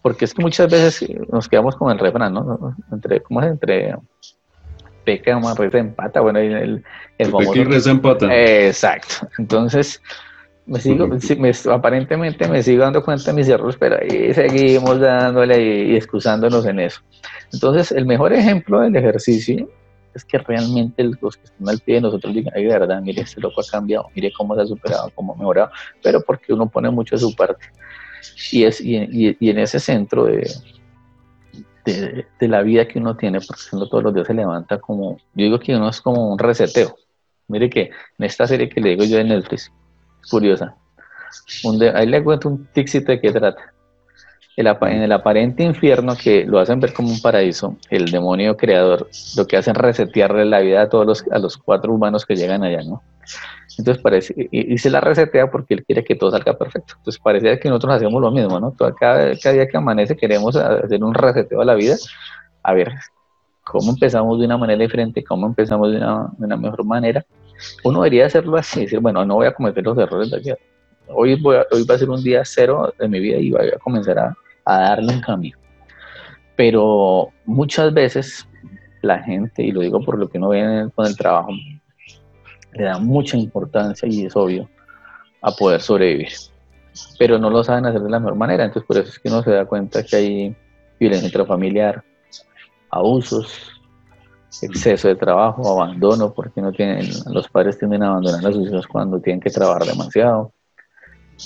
Porque 0.02 0.24
es 0.24 0.34
que 0.34 0.42
muchas 0.42 0.70
veces 0.70 1.04
nos 1.30 1.48
quedamos 1.48 1.76
con 1.76 1.92
el 1.92 1.98
refrán, 1.98 2.32
¿no? 2.32 2.76
Entre, 2.90 3.20
¿cómo 3.22 3.42
es? 3.42 3.50
Entre 3.50 3.94
peca, 5.06 5.38
más 5.38 5.56
reza 5.56 5.78
empata, 5.78 6.20
bueno, 6.20 6.40
el, 6.40 6.84
el 7.16 7.30
famoso... 7.30 7.54
Y 7.54 7.64
reza 7.64 7.90
empata. 7.90 8.26
Exacto. 8.30 9.28
Entonces, 9.38 10.02
me 10.66 10.80
sigo, 10.80 11.06
me, 11.06 11.52
aparentemente 11.72 12.48
me 12.48 12.62
sigo 12.62 12.82
dando 12.82 13.02
cuenta 13.02 13.30
de 13.30 13.32
mis 13.34 13.48
errores, 13.48 13.76
pero 13.78 13.96
ahí 14.00 14.34
seguimos 14.34 14.98
dándole 14.98 15.62
y, 15.62 15.92
y 15.92 15.96
excusándonos 15.96 16.66
en 16.66 16.80
eso. 16.80 17.00
Entonces, 17.52 17.92
el 17.92 18.04
mejor 18.04 18.32
ejemplo 18.32 18.80
del 18.80 18.96
ejercicio 18.96 19.68
es 20.12 20.24
que 20.24 20.38
realmente 20.38 21.04
los 21.04 21.36
que 21.36 21.44
están 21.44 21.68
al 21.68 21.78
pie 21.78 21.96
de 21.96 22.00
nosotros 22.00 22.34
digan, 22.34 22.52
ay, 22.56 22.64
de 22.64 22.78
verdad, 22.78 23.00
mire, 23.00 23.22
este 23.22 23.40
loco 23.40 23.60
ha 23.60 23.70
cambiado, 23.70 24.08
mire 24.14 24.32
cómo 24.36 24.56
se 24.56 24.62
ha 24.62 24.66
superado, 24.66 25.12
cómo 25.14 25.34
ha 25.34 25.36
mejorado, 25.36 25.70
pero 26.02 26.20
porque 26.22 26.52
uno 26.52 26.68
pone 26.68 26.90
mucho 26.90 27.14
de 27.14 27.20
su 27.20 27.34
parte. 27.36 27.66
Y, 28.50 28.64
es, 28.64 28.80
y, 28.80 29.36
y, 29.38 29.50
en 29.50 29.58
ese 29.58 29.78
centro 29.78 30.24
de, 30.24 30.50
de, 31.86 32.48
la 32.48 32.62
vida 32.62 32.86
que 32.86 32.98
uno 32.98 33.16
tiene, 33.16 33.40
porque 33.40 33.62
uno 33.72 33.88
todos 33.88 34.04
los 34.04 34.14
días 34.14 34.26
se 34.26 34.34
levanta 34.34 34.78
como, 34.78 35.16
yo 35.34 35.44
digo 35.44 35.58
que 35.58 35.74
uno 35.74 35.88
es 35.88 36.00
como 36.00 36.30
un 36.30 36.38
reseteo. 36.38 36.96
Mire 37.48 37.70
que 37.70 37.90
en 38.18 38.24
esta 38.24 38.46
serie 38.46 38.68
que 38.68 38.80
le 38.80 38.90
digo 38.90 39.04
yo 39.04 39.18
de 39.18 39.24
Netflix, 39.24 39.72
curiosa, 40.30 40.74
ahí 41.94 42.06
le 42.06 42.24
cuento 42.24 42.48
un 42.48 42.66
tixito 42.72 43.12
de 43.12 43.20
qué 43.20 43.32
trata 43.32 43.72
en 44.56 45.02
el 45.02 45.12
aparente 45.12 45.62
infierno 45.62 46.16
que 46.16 46.44
lo 46.44 46.58
hacen 46.58 46.80
ver 46.80 46.94
como 46.94 47.10
un 47.10 47.20
paraíso, 47.20 47.76
el 47.90 48.10
demonio 48.10 48.56
creador 48.56 49.08
lo 49.36 49.46
que 49.46 49.56
hace 49.58 49.70
es 49.70 49.76
resetearle 49.76 50.46
la 50.46 50.60
vida 50.60 50.82
a 50.82 50.88
todos 50.88 51.06
los, 51.06 51.24
a 51.30 51.38
los 51.38 51.58
cuatro 51.58 51.92
humanos 51.92 52.24
que 52.24 52.36
llegan 52.36 52.64
allá, 52.64 52.82
¿no? 52.82 53.02
Entonces 53.78 54.02
parece, 54.02 54.48
y, 54.50 54.78
se 54.78 54.88
la 54.88 55.00
resetea 55.00 55.50
porque 55.50 55.74
él 55.74 55.84
quiere 55.84 56.02
que 56.02 56.14
todo 56.14 56.30
salga 56.30 56.56
perfecto. 56.56 56.94
Entonces 56.98 57.20
parece 57.22 57.58
que 57.58 57.68
nosotros 57.68 57.94
hacemos 57.94 58.20
lo 58.20 58.30
mismo, 58.30 58.58
¿no? 58.58 58.74
cada, 58.98 59.26
día 59.26 59.68
que 59.68 59.76
amanece 59.76 60.16
queremos 60.16 60.56
hacer 60.56 61.04
un 61.04 61.12
reseteo 61.12 61.60
a 61.60 61.64
la 61.64 61.74
vida, 61.74 61.96
a 62.62 62.72
ver 62.72 62.92
cómo 63.64 63.90
empezamos 63.90 64.38
de 64.38 64.46
una 64.46 64.56
manera 64.56 64.80
diferente, 64.80 65.22
cómo 65.22 65.46
empezamos 65.46 65.90
de 65.90 65.98
una, 65.98 66.56
mejor 66.56 66.84
manera. 66.84 67.24
Uno 67.84 68.02
debería 68.02 68.26
hacerlo 68.26 68.56
así, 68.56 68.82
decir, 68.82 69.00
bueno, 69.00 69.24
no 69.24 69.36
voy 69.36 69.46
a 69.46 69.54
cometer 69.54 69.84
los 69.84 69.98
errores 69.98 70.30
de 70.30 70.38
aquí. 70.38 70.50
Hoy, 71.08 71.32
hoy 71.34 71.84
va 71.84 71.94
a 71.94 71.98
ser 71.98 72.10
un 72.10 72.22
día 72.22 72.42
cero 72.44 72.92
de 72.98 73.08
mi 73.08 73.20
vida 73.20 73.36
y 73.36 73.50
voy 73.50 73.68
a 73.68 73.78
comenzar 73.78 74.18
a, 74.18 74.34
darle 74.64 75.14
un 75.14 75.20
cambio. 75.20 75.56
Pero 76.56 77.28
muchas 77.44 77.92
veces 77.92 78.48
la 79.02 79.18
gente, 79.18 79.62
y 79.62 79.70
lo 79.70 79.80
digo 79.80 80.00
por 80.00 80.18
lo 80.18 80.28
que 80.28 80.38
uno 80.38 80.48
ve 80.48 80.88
con 80.94 81.06
el 81.06 81.16
trabajo, 81.16 81.50
le 82.76 82.84
da 82.84 82.98
mucha 82.98 83.36
importancia, 83.36 84.08
y 84.08 84.26
es 84.26 84.36
obvio, 84.36 84.68
a 85.42 85.52
poder 85.52 85.80
sobrevivir. 85.80 86.28
Pero 87.18 87.38
no 87.38 87.50
lo 87.50 87.62
saben 87.62 87.86
hacer 87.86 88.00
de 88.00 88.10
la 88.10 88.20
mejor 88.20 88.36
manera, 88.36 88.64
entonces 88.64 88.86
por 88.86 88.98
eso 88.98 89.08
es 89.08 89.18
que 89.18 89.28
uno 89.28 89.42
se 89.42 89.50
da 89.50 89.64
cuenta 89.66 90.02
que 90.02 90.16
hay 90.16 90.56
violencia 90.98 91.26
intrafamiliar, 91.26 92.02
abusos, 92.90 93.72
exceso 94.62 95.08
de 95.08 95.16
trabajo, 95.16 95.70
abandono, 95.70 96.32
porque 96.32 96.60
no 96.60 96.72
tienen, 96.72 97.06
los 97.30 97.48
padres 97.48 97.78
tienden 97.78 98.02
a 98.02 98.10
abandonar 98.10 98.46
a 98.46 98.52
sus 98.52 98.68
hijos 98.68 98.86
cuando 98.86 99.20
tienen 99.20 99.40
que 99.40 99.50
trabajar 99.50 99.84
demasiado, 99.84 100.52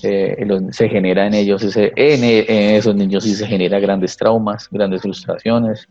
eh, 0.03 0.47
se 0.71 0.89
genera 0.89 1.27
en 1.27 1.35
ellos, 1.35 1.63
ese, 1.65 1.93
en, 1.97 2.23
esos 2.77 2.95
niños 2.95 3.25
sí 3.25 3.35
se 3.35 3.47
genera 3.47 3.81
grandes 3.81 4.17
traumas, 4.17 4.69
grandes 4.71 5.03
frustraciones. 5.03 5.89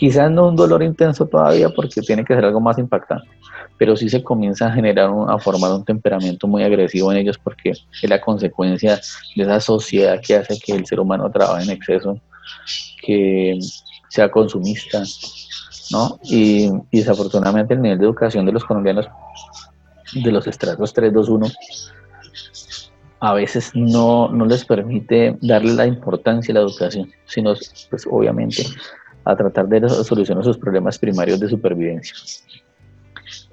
Quizás 0.00 0.30
no 0.30 0.48
un 0.48 0.56
dolor 0.56 0.82
intenso 0.82 1.26
todavía 1.26 1.68
porque 1.68 2.00
tiene 2.00 2.24
que 2.24 2.34
ser 2.34 2.42
algo 2.46 2.58
más 2.58 2.78
impactante, 2.78 3.28
pero 3.76 3.94
sí 3.94 4.08
se 4.08 4.24
comienza 4.24 4.68
a 4.68 4.72
generar, 4.72 5.10
a 5.28 5.38
formar 5.38 5.72
un 5.72 5.84
temperamento 5.84 6.46
muy 6.46 6.62
agresivo 6.62 7.12
en 7.12 7.18
ellos 7.18 7.36
porque 7.36 7.72
es 7.72 8.08
la 8.08 8.18
consecuencia 8.18 8.98
de 9.36 9.42
esa 9.42 9.60
sociedad 9.60 10.18
que 10.26 10.36
hace 10.36 10.58
que 10.58 10.72
el 10.72 10.86
ser 10.86 11.00
humano 11.00 11.30
trabaje 11.30 11.64
en 11.64 11.70
exceso, 11.72 12.18
que 13.04 13.58
sea 14.08 14.30
consumista, 14.30 15.02
¿no? 15.90 16.18
Y, 16.22 16.70
desafortunadamente 16.90 17.74
el 17.74 17.82
nivel 17.82 17.98
de 17.98 18.06
educación 18.06 18.46
de 18.46 18.52
los 18.52 18.64
colombianos 18.64 19.06
de 20.14 20.32
los 20.32 20.46
estratos 20.46 20.94
3, 20.94 21.12
2, 21.12 21.28
1 21.28 21.46
a 23.22 23.34
veces 23.34 23.72
no, 23.74 24.30
no 24.30 24.46
les 24.46 24.64
permite 24.64 25.36
darle 25.42 25.74
la 25.74 25.86
importancia 25.86 26.52
a 26.52 26.54
la 26.54 26.60
educación, 26.60 27.12
sino 27.26 27.52
pues 27.90 28.08
obviamente 28.10 28.64
a 29.24 29.36
tratar 29.36 29.68
de 29.68 29.88
solucionar 29.88 30.44
sus 30.44 30.58
problemas 30.58 30.98
primarios 30.98 31.40
de 31.40 31.48
supervivencia. 31.48 32.14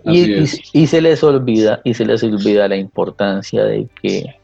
Y, 0.04 0.44
y, 0.74 0.88
se 0.88 1.02
les 1.02 1.24
olvida, 1.24 1.82
y 1.84 1.94
se 1.94 2.06
les 2.06 2.24
olvida 2.24 2.68
la 2.68 2.78
importancia 2.78 3.66
de 3.66 3.88
que 4.02 4.36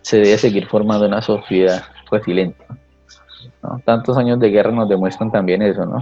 se 0.00 0.18
debe 0.18 0.38
seguir 0.38 0.66
formando 0.66 1.06
una 1.06 1.20
sociedad 1.20 1.82
resiliente. 2.10 2.64
Tantos 3.84 4.16
años 4.16 4.38
de 4.40 4.48
guerra 4.48 4.70
nos 4.70 4.88
demuestran 4.88 5.30
también 5.30 5.60
eso, 5.60 5.84
¿no? 5.84 5.98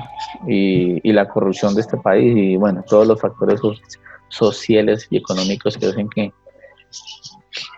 Y, 0.46 1.00
y 1.08 1.12
la 1.12 1.26
corrupción 1.26 1.74
de 1.74 1.80
este 1.80 1.96
país 1.96 2.36
y 2.36 2.56
bueno, 2.56 2.84
todos 2.86 3.06
los 3.06 3.20
factores 3.20 3.60
sociales 4.28 5.06
y 5.10 5.16
económicos 5.16 5.76
que 5.76 5.86
hacen 5.86 6.08
que 6.08 6.32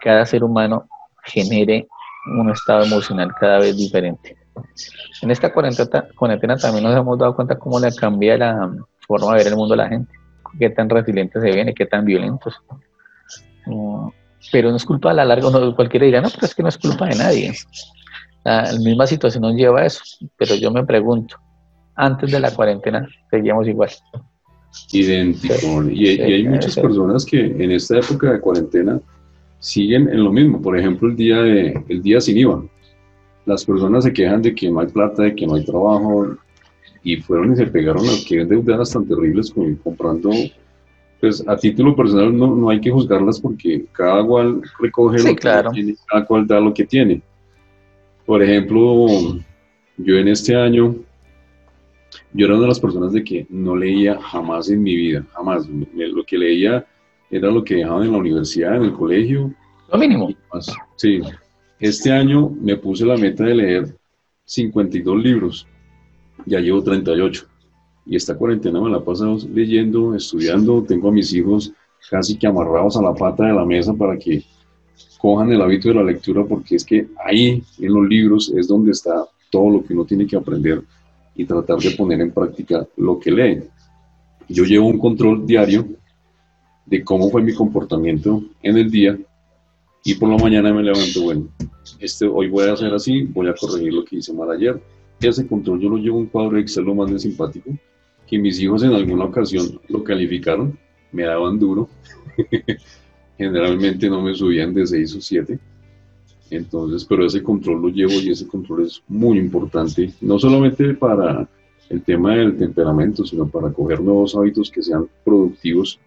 cada 0.03 0.27
ser 0.27 0.45
humano 0.45 0.87
genere 1.25 1.87
un 2.39 2.51
estado 2.51 2.85
emocional 2.85 3.33
cada 3.41 3.61
vez 3.61 3.77
diferente. 3.77 4.37
En 5.23 5.31
esta 5.31 5.53
cuarentena, 5.53 6.57
también 6.57 6.85
nos 6.85 6.97
hemos 6.97 7.19
dado 7.19 7.35
cuenta 7.35 7.59
cómo 7.59 7.81
le 7.81 7.95
cambia 7.95 8.37
la 8.37 8.71
forma 9.07 9.33
de 9.33 9.39
ver 9.39 9.47
el 9.49 9.57
mundo 9.57 9.75
a 9.75 9.79
la 9.79 9.89
gente, 9.89 10.13
qué 10.59 10.71
tan 10.71 10.89
resilientes 10.89 11.43
se 11.43 11.51
ven 11.51 11.69
y 11.69 11.75
qué 11.75 11.87
tan 11.87 12.05
violentos. 12.05 12.55
Mm, 13.67 14.09
pero 14.53 14.71
no 14.71 14.77
es 14.77 14.85
culpa 14.85 15.11
a 15.11 15.15
la 15.15 15.25
larga, 15.25 15.51
no, 15.51 15.75
cualquiera 15.75 16.07
dirá, 16.07 16.21
no, 16.21 16.29
pero 16.31 16.47
es 16.47 16.55
que 16.55 16.63
no 16.63 16.69
es 16.69 16.79
culpa 16.79 17.07
de 17.07 17.17
nadie. 17.17 17.53
La, 18.45 18.73
misma 18.81 19.07
situación 19.07 19.43
nos 19.43 19.55
lleva 19.55 19.81
a 19.81 19.87
eso, 19.87 20.03
pero 20.37 20.55
yo 20.55 20.71
me 20.71 20.85
pregunto, 20.85 21.37
antes 21.95 22.31
de 22.31 22.41
la 22.41 22.51
cuarentena 22.55 23.07
seguíamos 23.31 23.67
igual. 23.67 23.91
Idéntico. 24.93 25.83
y, 25.91 26.09
y, 26.11 26.21
hay 26.21 26.49
muchas 26.49 26.77
personas 26.77 27.25
que 27.25 27.41
en 27.41 27.73
esta 27.73 27.99
época 27.99 28.33
de 28.33 28.41
cuarentena 28.41 29.01
siguen 29.59 30.09
en 30.09 30.25
lo 30.25 30.33
mismo. 30.33 30.61
Por 30.61 30.79
ejemplo, 30.79 31.09
el 31.09 31.17
día, 31.17 31.39
de, 31.39 31.85
el 31.89 32.03
día 32.03 32.21
sin 32.21 32.39
IVA. 32.39 32.63
Las 33.49 33.65
personas 33.65 34.05
se 34.05 34.13
quejan 34.13 34.43
de 34.43 34.55
que 34.55 34.71
no 34.71 34.81
hay 34.81 34.89
plata, 34.89 35.23
de 35.23 35.35
que 35.35 35.47
no 35.47 35.55
hay 35.55 35.65
trabajo, 35.65 36.37
y 37.03 37.17
fueron 37.17 37.55
y 37.55 37.57
se 37.57 37.67
pegaron 37.67 38.05
a 38.05 38.13
que 38.29 38.45
deudas 38.45 38.93
tan 38.93 39.07
terribles 39.07 39.51
como 39.51 39.75
comprando. 39.79 40.31
Pues 41.19 41.43
a 41.49 41.57
título 41.57 41.97
personal 41.97 42.37
no, 42.37 42.55
no 42.55 42.69
hay 42.69 42.79
que 42.79 42.91
juzgarlas 42.91 43.41
porque 43.41 43.87
cada 43.93 44.23
cual 44.23 44.61
recoge 44.79 45.23
lo 45.23 45.35
que 45.35 45.71
tiene, 45.73 45.97
cada 46.07 46.27
cual 46.27 46.47
da 46.47 46.61
lo 46.61 46.75
que 46.75 46.85
tiene. 46.85 47.23
Por 48.27 48.43
ejemplo, 48.43 49.07
yo 49.97 50.17
en 50.19 50.29
este 50.29 50.55
año, 50.55 50.95
yo 52.35 52.45
era 52.45 52.55
una 52.55 52.65
de 52.65 52.69
las 52.69 52.81
personas 52.81 53.15
de 53.15 53.25
que 53.25 53.47
no 53.49 53.75
leía 53.75 54.21
jamás 54.21 54.69
en 54.69 54.83
mi 54.83 54.95
vida, 54.95 55.25
jamás. 55.33 55.67
Lo 55.67 56.23
que 56.25 56.37
leía 56.37 56.85
era 57.31 57.51
lo 57.51 57.65
que 57.65 57.77
dejaban 57.77 58.05
en 58.05 58.13
la 58.13 58.19
universidad, 58.19 58.77
en 58.77 58.83
el 58.83 58.93
colegio. 58.93 59.55
Lo 59.91 59.99
mínimo. 59.99 60.29
Sí. 60.97 61.23
Este 61.81 62.11
año 62.11 62.51
me 62.61 62.77
puse 62.77 63.07
la 63.07 63.17
meta 63.17 63.45
de 63.45 63.55
leer 63.55 63.97
52 64.45 65.23
libros. 65.23 65.67
Ya 66.45 66.59
llevo 66.59 66.83
38. 66.83 67.47
Y 68.07 68.17
esta 68.17 68.37
cuarentena 68.37 68.81
me 68.81 68.91
la 68.91 69.01
paso 69.01 69.39
leyendo, 69.53 70.15
estudiando. 70.15 70.83
Tengo 70.83 71.09
a 71.09 71.13
mis 71.13 71.33
hijos 71.33 71.73
casi 72.11 72.37
que 72.37 72.49
amarrados 72.49 72.97
a 72.97 73.03
la 73.03 73.15
pata 73.15 73.47
de 73.47 73.53
la 73.53 73.65
mesa 73.65 73.95
para 73.95 74.19
que 74.19 74.43
cojan 75.19 75.53
el 75.53 75.63
hábito 75.63 75.89
de 75.89 75.95
la 75.95 76.03
lectura 76.03 76.45
porque 76.45 76.77
es 76.77 76.85
que 76.85 77.09
ahí 77.25 77.63
en 77.79 77.93
los 77.93 78.09
libros 78.09 78.53
es 78.57 78.67
donde 78.67 78.93
está 78.93 79.27
todo 79.51 79.71
lo 79.71 79.85
que 79.85 79.93
uno 79.93 80.05
tiene 80.05 80.27
que 80.27 80.37
aprender 80.37 80.83
y 81.35 81.45
tratar 81.45 81.79
de 81.79 81.91
poner 81.93 82.21
en 82.21 82.33
práctica 82.33 82.87
lo 82.97 83.21
que 83.21 83.31
leen. 83.31 83.65
Yo 84.49 84.65
llevo 84.65 84.87
un 84.87 84.99
control 84.99 85.47
diario 85.47 85.87
de 86.87 87.05
cómo 87.05 87.31
fue 87.31 87.43
mi 87.43 87.55
comportamiento 87.55 88.43
en 88.63 88.79
el 88.79 88.91
día 88.91 89.19
y 90.09 90.15
por 90.15 90.31
la 90.31 90.39
mañana 90.39 90.73
me 90.73 90.83
levanto, 90.83 91.21
bueno, 91.21 91.49
este, 92.01 92.27
hoy 92.27 92.49
voy 92.49 92.65
a 92.65 92.73
hacer 92.73 92.95
así, 92.95 93.25
voy 93.25 93.47
a 93.47 93.53
corregir 93.53 93.93
lo 93.93 94.07
que 94.07 94.17
hice 94.17 94.33
mal 94.33 94.51
ayer. 94.51 94.81
Ese 95.21 95.47
control 95.47 95.81
yo 95.81 95.91
lo 95.91 95.99
llevo 95.99 96.17
un 96.17 96.29
cuadro 96.29 96.53
de 96.53 96.63
Excel 96.63 96.85
lo 96.85 96.95
más 96.95 97.11
de 97.11 97.19
simpático, 97.19 97.71
que 98.27 98.39
mis 98.39 98.59
hijos 98.59 98.83
en 98.85 98.95
alguna 98.95 99.27
ocasión 99.27 99.79
lo 99.89 100.03
calificaron, 100.03 100.79
me 101.13 101.25
daban 101.25 101.59
duro, 101.59 101.91
generalmente 103.37 104.09
no 104.09 104.23
me 104.23 104.35
subían 104.35 104.73
de 104.73 104.87
6 104.87 105.17
o 105.17 105.21
7. 105.21 105.59
Entonces, 106.53 107.05
pero 107.05 107.27
ese 107.27 107.43
control 107.43 107.83
lo 107.83 107.89
llevo 107.91 108.15
y 108.15 108.31
ese 108.31 108.49
control 108.49 108.87
es 108.87 109.03
muy 109.09 109.37
importante, 109.37 110.15
no 110.23 110.39
solamente 110.39 110.95
para 110.95 111.47
el 111.91 112.03
tema 112.03 112.35
del 112.35 112.57
temperamento, 112.57 113.27
sino 113.27 113.47
para 113.47 113.71
coger 113.75 114.01
nuevos 114.01 114.35
hábitos 114.35 114.71
que 114.71 114.83
sean 114.83 115.07
productivos 115.23 116.01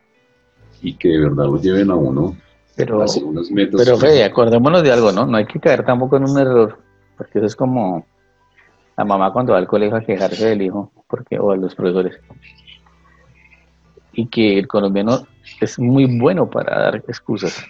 y 0.81 0.95
que 0.95 1.09
de 1.09 1.19
verdad 1.19 1.45
lo 1.45 1.61
lleven 1.61 1.91
a 1.91 1.95
uno 1.95 2.35
pero. 2.85 3.05
Pero 3.77 3.97
Fede, 3.97 4.23
acordémonos 4.23 4.83
de 4.83 4.91
algo, 4.91 5.11
¿no? 5.11 5.25
No 5.25 5.37
hay 5.37 5.45
que 5.45 5.59
caer 5.59 5.85
tampoco 5.85 6.17
en 6.17 6.29
un 6.29 6.37
error, 6.37 6.77
porque 7.17 7.39
eso 7.39 7.47
es 7.47 7.55
como 7.55 8.05
la 8.97 9.05
mamá 9.05 9.31
cuando 9.31 9.53
va 9.53 9.59
al 9.59 9.67
colegio 9.67 9.97
a 9.97 10.01
quejarse 10.01 10.49
del 10.49 10.61
hijo, 10.61 10.91
porque 11.07 11.39
o 11.39 11.51
a 11.51 11.57
los 11.57 11.75
profesores. 11.75 12.19
Y 14.13 14.27
que 14.27 14.59
el 14.59 14.67
colombiano 14.67 15.25
es 15.59 15.79
muy 15.79 16.19
bueno 16.19 16.49
para 16.49 16.79
dar 16.79 16.95
excusas, 17.07 17.65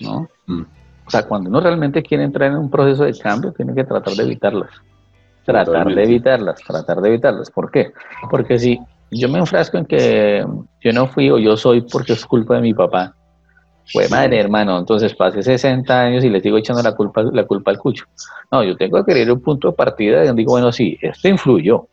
¿no? 0.00 0.28
Mm. 0.46 0.62
O 1.06 1.10
sea, 1.10 1.22
cuando 1.26 1.50
uno 1.50 1.60
realmente 1.60 2.02
quiere 2.02 2.24
entrar 2.24 2.50
en 2.50 2.58
un 2.58 2.70
proceso 2.70 3.04
de 3.04 3.16
cambio, 3.16 3.52
tiene 3.52 3.74
que 3.74 3.84
tratar 3.84 4.14
de 4.14 4.22
evitarlas. 4.22 4.70
Tratar 5.44 5.86
de 5.94 6.02
evitarlas, 6.02 6.60
tratar 6.66 7.00
de 7.00 7.08
evitarlas. 7.10 7.50
¿Por 7.50 7.70
qué? 7.70 7.92
Porque 8.30 8.58
si 8.58 8.80
yo 9.10 9.28
me 9.28 9.38
enfrasco 9.38 9.76
en 9.76 9.84
que 9.84 10.44
yo 10.80 10.92
no 10.92 11.06
fui 11.06 11.30
o 11.30 11.38
yo 11.38 11.56
soy 11.56 11.82
porque 11.82 12.14
es 12.14 12.24
culpa 12.24 12.56
de 12.56 12.62
mi 12.62 12.74
papá, 12.74 13.14
fue 13.92 14.08
madre, 14.08 14.40
hermano, 14.40 14.78
entonces 14.78 15.14
pasé 15.14 15.42
60 15.42 16.00
años 16.00 16.24
y 16.24 16.30
le 16.30 16.40
sigo 16.40 16.56
echando 16.56 16.82
la 16.82 16.92
culpa, 16.92 17.22
la 17.22 17.44
culpa 17.44 17.70
al 17.70 17.78
cucho. 17.78 18.06
No, 18.50 18.62
yo 18.62 18.76
tengo 18.76 19.04
que 19.04 19.12
querer 19.12 19.30
un 19.30 19.40
punto 19.40 19.70
de 19.70 19.74
partida 19.74 20.24
donde 20.24 20.40
digo, 20.40 20.52
bueno, 20.52 20.72
sí, 20.72 20.98
esto 21.00 21.28
influyó, 21.28 21.88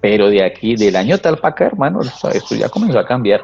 pero 0.00 0.28
de 0.28 0.44
aquí, 0.44 0.76
del 0.76 0.96
año 0.96 1.18
tal 1.18 1.38
para 1.38 1.52
acá, 1.52 1.66
hermano, 1.66 2.00
esto 2.00 2.54
ya 2.54 2.68
comenzó 2.68 2.98
a 2.98 3.06
cambiar. 3.06 3.42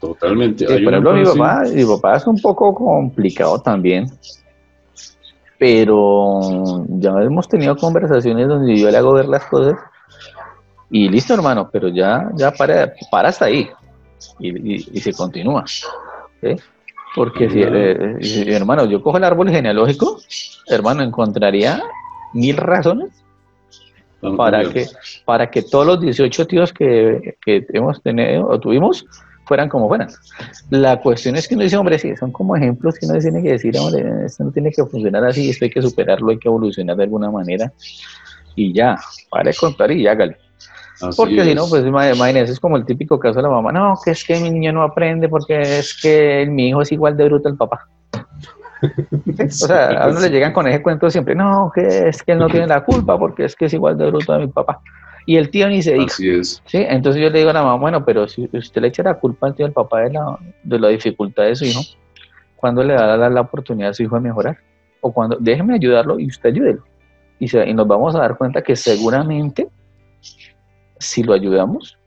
Totalmente. 0.00 0.64
por 0.64 0.74
ejemplo, 0.76 1.12
mi 1.12 1.24
papá, 1.24 1.62
mi 1.72 1.84
papá 1.84 2.16
es 2.16 2.26
un 2.26 2.40
poco 2.40 2.74
complicado 2.74 3.60
también, 3.60 4.06
pero 5.58 6.84
ya 6.88 7.10
hemos 7.22 7.48
tenido 7.48 7.76
conversaciones 7.76 8.46
donde 8.46 8.76
yo 8.76 8.90
le 8.90 8.96
hago 8.96 9.14
ver 9.14 9.26
las 9.26 9.44
cosas 9.46 9.76
y 10.90 11.08
listo, 11.08 11.34
hermano, 11.34 11.68
pero 11.72 11.88
ya, 11.88 12.30
ya 12.36 12.52
para, 12.52 12.92
para 13.10 13.30
hasta 13.30 13.46
ahí 13.46 13.68
y, 14.38 15.00
se 15.00 15.12
continúa. 15.12 15.64
Porque 17.14 17.48
eh, 17.50 18.16
si, 18.20 18.50
hermano, 18.50 18.84
yo 18.84 19.02
cojo 19.02 19.16
el 19.16 19.24
árbol 19.24 19.50
genealógico, 19.50 20.20
hermano, 20.68 21.02
encontraría 21.02 21.82
mil 22.34 22.56
razones 22.56 23.08
para 24.36 24.68
que, 24.70 24.86
para 25.24 25.50
que 25.50 25.62
todos 25.62 25.86
los 25.86 26.00
18 26.00 26.46
tíos 26.46 26.72
que, 26.72 27.36
que 27.44 27.64
hemos 27.72 28.02
tenido 28.02 28.46
o 28.46 28.60
tuvimos 28.60 29.06
fueran 29.46 29.68
como 29.68 29.88
fueran. 29.88 30.08
La 30.70 31.00
cuestión 31.00 31.36
es 31.36 31.48
que 31.48 31.54
uno 31.54 31.64
dice, 31.64 31.76
hombre, 31.76 31.98
sí, 31.98 32.14
son 32.16 32.32
como 32.32 32.56
ejemplos 32.56 32.98
que 32.98 33.06
uno 33.06 33.18
tiene 33.18 33.42
que 33.42 33.52
decir, 33.52 33.76
hombre, 33.78 34.26
esto 34.26 34.44
no 34.44 34.50
tiene 34.50 34.70
que 34.70 34.84
funcionar 34.84 35.24
así, 35.24 35.48
esto 35.48 35.64
hay 35.64 35.70
que 35.70 35.82
superarlo, 35.82 36.30
hay 36.30 36.38
que 36.38 36.48
evolucionar 36.48 36.96
de 36.96 37.04
alguna 37.04 37.30
manera. 37.30 37.72
Y 38.56 38.72
ya, 38.72 38.96
para 39.30 39.50
de 39.50 39.56
contar 39.56 39.90
y 39.92 40.06
hágale. 40.06 40.36
Porque 41.16 41.44
si 41.44 41.54
no, 41.54 41.66
pues 41.68 41.84
imagínense, 41.84 42.52
es 42.52 42.60
como 42.60 42.76
el 42.76 42.84
típico 42.84 43.18
caso 43.18 43.36
de 43.36 43.42
la 43.42 43.48
mamá, 43.48 43.72
no, 43.72 43.98
que 44.04 44.12
es 44.12 44.24
que 44.24 44.38
mi 44.40 44.50
niño 44.50 44.72
no 44.72 44.82
aprende 44.82 45.28
porque 45.28 45.60
es 45.60 45.98
que 46.00 46.46
mi 46.48 46.68
hijo 46.68 46.82
es 46.82 46.92
igual 46.92 47.16
de 47.16 47.24
bruto 47.24 47.48
al 47.48 47.56
papá. 47.56 47.88
o 48.82 49.50
sea, 49.50 49.88
a 50.02 50.08
uno 50.08 50.20
le 50.20 50.30
llegan 50.30 50.52
con 50.52 50.66
ese 50.68 50.82
cuento 50.82 51.10
siempre, 51.10 51.34
no, 51.34 51.70
que 51.74 52.08
es 52.08 52.22
que 52.22 52.32
él 52.32 52.38
no 52.38 52.48
tiene 52.48 52.66
la 52.66 52.84
culpa 52.84 53.18
porque 53.18 53.44
es 53.44 53.56
que 53.56 53.66
es 53.66 53.74
igual 53.74 53.96
de 53.96 54.06
bruto 54.06 54.32
a 54.32 54.38
mi 54.38 54.48
papá. 54.48 54.80
Y 55.26 55.36
el 55.36 55.50
tío 55.50 55.68
ni 55.68 55.82
se 55.82 55.94
dice. 55.94 56.04
Así 56.06 56.30
es. 56.30 56.62
¿sí? 56.66 56.78
Entonces 56.88 57.20
yo 57.20 57.28
le 57.30 57.38
digo 57.38 57.50
a 57.50 57.54
la 57.54 57.62
mamá, 57.62 57.76
bueno, 57.76 58.04
pero 58.04 58.28
si 58.28 58.48
usted 58.52 58.80
le 58.80 58.88
echa 58.88 59.02
la 59.02 59.14
culpa 59.14 59.48
al 59.48 59.56
tío 59.56 59.66
al 59.66 59.72
papá 59.72 60.02
de 60.02 60.12
la, 60.12 60.38
de 60.62 60.78
la 60.78 60.88
dificultad 60.88 61.44
de 61.44 61.56
su 61.56 61.64
hijo, 61.64 61.80
¿cuándo 62.54 62.84
le 62.84 62.94
va 62.94 63.14
a 63.14 63.16
dar 63.16 63.32
la 63.32 63.40
oportunidad 63.40 63.90
a 63.90 63.94
su 63.94 64.04
hijo 64.04 64.14
de 64.14 64.20
mejorar? 64.20 64.58
O 65.00 65.12
cuando, 65.12 65.36
déjeme 65.40 65.74
ayudarlo 65.74 66.20
y 66.20 66.28
usted 66.28 66.50
ayúdelo. 66.50 66.84
Y, 67.40 67.58
y 67.58 67.74
nos 67.74 67.88
vamos 67.88 68.14
a 68.14 68.20
dar 68.20 68.36
cuenta 68.36 68.62
que 68.62 68.76
seguramente, 68.76 69.68
si 70.98 71.22
lo 71.22 71.32
ayudamos, 71.32 71.98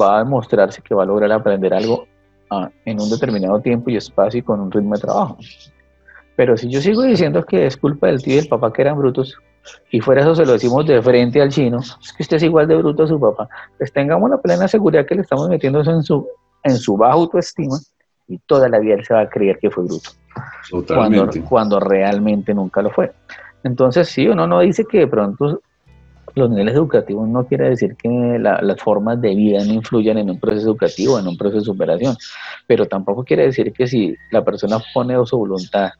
va 0.00 0.16
a 0.16 0.24
demostrarse 0.24 0.82
que 0.82 0.94
va 0.94 1.02
a 1.02 1.06
lograr 1.06 1.30
aprender 1.32 1.72
algo 1.74 2.06
ah, 2.50 2.70
en 2.84 3.00
un 3.00 3.10
determinado 3.10 3.60
tiempo 3.60 3.90
y 3.90 3.96
espacio 3.96 4.40
y 4.40 4.42
con 4.42 4.60
un 4.60 4.70
ritmo 4.70 4.94
de 4.94 5.00
trabajo. 5.00 5.38
Pero 6.36 6.56
si 6.56 6.68
yo 6.70 6.80
sigo 6.80 7.02
diciendo 7.02 7.44
que 7.44 7.66
es 7.66 7.76
culpa 7.76 8.08
del 8.08 8.22
tío 8.22 8.34
y 8.34 8.36
del 8.36 8.48
papá 8.48 8.72
que 8.72 8.82
eran 8.82 8.98
brutos, 8.98 9.36
y 9.90 10.00
fuera 10.00 10.22
eso 10.22 10.34
se 10.34 10.46
lo 10.46 10.52
decimos 10.52 10.86
de 10.86 11.00
frente 11.02 11.40
al 11.40 11.50
chino, 11.50 11.80
es 11.80 12.12
que 12.16 12.22
usted 12.22 12.36
es 12.36 12.42
igual 12.44 12.68
de 12.68 12.76
bruto 12.76 13.04
a 13.04 13.06
su 13.08 13.18
papá, 13.18 13.48
pues 13.78 13.92
tengamos 13.92 14.30
la 14.30 14.38
plena 14.38 14.68
seguridad 14.68 15.06
que 15.06 15.14
le 15.14 15.22
estamos 15.22 15.48
metiendo 15.48 15.80
eso 15.80 15.90
en 15.90 16.02
su, 16.02 16.28
en 16.62 16.76
su 16.76 16.96
baja 16.96 17.14
autoestima 17.14 17.76
y 18.28 18.38
toda 18.38 18.68
la 18.68 18.78
vida 18.78 18.94
él 18.94 19.04
se 19.04 19.14
va 19.14 19.20
a 19.20 19.28
creer 19.28 19.58
que 19.58 19.70
fue 19.70 19.84
bruto. 19.84 20.10
Cuando, 20.86 21.30
cuando 21.48 21.80
realmente 21.80 22.52
nunca 22.52 22.82
lo 22.82 22.90
fue. 22.90 23.12
Entonces, 23.64 24.08
sí, 24.08 24.28
uno 24.28 24.46
no 24.46 24.60
dice 24.60 24.84
que 24.84 24.98
de 24.98 25.06
pronto 25.06 25.60
los 26.36 26.50
niveles 26.50 26.74
educativos 26.74 27.26
no 27.26 27.46
quiere 27.46 27.70
decir 27.70 27.96
que 27.96 28.08
las 28.38 28.80
formas 28.80 29.20
de 29.22 29.34
vida 29.34 29.64
no 29.64 29.72
influyan 29.72 30.18
en 30.18 30.28
un 30.28 30.38
proceso 30.38 30.68
educativo, 30.68 31.18
en 31.18 31.26
un 31.26 31.36
proceso 31.36 31.60
de 31.60 31.64
superación, 31.64 32.16
pero 32.66 32.86
tampoco 32.86 33.24
quiere 33.24 33.44
decir 33.44 33.72
que 33.72 33.86
si 33.86 34.14
la 34.30 34.44
persona 34.44 34.78
pone 34.92 35.14
su 35.24 35.38
voluntad 35.38 35.92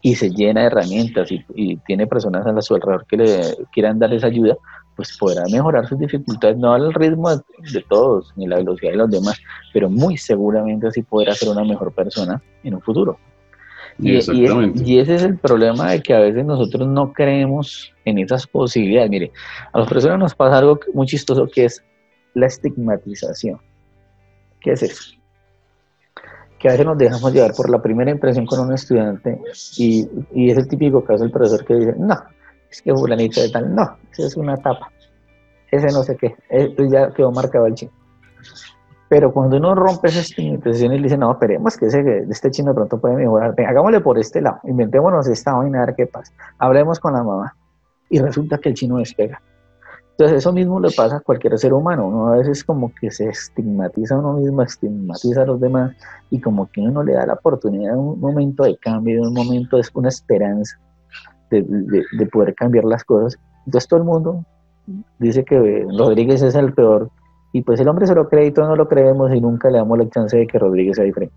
y 0.00 0.14
se 0.14 0.30
llena 0.30 0.60
de 0.60 0.66
herramientas 0.68 1.28
y, 1.32 1.76
tiene 1.78 2.06
personas 2.06 2.46
a 2.46 2.62
su 2.62 2.76
alrededor 2.76 3.06
que 3.06 3.16
le 3.16 3.40
quieran 3.72 3.98
darles 3.98 4.22
ayuda, 4.22 4.56
pues 4.94 5.16
podrá 5.18 5.42
mejorar 5.50 5.88
sus 5.88 5.98
dificultades, 5.98 6.56
no 6.56 6.72
al 6.74 6.94
ritmo 6.94 7.30
de, 7.30 7.84
todos, 7.88 8.32
ni 8.36 8.46
la 8.46 8.56
velocidad 8.56 8.92
de 8.92 8.98
los 8.98 9.10
demás, 9.10 9.40
pero 9.72 9.90
muy 9.90 10.16
seguramente 10.16 10.86
así 10.86 11.02
podrá 11.02 11.34
ser 11.34 11.48
una 11.48 11.64
mejor 11.64 11.92
persona 11.92 12.40
en 12.62 12.74
un 12.74 12.82
futuro. 12.82 13.18
Y, 13.98 14.12
y, 14.12 14.98
ese 14.98 15.14
es 15.14 15.22
el 15.22 15.38
problema 15.38 15.90
de 15.90 16.02
que 16.02 16.14
a 16.14 16.20
veces 16.20 16.44
nosotros 16.44 16.88
no 16.88 17.12
creemos 17.12 17.92
en 18.04 18.18
esas 18.18 18.46
posibilidades. 18.46 19.10
Mire, 19.10 19.32
a 19.72 19.80
las 19.80 19.88
personas 19.88 20.18
nos 20.18 20.34
pasa 20.34 20.58
algo 20.58 20.80
muy 20.94 21.06
chistoso 21.06 21.46
que 21.46 21.66
es 21.66 21.84
la 22.34 22.46
estigmatización. 22.46 23.60
¿Qué 24.60 24.72
es 24.72 24.82
eso? 24.82 25.22
que 26.62 26.68
a 26.68 26.72
veces 26.72 26.86
nos 26.86 26.96
dejamos 26.96 27.32
llevar 27.32 27.52
por 27.54 27.68
la 27.68 27.82
primera 27.82 28.12
impresión 28.12 28.46
con 28.46 28.60
un 28.60 28.72
estudiante 28.72 29.36
y, 29.78 30.08
y 30.32 30.48
es 30.48 30.56
el 30.56 30.68
típico 30.68 31.02
caso 31.02 31.24
del 31.24 31.32
profesor 31.32 31.64
que 31.64 31.74
dice, 31.74 31.94
no, 31.98 32.16
es 32.70 32.80
que 32.80 32.94
fulanito 32.94 33.40
de 33.40 33.48
tal, 33.48 33.74
no, 33.74 33.96
esa 34.12 34.28
es 34.28 34.36
una 34.36 34.56
tapa, 34.56 34.92
ese 35.72 35.88
no 35.88 36.04
sé 36.04 36.16
qué, 36.16 36.36
esto 36.48 36.84
ya 36.84 37.10
quedó 37.10 37.32
marcado 37.32 37.66
el 37.66 37.74
chino. 37.74 37.90
Pero 39.12 39.30
cuando 39.30 39.58
uno 39.58 39.74
rompe 39.74 40.08
esa 40.08 40.20
estigmatización 40.20 40.94
y 40.94 41.02
dice, 41.02 41.18
no, 41.18 41.30
esperemos 41.32 41.76
que 41.76 41.84
ese, 41.84 42.24
este 42.30 42.50
chino 42.50 42.70
de 42.70 42.76
pronto 42.76 42.98
puede 42.98 43.16
mejorar, 43.16 43.54
hagámosle 43.60 44.00
por 44.00 44.18
este 44.18 44.40
lado, 44.40 44.60
inventémonos 44.64 45.28
esta 45.28 45.52
vaina 45.52 45.82
a 45.82 45.84
ver 45.84 45.94
qué 45.94 46.06
pasa, 46.06 46.32
hablemos 46.58 46.98
con 46.98 47.12
la 47.12 47.22
mamá 47.22 47.54
y 48.08 48.20
resulta 48.20 48.56
que 48.56 48.70
el 48.70 48.74
chino 48.74 48.96
despega. 48.96 49.42
Entonces 50.12 50.38
eso 50.38 50.50
mismo 50.54 50.80
le 50.80 50.90
pasa 50.96 51.16
a 51.16 51.20
cualquier 51.20 51.58
ser 51.58 51.74
humano, 51.74 52.06
uno 52.06 52.28
a 52.28 52.38
veces 52.38 52.64
como 52.64 52.90
que 52.98 53.10
se 53.10 53.28
estigmatiza 53.28 54.14
a 54.14 54.18
uno 54.18 54.32
mismo, 54.32 54.62
estigmatiza 54.62 55.42
a 55.42 55.44
los 55.44 55.60
demás 55.60 55.94
y 56.30 56.40
como 56.40 56.70
que 56.70 56.80
uno 56.80 57.02
le 57.02 57.12
da 57.12 57.26
la 57.26 57.34
oportunidad 57.34 57.92
de 57.92 57.98
un 57.98 58.18
momento 58.18 58.62
de 58.62 58.78
cambio, 58.78 59.20
de 59.20 59.28
un 59.28 59.34
momento 59.34 59.76
de 59.76 59.82
una 59.92 60.08
esperanza 60.08 60.78
de, 61.50 61.60
de, 61.60 62.26
poder 62.28 62.54
cambiar 62.54 62.84
las 62.84 63.04
cosas. 63.04 63.38
Entonces 63.66 63.88
todo 63.88 64.00
el 64.00 64.06
mundo 64.06 64.42
dice 65.18 65.44
que 65.44 65.86
Rodríguez 65.98 66.40
es 66.40 66.54
el 66.54 66.72
peor 66.72 67.10
y 67.52 67.62
pues 67.62 67.78
el 67.80 67.88
hombre 67.88 68.06
se 68.06 68.14
lo 68.14 68.28
cree 68.28 68.46
y 68.46 68.50
todos 68.50 68.68
no 68.68 68.76
lo 68.76 68.88
creemos 68.88 69.32
y 69.34 69.40
nunca 69.40 69.70
le 69.70 69.78
damos 69.78 69.98
la 69.98 70.08
chance 70.08 70.36
de 70.36 70.46
que 70.46 70.58
Rodríguez 70.58 70.96
sea 70.96 71.04
diferente. 71.04 71.34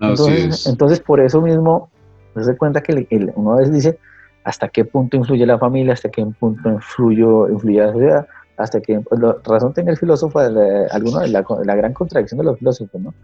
Entonces, 0.00 0.66
entonces 0.66 1.00
por 1.00 1.20
eso 1.20 1.40
mismo 1.40 1.90
se 2.34 2.44
da 2.44 2.56
cuenta 2.56 2.82
que 2.82 3.06
uno 3.34 3.52
a 3.52 3.56
veces 3.56 3.72
dice, 3.72 3.98
hasta 4.44 4.68
qué 4.68 4.84
punto 4.84 5.16
influye 5.16 5.46
la 5.46 5.58
familia, 5.58 5.94
hasta 5.94 6.10
qué 6.10 6.24
punto 6.38 6.68
influye, 6.68 7.22
influye 7.50 7.78
la 7.78 7.92
sociedad, 7.92 8.26
hasta 8.56 8.80
qué 8.80 9.00
pues, 9.00 9.20
razón 9.44 9.72
tiene 9.72 9.92
el 9.92 9.96
filósofo, 9.96 10.40
de 10.40 10.86
alguno 10.90 11.20
de 11.20 11.28
la, 11.28 11.74
gran 11.76 11.92
contradicción 11.92 12.38
de 12.38 12.44
los 12.44 12.58
filósofos, 12.58 13.00
¿no? 13.00 13.14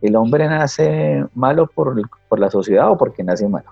El 0.00 0.14
hombre 0.14 0.46
nace 0.46 1.24
malo 1.34 1.66
por, 1.66 2.00
por 2.28 2.38
la 2.38 2.50
sociedad 2.50 2.90
o 2.90 2.96
porque 2.96 3.24
nace 3.24 3.48
malo. 3.48 3.70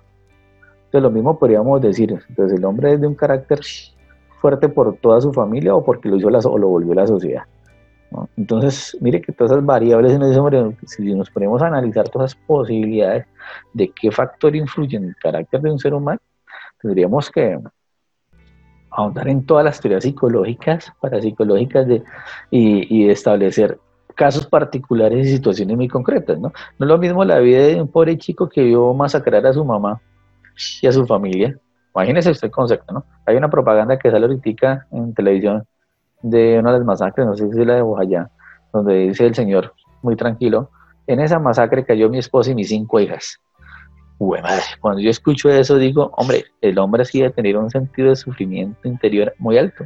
Entonces 0.87 1.03
lo 1.03 1.11
mismo 1.11 1.39
podríamos 1.39 1.81
decir, 1.81 2.19
entonces 2.29 2.59
el 2.59 2.65
hombre 2.65 2.95
es 2.95 3.01
de 3.01 3.07
un 3.07 3.15
carácter 3.15 3.61
fuerte 4.41 4.69
por 4.69 4.97
toda 4.97 5.21
su 5.21 5.33
familia 5.33 5.75
o 5.75 5.85
porque 5.85 6.09
lo 6.09 6.17
hizo 6.17 6.31
la, 6.31 6.41
o 6.41 6.59
lo 6.59 6.69
volvió 6.69 6.95
la 6.95 7.07
sociedad. 7.07 7.45
Entonces, 8.37 8.97
mire 9.01 9.21
que 9.21 9.33
todas 9.33 9.53
esas 9.53 9.65
variables, 9.65 10.13
en 10.13 10.23
ese 10.23 10.77
si 10.87 11.15
nos 11.15 11.31
ponemos 11.31 11.63
a 11.63 11.67
analizar 11.67 12.09
todas 12.09 12.35
las 12.35 12.47
posibilidades 12.47 13.27
de 13.73 13.91
qué 13.91 14.11
factor 14.11 14.55
influye 14.55 14.97
en 14.97 15.05
el 15.05 15.17
carácter 15.17 15.61
de 15.61 15.71
un 15.71 15.79
ser 15.79 15.95
humano, 15.95 16.21
tendríamos 16.81 17.31
que 17.31 17.59
ahondar 18.91 19.29
en 19.29 19.45
todas 19.45 19.65
las 19.65 19.81
teorías 19.81 20.05
psicológicas, 20.05 20.93
parapsicológicas 21.01 21.87
de, 21.87 22.03
y, 22.51 23.09
establecer 23.09 23.79
casos 24.15 24.47
particulares 24.47 25.27
y 25.27 25.33
situaciones 25.33 25.77
muy 25.77 25.89
concretas, 25.89 26.39
¿no? 26.39 26.53
No 26.79 26.87
es 26.87 26.89
lo 26.89 26.97
mismo 26.97 27.23
la 27.25 27.39
vida 27.39 27.67
de 27.67 27.83
un 27.83 27.89
pobre 27.89 28.17
chico 28.17 28.49
que 28.49 28.65
vio 28.65 28.95
masacrar 28.95 29.47
a 29.47 29.53
su 29.53 29.63
mamá 29.63 30.01
y 30.81 30.87
a 30.87 30.93
su 30.93 31.07
familia. 31.07 31.59
Imagínese 31.95 32.31
este 32.31 32.51
concepto, 32.51 32.95
¿no? 32.95 33.05
Hay 33.27 33.37
una 33.37 33.51
propaganda 33.51 33.99
que 33.99 34.11
sale 34.11 34.25
ahorita 34.25 34.87
en 34.91 35.13
televisión 35.13 35.67
de 36.23 36.59
una 36.59 36.73
de 36.73 36.79
las 36.79 36.87
masacres, 36.87 37.27
no 37.27 37.37
sé 37.37 37.51
si 37.51 37.61
es 37.61 37.67
la 37.67 37.77
de 37.77 37.83
Bojayá, 37.83 38.31
donde 38.73 39.09
dice 39.09 39.27
el 39.27 39.35
señor, 39.35 39.75
muy 40.03 40.17
tranquilo, 40.17 40.71
en 41.07 41.21
esa 41.21 41.39
masacre 41.39 41.85
cayó 41.85 42.09
mi 42.09 42.19
esposa 42.19 42.51
y 42.51 42.55
mis 42.55 42.69
cinco 42.69 43.01
hijas. 43.01 43.41
Uy, 44.19 44.41
madre, 44.41 44.63
cuando 44.81 45.01
yo 45.01 45.11
escucho 45.11 45.51
eso 45.51 45.77
digo, 45.77 46.11
hombre, 46.17 46.47
el 46.61 46.79
hombre 46.79 47.05
sí 47.05 47.21
debe 47.21 47.35
tener 47.35 47.57
un 47.57 47.71
sentido 47.71 48.09
de 48.09 48.17
sufrimiento 48.17 48.89
interior 48.89 49.35
muy 49.39 49.59
alto, 49.59 49.85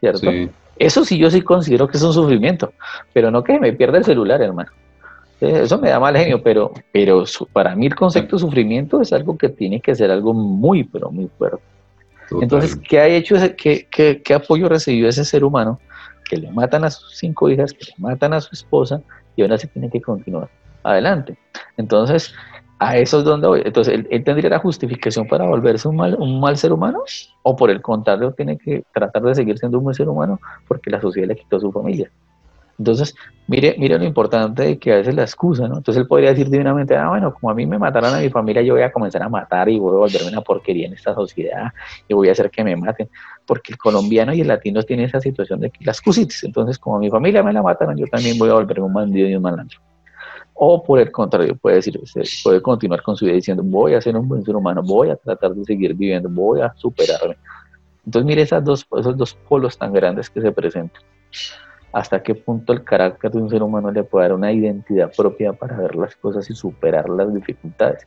¿cierto? 0.00 0.30
Eso 0.78 1.04
sí 1.04 1.18
yo 1.18 1.30
sí 1.30 1.40
considero 1.42 1.88
que 1.88 1.96
es 1.96 2.02
un 2.02 2.12
sufrimiento, 2.12 2.72
pero 3.12 3.30
no 3.30 3.42
que 3.42 3.58
me 3.58 3.72
pierda 3.72 3.98
el 3.98 4.04
celular, 4.04 4.42
hermano. 4.42 4.70
Eh, 5.40 5.62
eso 5.64 5.78
me 5.78 5.90
da 5.90 5.98
mal 5.98 6.16
genio, 6.16 6.42
pero, 6.42 6.72
pero 6.92 7.24
para 7.52 7.74
mí 7.74 7.86
el 7.86 7.94
concepto 7.94 8.36
de 8.36 8.40
sufrimiento 8.40 9.00
es 9.00 9.12
algo 9.12 9.36
que 9.36 9.48
tiene 9.48 9.80
que 9.80 9.94
ser 9.94 10.10
algo 10.10 10.34
muy, 10.34 10.84
pero 10.84 11.10
muy 11.10 11.28
fuerte. 11.38 11.62
Entonces, 12.40 12.76
¿qué 12.76 12.98
ha 12.98 13.06
hecho, 13.08 13.36
qué, 13.56 13.86
qué 14.24 14.34
apoyo 14.34 14.68
recibió 14.68 15.08
ese 15.08 15.24
ser 15.24 15.44
humano? 15.44 15.80
Que 16.24 16.36
le 16.36 16.50
matan 16.50 16.84
a 16.84 16.90
sus 16.90 17.16
cinco 17.18 17.50
hijas, 17.50 17.72
que 17.72 17.84
le 17.84 17.94
matan 17.98 18.32
a 18.32 18.40
su 18.40 18.50
esposa 18.52 19.02
y 19.36 19.42
ahora 19.42 19.58
se 19.58 19.66
tiene 19.66 19.90
que 19.90 20.00
continuar 20.00 20.48
adelante. 20.82 21.36
Entonces, 21.76 22.34
a 22.78 22.96
eso 22.96 23.18
es 23.18 23.24
donde 23.24 23.46
voy. 23.46 23.62
Entonces, 23.64 24.04
¿él, 24.10 24.24
tendría 24.24 24.50
la 24.50 24.58
justificación 24.58 25.26
para 25.28 25.46
volverse 25.46 25.86
un 25.88 25.96
mal, 25.96 26.16
un 26.18 26.40
mal 26.40 26.56
ser 26.56 26.72
humano? 26.72 27.02
¿O 27.42 27.54
por 27.54 27.70
el 27.70 27.80
contrario, 27.80 28.32
tiene 28.32 28.58
que 28.58 28.82
tratar 28.92 29.22
de 29.22 29.34
seguir 29.34 29.58
siendo 29.58 29.78
un 29.78 29.84
buen 29.84 29.94
ser 29.94 30.08
humano 30.08 30.40
porque 30.66 30.90
la 30.90 31.00
sociedad 31.00 31.28
le 31.28 31.36
quitó 31.36 31.56
a 31.56 31.60
su 31.60 31.70
familia? 31.70 32.10
Entonces, 32.78 33.14
mire, 33.46 33.76
mire 33.78 33.98
lo 33.98 34.04
importante 34.04 34.62
de 34.62 34.78
que 34.78 34.92
a 34.92 34.96
veces 34.96 35.14
la 35.14 35.22
excusa, 35.22 35.68
¿no? 35.68 35.78
Entonces 35.78 36.00
él 36.00 36.08
podría 36.08 36.30
decir 36.30 36.48
divinamente, 36.48 36.96
ah, 36.96 37.08
bueno, 37.10 37.34
como 37.34 37.50
a 37.50 37.54
mí 37.54 37.66
me 37.66 37.78
mataron 37.78 38.14
a 38.14 38.20
mi 38.20 38.28
familia, 38.30 38.62
yo 38.62 38.74
voy 38.74 38.82
a 38.82 38.92
comenzar 38.92 39.22
a 39.22 39.28
matar 39.28 39.68
y 39.68 39.78
voy 39.78 39.94
a 39.94 39.98
volverme 39.98 40.28
una 40.28 40.40
porquería 40.40 40.86
en 40.86 40.94
esta 40.94 41.14
sociedad 41.14 41.72
y 42.08 42.14
voy 42.14 42.28
a 42.28 42.32
hacer 42.32 42.50
que 42.50 42.64
me 42.64 42.76
maten. 42.76 43.08
Porque 43.46 43.72
el 43.72 43.78
colombiano 43.78 44.32
y 44.32 44.40
el 44.40 44.48
latino 44.48 44.82
tienen 44.82 45.06
esa 45.06 45.20
situación 45.20 45.60
de 45.60 45.70
que 45.70 45.84
las 45.84 45.98
excusitis. 45.98 46.44
Entonces, 46.44 46.78
como 46.78 46.96
a 46.96 46.98
mi 46.98 47.10
familia 47.10 47.42
me 47.42 47.52
la 47.52 47.62
mataron, 47.62 47.96
yo 47.96 48.06
también 48.06 48.38
voy 48.38 48.50
a 48.50 48.54
volverme 48.54 48.86
un 48.86 48.94
bandido 48.94 49.28
y 49.28 49.36
un 49.36 49.42
malandro. 49.42 49.78
O 50.54 50.82
por 50.82 51.00
el 51.00 51.10
contrario, 51.10 51.56
puede 51.56 51.76
decir, 51.76 51.98
puede 52.44 52.60
continuar 52.60 53.02
con 53.02 53.16
su 53.16 53.24
vida 53.24 53.34
diciendo, 53.34 53.62
voy 53.64 53.94
a 53.94 54.00
ser 54.00 54.16
un 54.16 54.28
buen 54.28 54.44
ser 54.44 54.54
humano, 54.54 54.82
voy 54.82 55.10
a 55.10 55.16
tratar 55.16 55.54
de 55.54 55.64
seguir 55.64 55.94
viviendo, 55.94 56.28
voy 56.28 56.60
a 56.60 56.72
superarme. 56.76 57.36
Entonces, 58.04 58.26
mire 58.26 58.42
esas 58.42 58.64
dos, 58.64 58.86
esos 58.98 59.16
dos 59.16 59.34
polos 59.48 59.78
tan 59.78 59.92
grandes 59.92 60.28
que 60.28 60.40
se 60.40 60.52
presentan. 60.52 61.02
Hasta 61.92 62.22
qué 62.22 62.34
punto 62.34 62.72
el 62.72 62.84
carácter 62.84 63.30
de 63.30 63.38
un 63.38 63.50
ser 63.50 63.62
humano 63.62 63.90
le 63.90 64.02
puede 64.02 64.28
dar 64.28 64.34
una 64.34 64.52
identidad 64.52 65.12
propia 65.16 65.52
para 65.52 65.76
ver 65.76 65.94
las 65.94 66.16
cosas 66.16 66.48
y 66.50 66.54
superar 66.54 67.08
las 67.08 67.32
dificultades. 67.34 68.06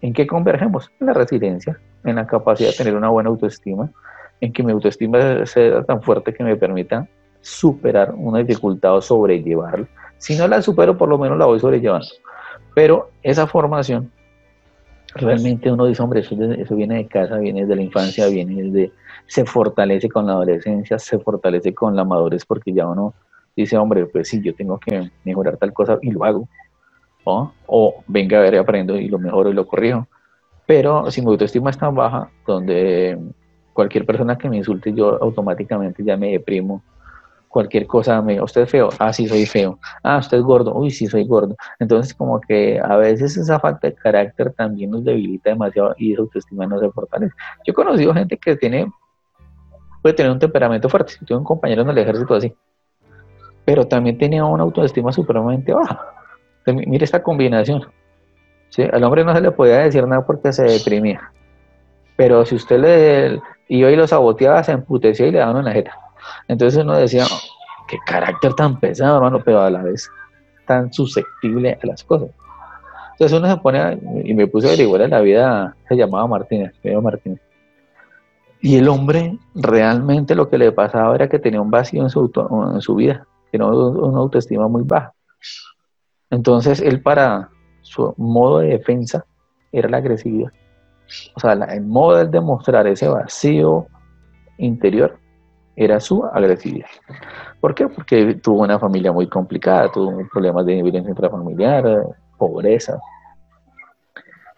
¿En 0.00 0.12
qué 0.12 0.26
convergemos? 0.26 0.90
En 1.00 1.08
la 1.08 1.12
resiliencia, 1.12 1.78
en 2.04 2.16
la 2.16 2.26
capacidad 2.26 2.70
de 2.70 2.76
tener 2.76 2.94
una 2.94 3.08
buena 3.08 3.30
autoestima, 3.30 3.90
en 4.40 4.52
que 4.52 4.62
mi 4.62 4.72
autoestima 4.72 5.44
sea 5.46 5.82
tan 5.84 6.02
fuerte 6.02 6.32
que 6.32 6.44
me 6.44 6.56
permita 6.56 7.08
superar 7.40 8.14
una 8.14 8.40
dificultad 8.40 8.96
o 8.96 9.00
sobrellevarla 9.00 9.88
si 10.18 10.36
no 10.36 10.48
la 10.48 10.62
supero, 10.62 10.96
por 10.96 11.08
lo 11.08 11.18
menos 11.18 11.38
la 11.38 11.46
voy 11.46 11.60
sobrellevando. 11.60 12.06
Pero 12.74 13.10
esa 13.22 13.46
formación, 13.46 14.10
realmente 15.14 15.70
uno 15.70 15.86
dice, 15.86 16.02
hombre, 16.02 16.20
eso, 16.20 16.76
viene 16.76 16.96
de 16.96 17.06
casa, 17.06 17.38
viene 17.38 17.66
de 17.66 17.76
la 17.76 17.82
infancia, 17.82 18.26
viene 18.28 18.70
de... 18.70 18.92
Se 19.26 19.44
fortalece 19.44 20.08
con 20.08 20.26
la 20.26 20.32
adolescencia, 20.32 20.98
se 20.98 21.18
fortalece 21.18 21.74
con 21.74 21.96
la 21.96 22.04
madurez, 22.04 22.44
porque 22.44 22.72
ya 22.72 22.86
uno 22.86 23.14
dice, 23.56 23.76
hombre, 23.76 24.06
pues 24.06 24.28
sí, 24.28 24.40
yo 24.42 24.54
tengo 24.54 24.78
que 24.78 25.10
mejorar 25.24 25.56
tal 25.56 25.72
cosa 25.72 25.98
y 26.02 26.10
lo 26.10 26.24
hago. 26.24 26.48
O 27.24 28.04
venga 28.06 28.38
a 28.38 28.42
ver 28.42 28.56
aprendo 28.56 28.96
y 28.96 29.08
lo 29.08 29.18
mejoro 29.18 29.50
y 29.50 29.54
lo 29.54 29.66
corrijo. 29.66 30.06
Pero 30.64 31.10
si 31.10 31.22
mi 31.22 31.28
autoestima 31.28 31.70
es 31.70 31.78
tan 31.78 31.94
baja, 31.94 32.30
donde 32.46 33.18
cualquier 33.72 34.06
persona 34.06 34.38
que 34.38 34.48
me 34.48 34.58
insulte, 34.58 34.92
yo 34.92 35.20
automáticamente 35.22 36.04
ya 36.04 36.16
me 36.16 36.32
deprimo, 36.32 36.82
cualquier 37.48 37.86
cosa, 37.86 38.20
me 38.22 38.40
usted 38.40 38.62
es 38.62 38.70
feo, 38.70 38.88
ah, 38.98 39.12
sí, 39.12 39.26
soy 39.28 39.46
feo, 39.46 39.78
ah, 40.02 40.18
usted 40.18 40.38
es 40.38 40.42
gordo, 40.42 40.74
uy, 40.74 40.90
sí, 40.90 41.06
soy 41.06 41.24
gordo. 41.24 41.56
Entonces, 41.78 42.14
como 42.14 42.40
que 42.40 42.80
a 42.80 42.96
veces 42.96 43.36
esa 43.36 43.58
falta 43.58 43.88
de 43.88 43.94
carácter 43.94 44.52
también 44.52 44.90
nos 44.90 45.04
debilita 45.04 45.50
demasiado 45.50 45.94
y 45.98 46.12
esa 46.12 46.22
autoestima 46.22 46.66
no 46.66 46.78
se 46.78 46.90
fortalece. 46.90 47.34
Yo 47.64 47.70
he 47.70 47.74
conocido 47.74 48.14
gente 48.14 48.36
que 48.36 48.56
tiene, 48.56 48.90
puede 50.02 50.14
tener 50.14 50.32
un 50.32 50.38
temperamento 50.38 50.88
fuerte, 50.88 51.14
tuve 51.24 51.38
un 51.38 51.44
compañero 51.44 51.82
en 51.82 51.90
el 51.90 51.98
ejército 51.98 52.34
así, 52.34 52.54
pero 53.64 53.86
también 53.86 54.16
tenía 54.18 54.44
una 54.44 54.62
autoestima 54.62 55.12
supremamente 55.12 55.72
baja. 55.72 56.00
mire 56.66 57.04
esta 57.04 57.22
combinación. 57.22 57.84
¿sí? 58.70 58.82
Al 58.82 59.02
hombre 59.04 59.24
no 59.24 59.34
se 59.34 59.40
le 59.40 59.50
podía 59.50 59.78
decir 59.78 60.06
nada 60.06 60.24
porque 60.24 60.52
se 60.52 60.64
deprimía. 60.64 61.32
Pero 62.16 62.44
si 62.46 62.54
usted 62.54 62.78
le 62.78 63.40
iba 63.68 63.90
y 63.90 63.96
lo 63.96 64.06
saboteaba, 64.06 64.62
se 64.62 64.72
emputecía 64.72 65.26
y 65.26 65.32
le 65.32 65.38
daban 65.38 65.56
una 65.56 65.72
jeta. 65.72 66.05
Entonces 66.48 66.82
uno 66.82 66.96
decía, 66.96 67.24
qué 67.86 67.98
carácter 68.06 68.54
tan 68.54 68.78
pesado, 68.78 69.16
hermano, 69.16 69.40
pero 69.44 69.62
a 69.62 69.70
la 69.70 69.82
vez 69.82 70.10
tan 70.66 70.92
susceptible 70.92 71.78
a 71.82 71.86
las 71.86 72.04
cosas. 72.04 72.30
Entonces 73.12 73.38
uno 73.38 73.48
se 73.48 73.56
pone, 73.58 73.98
y 74.24 74.34
me 74.34 74.46
puse 74.46 74.66
a 74.66 74.70
averiguar 74.70 75.02
en 75.02 75.10
la 75.10 75.20
vida, 75.20 75.76
se 75.88 75.96
llamaba 75.96 76.26
Martínez, 76.26 76.74
Pedro 76.82 77.00
Martínez. 77.00 77.40
Y 78.60 78.76
el 78.76 78.88
hombre 78.88 79.38
realmente 79.54 80.34
lo 80.34 80.48
que 80.48 80.58
le 80.58 80.72
pasaba 80.72 81.14
era 81.14 81.28
que 81.28 81.38
tenía 81.38 81.60
un 81.60 81.70
vacío 81.70 82.02
en 82.02 82.10
su, 82.10 82.94
vida, 82.94 83.26
tenía 83.50 83.66
una 83.66 84.18
autoestima 84.18 84.68
muy 84.68 84.82
baja. 84.82 85.12
Entonces 86.30 86.80
él 86.80 87.00
para 87.00 87.48
su 87.82 88.12
modo 88.16 88.58
de 88.58 88.68
defensa 88.68 89.24
era 89.72 89.88
la 89.88 89.98
agresividad. 89.98 90.50
O 91.36 91.40
sea, 91.40 91.52
el 91.52 91.82
modo 91.82 92.16
de 92.16 92.26
demostrar 92.26 92.86
ese 92.86 93.08
vacío 93.08 93.86
interior 94.58 95.18
era 95.76 96.00
su 96.00 96.24
agresividad. 96.24 96.88
¿Por 97.60 97.74
qué? 97.74 97.86
Porque 97.86 98.34
tuvo 98.36 98.62
una 98.62 98.78
familia 98.78 99.12
muy 99.12 99.28
complicada, 99.28 99.92
tuvo 99.92 100.26
problemas 100.32 100.64
de 100.66 100.82
violencia 100.82 101.10
intrafamiliar, 101.10 102.02
pobreza. 102.38 102.98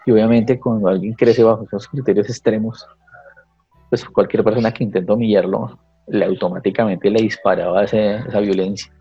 Y 0.06 0.12
obviamente 0.12 0.58
cuando 0.58 0.88
alguien 0.88 1.14
crece 1.14 1.42
bajo 1.42 1.64
esos 1.64 1.88
criterios 1.88 2.30
extremos, 2.30 2.86
pues 3.90 4.04
cualquier 4.04 4.44
persona 4.44 4.72
que 4.72 4.84
intenta 4.84 5.12
humillarlo, 5.12 5.78
le 6.06 6.24
automáticamente 6.24 7.10
le 7.10 7.22
disparaba 7.22 7.84
esa 7.84 8.40
violencia. 8.40 8.92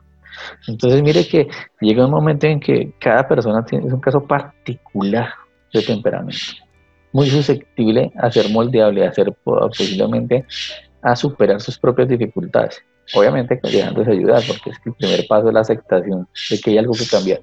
Entonces 0.68 1.02
mire 1.02 1.28
que 1.28 1.48
llega 1.80 2.06
un 2.06 2.12
momento 2.12 2.48
en 2.48 2.60
que 2.60 2.94
cada 3.00 3.28
persona 3.28 3.64
tiene, 3.64 3.88
es 3.88 3.94
un 3.94 4.02
caso 4.02 4.22
particular 4.22 5.30
de 5.74 5.82
temperamento, 5.82 6.38
muy 7.12 7.28
susceptible 7.30 8.12
a 8.18 8.30
ser 8.30 8.50
moldeable, 8.50 9.06
a 9.06 9.14
ser 9.14 9.34
posiblemente 9.44 10.46
a 11.12 11.16
superar 11.16 11.62
sus 11.62 11.80
propias 11.80 12.10
dificultades. 12.10 12.84
Obviamente 13.14 13.60
dejándose 13.64 14.12
ayudar, 14.12 14.44
porque 14.46 14.72
es 14.72 14.80
que 14.80 14.90
el 14.90 14.96
primer 14.96 15.26
paso 15.28 15.48
es 15.48 15.54
la 15.54 15.62
aceptación 15.62 16.28
de 16.50 16.60
que 16.60 16.72
hay 16.72 16.78
algo 16.80 16.94
que 16.94 17.06
cambiar. 17.06 17.42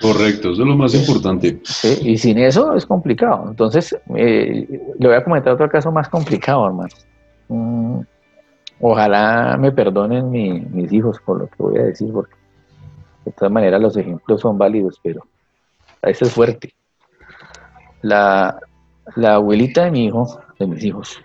Correcto, 0.00 0.52
eso 0.52 0.62
es 0.62 0.68
lo 0.68 0.76
más 0.76 0.94
importante. 0.94 1.60
Sí, 1.64 1.98
y 2.02 2.18
sin 2.18 2.38
eso 2.38 2.74
es 2.74 2.86
complicado. 2.86 3.44
Entonces, 3.50 3.94
eh, 4.16 4.66
le 4.98 5.06
voy 5.06 5.16
a 5.16 5.22
comentar 5.22 5.52
otro 5.52 5.68
caso 5.68 5.92
más 5.92 6.08
complicado, 6.08 6.66
hermano. 6.66 6.94
Mm, 7.48 8.00
ojalá 8.80 9.58
me 9.60 9.70
perdonen 9.70 10.30
mis 10.30 10.92
hijos 10.92 11.18
por 11.24 11.40
lo 11.40 11.46
que 11.48 11.56
voy 11.58 11.78
a 11.78 11.82
decir, 11.82 12.10
porque 12.10 12.34
de 13.26 13.32
todas 13.32 13.52
maneras 13.52 13.80
los 13.80 13.96
ejemplos 13.96 14.40
son 14.40 14.56
válidos, 14.56 14.98
pero 15.02 15.26
a 16.00 16.06
veces 16.06 16.28
es 16.28 16.34
fuerte. 16.34 16.74
La, 18.00 18.58
la 19.14 19.34
abuelita 19.34 19.84
de 19.84 19.90
mi 19.90 20.06
hijo, 20.06 20.40
de 20.58 20.66
mis 20.66 20.82
hijos, 20.82 21.22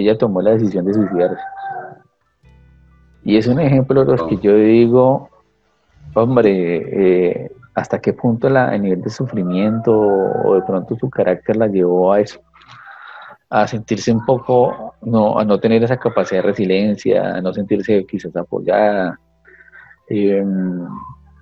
ella 0.00 0.18
tomó 0.18 0.40
la 0.40 0.52
decisión 0.52 0.84
de 0.84 0.94
suicidarse. 0.94 1.42
Y 3.24 3.36
es 3.36 3.46
un 3.46 3.60
ejemplo 3.60 4.04
de 4.04 4.12
los 4.12 4.22
que 4.24 4.36
yo 4.38 4.54
digo, 4.56 5.28
hombre, 6.14 7.42
eh, 7.44 7.50
hasta 7.74 8.00
qué 8.00 8.12
punto 8.12 8.48
la, 8.48 8.74
el 8.74 8.82
nivel 8.82 9.02
de 9.02 9.10
sufrimiento 9.10 9.92
o 9.92 10.54
de 10.54 10.62
pronto 10.62 10.96
su 10.96 11.08
carácter 11.08 11.56
la 11.56 11.68
llevó 11.68 12.12
a 12.12 12.20
eso, 12.20 12.40
a 13.48 13.66
sentirse 13.66 14.12
un 14.12 14.24
poco, 14.24 14.94
no, 15.02 15.38
a 15.38 15.44
no 15.44 15.58
tener 15.60 15.82
esa 15.84 15.96
capacidad 15.96 16.42
de 16.42 16.48
resiliencia, 16.48 17.36
a 17.36 17.40
no 17.40 17.52
sentirse 17.52 18.04
quizás 18.06 18.34
apoyada, 18.36 19.18
em, 20.08 20.86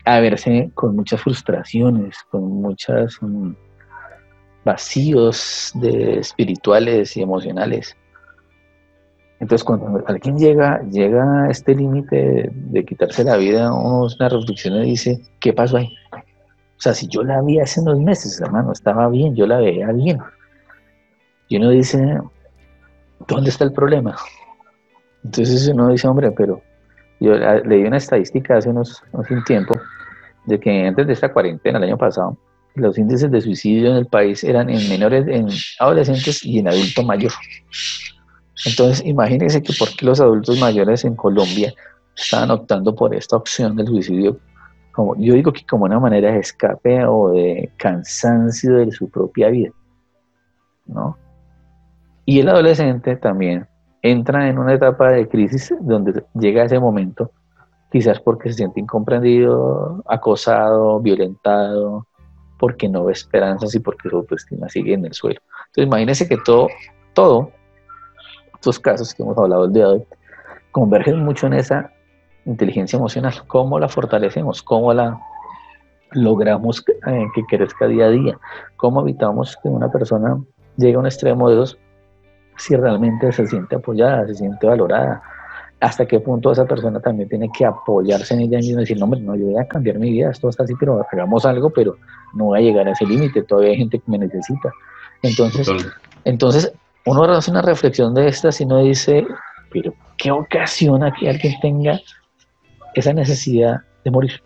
a 0.05 0.20
verse 0.20 0.70
con 0.74 0.96
muchas 0.96 1.20
frustraciones, 1.22 2.16
con 2.30 2.42
muchos 2.61 3.18
mm, 3.22 3.53
vacíos 4.64 5.72
de 5.74 6.18
espirituales 6.18 7.16
y 7.16 7.22
emocionales 7.22 7.96
Entonces, 9.41 9.64
cuando 9.64 10.03
alguien 10.07 10.38
llega, 10.38 10.82
llega 10.91 11.45
a 11.45 11.51
este 11.51 11.74
límite 11.74 12.51
de, 12.53 12.84
quitarse 12.84 13.24
la 13.24 13.38
vida, 13.38 13.72
uno 13.72 14.07
una 14.18 14.28
reflexión 14.28 14.74
y 14.84 14.91
dice, 14.91 15.18
¿qué 15.41 15.55
pasó 15.55 15.78
ahí? 15.78 15.88
O 16.12 16.82
sea, 16.82 16.93
si 16.93 17.09
yo 17.09 17.22
la 17.22 17.41
vi 17.43 17.59
hace 17.59 17.80
unos 17.80 17.99
meses, 18.01 18.38
hermano, 18.41 18.72
estaba 18.72 19.09
bien, 19.09 19.34
yo 19.34 19.47
la 19.47 19.59
veía 19.59 19.91
bien. 19.93 20.18
Y 21.49 21.57
uno 21.57 21.70
dice, 21.70 22.18
¿dónde 23.28 23.49
está 23.51 23.64
el 23.64 23.72
problema? 23.72 24.14
Entonces 25.24 25.68
uno 25.68 25.88
dice, 25.88 26.07
hombre, 26.07 26.30
pero 26.32 26.61
yo 27.18 27.34
leí 27.34 27.84
una 27.84 27.97
estadística 27.97 28.59
hace 28.59 28.68
unos, 28.68 29.03
hace 29.12 29.34
un 29.34 29.45
tiempo 29.45 29.74
de 30.47 30.61
que 30.61 30.86
antes 30.86 31.07
de 31.07 31.12
esta 31.14 31.32
cuarentena, 31.32 31.78
el 31.78 31.84
año 31.84 31.99
pasado, 31.99 32.36
los 32.74 32.97
índices 32.99 33.30
de 33.30 33.41
suicidio 33.41 33.91
en 33.91 33.97
el 33.97 34.07
país 34.07 34.45
eran 34.45 34.70
en 34.70 34.88
menores, 34.88 35.26
en 35.28 35.49
adolescentes 35.78 36.45
y 36.45 36.59
en 36.59 36.68
adulto 36.68 37.03
mayor. 37.03 37.32
Entonces, 38.66 39.04
imagínense 39.06 39.62
que 39.62 39.72
por 39.78 39.88
qué 39.96 40.06
los 40.06 40.20
adultos 40.20 40.61
mayores 40.61 41.04
en 41.04 41.16
Colombia 41.16 41.72
estaban 42.16 42.50
optando 42.50 42.94
por 42.94 43.14
esta 43.14 43.36
opción 43.36 43.76
del 43.76 43.86
suicidio, 43.86 44.38
como 44.92 45.16
yo 45.16 45.34
digo 45.34 45.52
que 45.52 45.64
como 45.64 45.84
una 45.84 46.00
manera 46.00 46.32
de 46.32 46.40
escape 46.40 47.04
o 47.06 47.30
de 47.30 47.70
cansancio 47.76 48.76
de 48.76 48.90
su 48.92 49.08
propia 49.08 49.48
vida, 49.48 49.70
¿no? 50.86 51.16
Y 52.26 52.40
el 52.40 52.48
adolescente 52.48 53.16
también 53.16 53.66
entra 54.02 54.48
en 54.48 54.58
una 54.58 54.74
etapa 54.74 55.11
de 55.11 55.28
crisis 55.28 55.74
donde 55.80 56.24
llega 56.34 56.64
ese 56.64 56.78
momento, 56.78 57.30
quizás 57.90 58.20
porque 58.20 58.50
se 58.50 58.56
siente 58.56 58.80
incomprendido, 58.80 60.02
acosado, 60.06 61.00
violentado, 61.00 62.06
porque 62.58 62.88
no 62.88 63.04
ve 63.04 63.12
esperanzas 63.12 63.74
y 63.74 63.80
porque 63.80 64.08
su 64.08 64.16
autoestima 64.16 64.68
sigue 64.68 64.94
en 64.94 65.06
el 65.06 65.14
suelo. 65.14 65.40
Entonces 65.68 65.86
imagínense 65.86 66.28
que 66.28 66.36
todo, 66.36 66.68
todo, 67.14 67.50
estos 68.61 68.78
casos 68.78 69.14
que 69.14 69.22
hemos 69.22 69.38
hablado 69.38 69.64
el 69.64 69.72
día 69.72 69.86
de 69.86 69.92
hoy, 69.94 70.04
convergen 70.70 71.24
mucho 71.24 71.46
en 71.46 71.54
esa 71.54 71.90
inteligencia 72.44 72.98
emocional, 72.98 73.32
cómo 73.46 73.78
la 73.78 73.88
fortalecemos, 73.88 74.62
cómo 74.62 74.92
la 74.92 75.18
logramos 76.12 76.84
eh, 77.06 77.24
que 77.34 77.42
crezca 77.44 77.86
día 77.86 78.06
a 78.06 78.11
día, 78.11 78.38
cómo 78.76 79.00
evitamos 79.00 79.56
que 79.62 79.68
una 79.70 79.90
persona 79.90 80.38
llegue 80.76 80.96
a 80.96 80.98
un 80.98 81.06
extremo 81.06 81.48
de 81.48 81.56
dos 81.56 81.78
si 82.58 82.76
realmente 82.76 83.32
se 83.32 83.46
siente 83.46 83.76
apoyada, 83.76 84.26
se 84.26 84.34
siente 84.34 84.66
valorada, 84.66 85.22
hasta 85.80 86.04
qué 86.04 86.20
punto 86.20 86.52
esa 86.52 86.66
persona 86.66 87.00
también 87.00 87.30
tiene 87.30 87.50
que 87.56 87.64
apoyarse 87.64 88.34
en 88.34 88.40
ella 88.40 88.58
misma 88.58 88.82
y 88.82 88.84
decir, 88.84 88.98
no, 88.98 89.04
hombre, 89.04 89.20
no, 89.20 89.36
yo 89.36 89.46
voy 89.46 89.56
a 89.56 89.66
cambiar 89.66 89.98
mi 89.98 90.11
vida, 90.11 90.30
esto 90.30 90.50
está 90.50 90.64
así, 90.64 90.74
pero 90.78 91.02
hagamos 91.11 91.46
algo, 91.46 91.70
pero 91.70 91.96
no 92.34 92.46
voy 92.46 92.58
a 92.58 92.62
llegar 92.62 92.86
a 92.86 92.92
ese 92.92 93.06
límite, 93.06 93.42
todavía 93.42 93.70
hay 93.70 93.78
gente 93.78 93.98
que 93.98 94.11
me 94.11 94.18
necesita. 94.18 94.70
Entonces, 95.22 95.70
entonces 96.24 96.70
uno 97.07 97.24
hace 97.24 97.51
una 97.51 97.62
reflexión 97.62 98.14
de 98.14 98.28
esta 98.28 98.51
y 98.59 98.66
no 98.66 98.78
dice, 98.78 99.26
pero 99.72 99.94
¿qué 100.16 100.30
ocasiona 100.30 101.12
que 101.12 101.28
alguien 101.28 101.55
tenga 101.61 102.01
esa 102.94 103.12
necesidad 103.12 103.80
de 104.05 104.11
morir? 104.11 104.42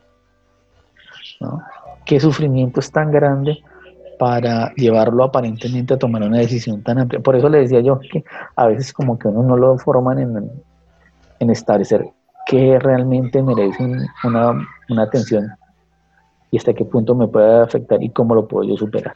¿Qué 2.04 2.20
sufrimiento 2.20 2.80
es 2.80 2.90
tan 2.90 3.10
grande 3.10 3.58
para 4.18 4.72
llevarlo 4.74 5.24
aparentemente 5.24 5.94
a 5.94 5.98
tomar 5.98 6.22
una 6.22 6.38
decisión 6.38 6.82
tan 6.82 6.98
amplia? 6.98 7.20
Por 7.20 7.36
eso 7.36 7.48
le 7.48 7.60
decía 7.60 7.80
yo 7.80 7.98
que 7.98 8.24
a 8.56 8.66
veces 8.66 8.92
como 8.92 9.18
que 9.18 9.28
uno 9.28 9.42
no 9.42 9.56
lo 9.56 9.78
forman 9.78 10.18
en, 10.18 10.50
en 11.40 11.50
establecer 11.50 12.06
qué 12.46 12.78
realmente 12.78 13.42
merece 13.42 13.84
una, 14.22 14.52
una 14.88 15.02
atención 15.02 15.50
y 16.50 16.58
hasta 16.58 16.74
qué 16.74 16.84
punto 16.84 17.14
me 17.14 17.26
puede 17.26 17.62
afectar 17.62 18.02
y 18.02 18.10
cómo 18.10 18.34
lo 18.34 18.46
puedo 18.46 18.68
yo 18.68 18.76
superar. 18.76 19.14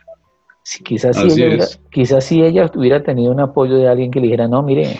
Si 0.69 0.83
quizás, 0.83 1.17
si 1.17 1.23
ella 1.23 1.35
hubiera, 1.35 1.67
quizás 1.91 2.25
si 2.25 2.43
ella 2.43 2.71
hubiera 2.75 3.03
tenido 3.03 3.33
un 3.33 3.41
apoyo 3.41 3.79
de 3.79 3.89
alguien 3.89 4.11
que 4.11 4.21
le 4.21 4.27
dijera, 4.27 4.47
no, 4.49 4.63
mire, 4.63 4.99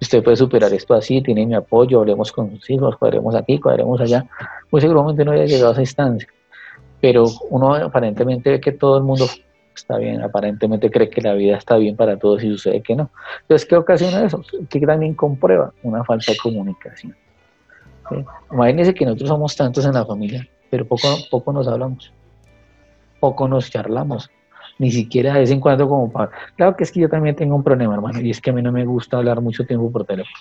usted 0.00 0.22
puede 0.22 0.36
superar 0.36 0.72
esto 0.72 0.94
así, 0.94 1.20
tiene 1.20 1.44
mi 1.44 1.56
apoyo, 1.56 1.98
hablemos 1.98 2.30
con 2.30 2.52
sus 2.52 2.70
hijos, 2.70 2.96
cuadremos 2.96 3.34
aquí, 3.34 3.58
cuadremos 3.58 4.00
allá, 4.00 4.24
pues 4.70 4.82
seguramente 4.82 5.24
no 5.24 5.32
había 5.32 5.46
llegado 5.46 5.70
a 5.70 5.72
esa 5.72 5.80
instancia. 5.80 6.28
Pero 7.00 7.24
uno 7.50 7.74
aparentemente 7.74 8.48
ve 8.48 8.60
que 8.60 8.70
todo 8.70 8.96
el 8.98 9.02
mundo 9.02 9.26
está 9.74 9.96
bien, 9.98 10.22
aparentemente 10.22 10.88
cree 10.88 11.10
que 11.10 11.20
la 11.20 11.34
vida 11.34 11.56
está 11.56 11.76
bien 11.78 11.96
para 11.96 12.16
todos 12.16 12.44
y 12.44 12.50
sucede 12.52 12.80
que 12.80 12.94
no. 12.94 13.10
Entonces, 13.40 13.66
¿qué 13.66 13.74
ocasiona 13.74 14.24
eso? 14.24 14.40
Que 14.70 14.78
también 14.82 15.14
comprueba 15.14 15.72
una 15.82 16.04
falta 16.04 16.30
de 16.30 16.38
comunicación. 16.38 17.16
Imagínense 18.52 18.94
que 18.94 19.04
nosotros 19.04 19.30
somos 19.30 19.56
tantos 19.56 19.84
en 19.84 19.94
la 19.94 20.06
familia, 20.06 20.46
pero 20.70 20.86
poco, 20.86 21.08
poco 21.28 21.52
nos 21.52 21.66
hablamos, 21.66 22.12
poco 23.18 23.48
nos 23.48 23.68
charlamos, 23.68 24.30
ni 24.78 24.90
siquiera 24.90 25.34
de 25.34 25.40
vez 25.40 25.50
en 25.50 25.60
cuando 25.60 25.88
como 25.88 26.10
para... 26.10 26.30
Claro 26.56 26.76
que 26.76 26.84
es 26.84 26.92
que 26.92 27.00
yo 27.00 27.08
también 27.08 27.36
tengo 27.36 27.56
un 27.56 27.62
problema, 27.62 27.94
hermano, 27.94 28.20
y 28.20 28.30
es 28.30 28.40
que 28.40 28.50
a 28.50 28.52
mí 28.52 28.62
no 28.62 28.72
me 28.72 28.84
gusta 28.84 29.18
hablar 29.18 29.40
mucho 29.40 29.64
tiempo 29.64 29.90
por 29.90 30.04
teléfono. 30.04 30.36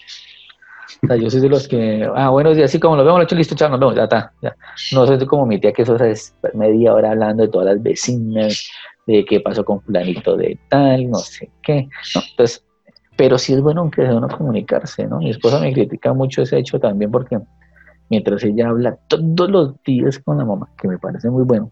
O 1.03 1.07
sea, 1.07 1.15
yo 1.15 1.29
soy 1.29 1.41
de 1.41 1.49
los 1.49 1.67
que, 1.67 2.09
ah, 2.15 2.29
buenos 2.29 2.55
días, 2.55 2.71
así 2.71 2.79
como 2.79 2.95
lo 2.95 3.03
vemos, 3.03 3.19
lo 3.19 3.23
hecho, 3.23 3.35
listo, 3.35 3.55
chao, 3.55 3.75
nos 3.77 3.95
ya 3.95 4.03
está. 4.03 4.31
Ya. 4.41 4.55
No 4.93 5.05
soy 5.05 5.23
como 5.25 5.45
mi 5.45 5.59
tía, 5.59 5.71
que 5.71 5.83
eso 5.83 5.95
es 5.97 6.35
media 6.53 6.93
hora 6.93 7.11
hablando 7.11 7.43
de 7.43 7.49
todas 7.49 7.67
las 7.67 7.83
vecinas, 7.83 8.69
de 9.05 9.23
qué 9.25 9.39
pasó 9.39 9.63
con 9.63 9.81
fulanito 9.81 10.35
de 10.37 10.57
tal, 10.69 11.09
no 11.09 11.17
sé 11.19 11.49
qué. 11.61 11.87
Entonces, 12.31 12.63
pero 13.15 13.37
sí 13.37 13.53
es 13.53 13.61
bueno 13.61 13.89
que 13.91 14.03
sea 14.03 14.15
uno 14.15 14.27
comunicarse, 14.27 15.07
¿no? 15.07 15.19
Mi 15.19 15.31
esposa 15.31 15.59
me 15.59 15.73
critica 15.73 16.13
mucho 16.13 16.43
ese 16.43 16.57
hecho 16.57 16.79
también 16.79 17.11
porque 17.11 17.39
mientras 18.09 18.43
ella 18.43 18.69
habla 18.69 18.97
todos 19.07 19.49
los 19.49 19.83
días 19.83 20.19
con 20.19 20.37
la 20.37 20.45
mamá, 20.45 20.69
que 20.79 20.87
me 20.87 20.97
parece 20.97 21.29
muy 21.29 21.43
bueno, 21.43 21.71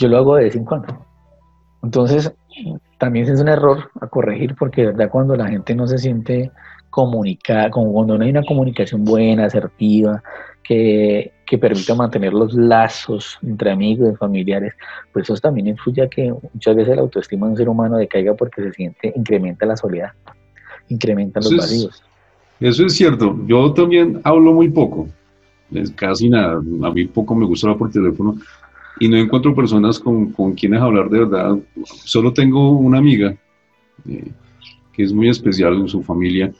yo 0.00 0.08
lo 0.08 0.16
hago 0.16 0.36
de 0.36 0.44
vez 0.44 0.56
en 0.56 0.64
cuando. 0.64 1.06
Entonces, 1.82 2.32
también 2.98 3.28
es 3.28 3.40
un 3.40 3.48
error 3.48 3.90
a 4.00 4.06
corregir 4.06 4.54
porque 4.58 4.82
de 4.82 4.86
verdad 4.88 5.10
cuando 5.10 5.36
la 5.36 5.48
gente 5.48 5.74
no 5.74 5.86
se 5.86 5.98
siente 5.98 6.50
comunicada, 6.88 7.70
como 7.70 7.92
cuando 7.92 8.18
no 8.18 8.24
hay 8.24 8.30
una 8.30 8.42
comunicación 8.42 9.04
buena, 9.04 9.44
asertiva, 9.44 10.22
que, 10.64 11.32
que 11.46 11.58
permita 11.58 11.94
mantener 11.94 12.32
los 12.32 12.54
lazos 12.54 13.38
entre 13.42 13.70
amigos 13.70 14.12
y 14.12 14.16
familiares, 14.16 14.74
pues 15.12 15.30
eso 15.30 15.40
también 15.40 15.68
influye 15.68 16.02
a 16.02 16.08
que 16.08 16.32
muchas 16.52 16.76
veces 16.76 16.96
la 16.96 17.02
autoestima 17.02 17.46
de 17.46 17.52
un 17.52 17.58
ser 17.58 17.68
humano 17.68 17.96
decaiga 17.96 18.34
porque 18.34 18.62
se 18.62 18.72
siente, 18.72 19.12
incrementa 19.14 19.66
la 19.66 19.76
soledad, 19.76 20.12
incrementa 20.88 21.40
los 21.40 21.56
vacíos. 21.56 22.02
Eso 22.58 22.84
es 22.84 22.94
cierto. 22.94 23.38
Yo 23.46 23.72
también 23.72 24.20
hablo 24.24 24.52
muy 24.52 24.68
poco, 24.68 25.08
casi 25.94 26.28
nada. 26.28 26.54
A 26.54 26.90
mí 26.90 27.06
poco 27.06 27.34
me 27.34 27.46
gusta 27.46 27.68
hablar 27.68 27.78
por 27.78 27.90
teléfono 27.90 28.36
y 29.00 29.08
no 29.08 29.16
encuentro 29.16 29.54
personas 29.54 29.98
con, 29.98 30.30
con 30.30 30.52
quienes 30.52 30.80
hablar 30.80 31.08
de 31.08 31.20
verdad. 31.20 31.58
Solo 32.04 32.32
tengo 32.32 32.70
una 32.70 32.98
amiga 32.98 33.34
eh, 34.06 34.30
que 34.92 35.02
es 35.02 35.12
muy 35.12 35.28
especial 35.28 35.74
en 35.74 35.88
su 35.88 36.02
familia 36.02 36.52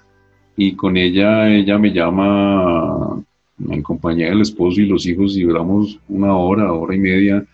y 0.57 0.72
con 0.72 0.97
ella, 0.97 1.49
ella 1.49 1.78
me 1.78 1.93
llama 1.93 3.22
en 3.68 3.82
compañía 3.82 4.30
del 4.30 4.41
esposo 4.41 4.80
y 4.80 4.86
los 4.86 5.07
hijos 5.07 5.36
y 5.36 5.43
duramos 5.43 6.01
una 6.09 6.34
hora, 6.34 6.72
hora 6.72 6.97
y 6.97 6.99
media 6.99 7.45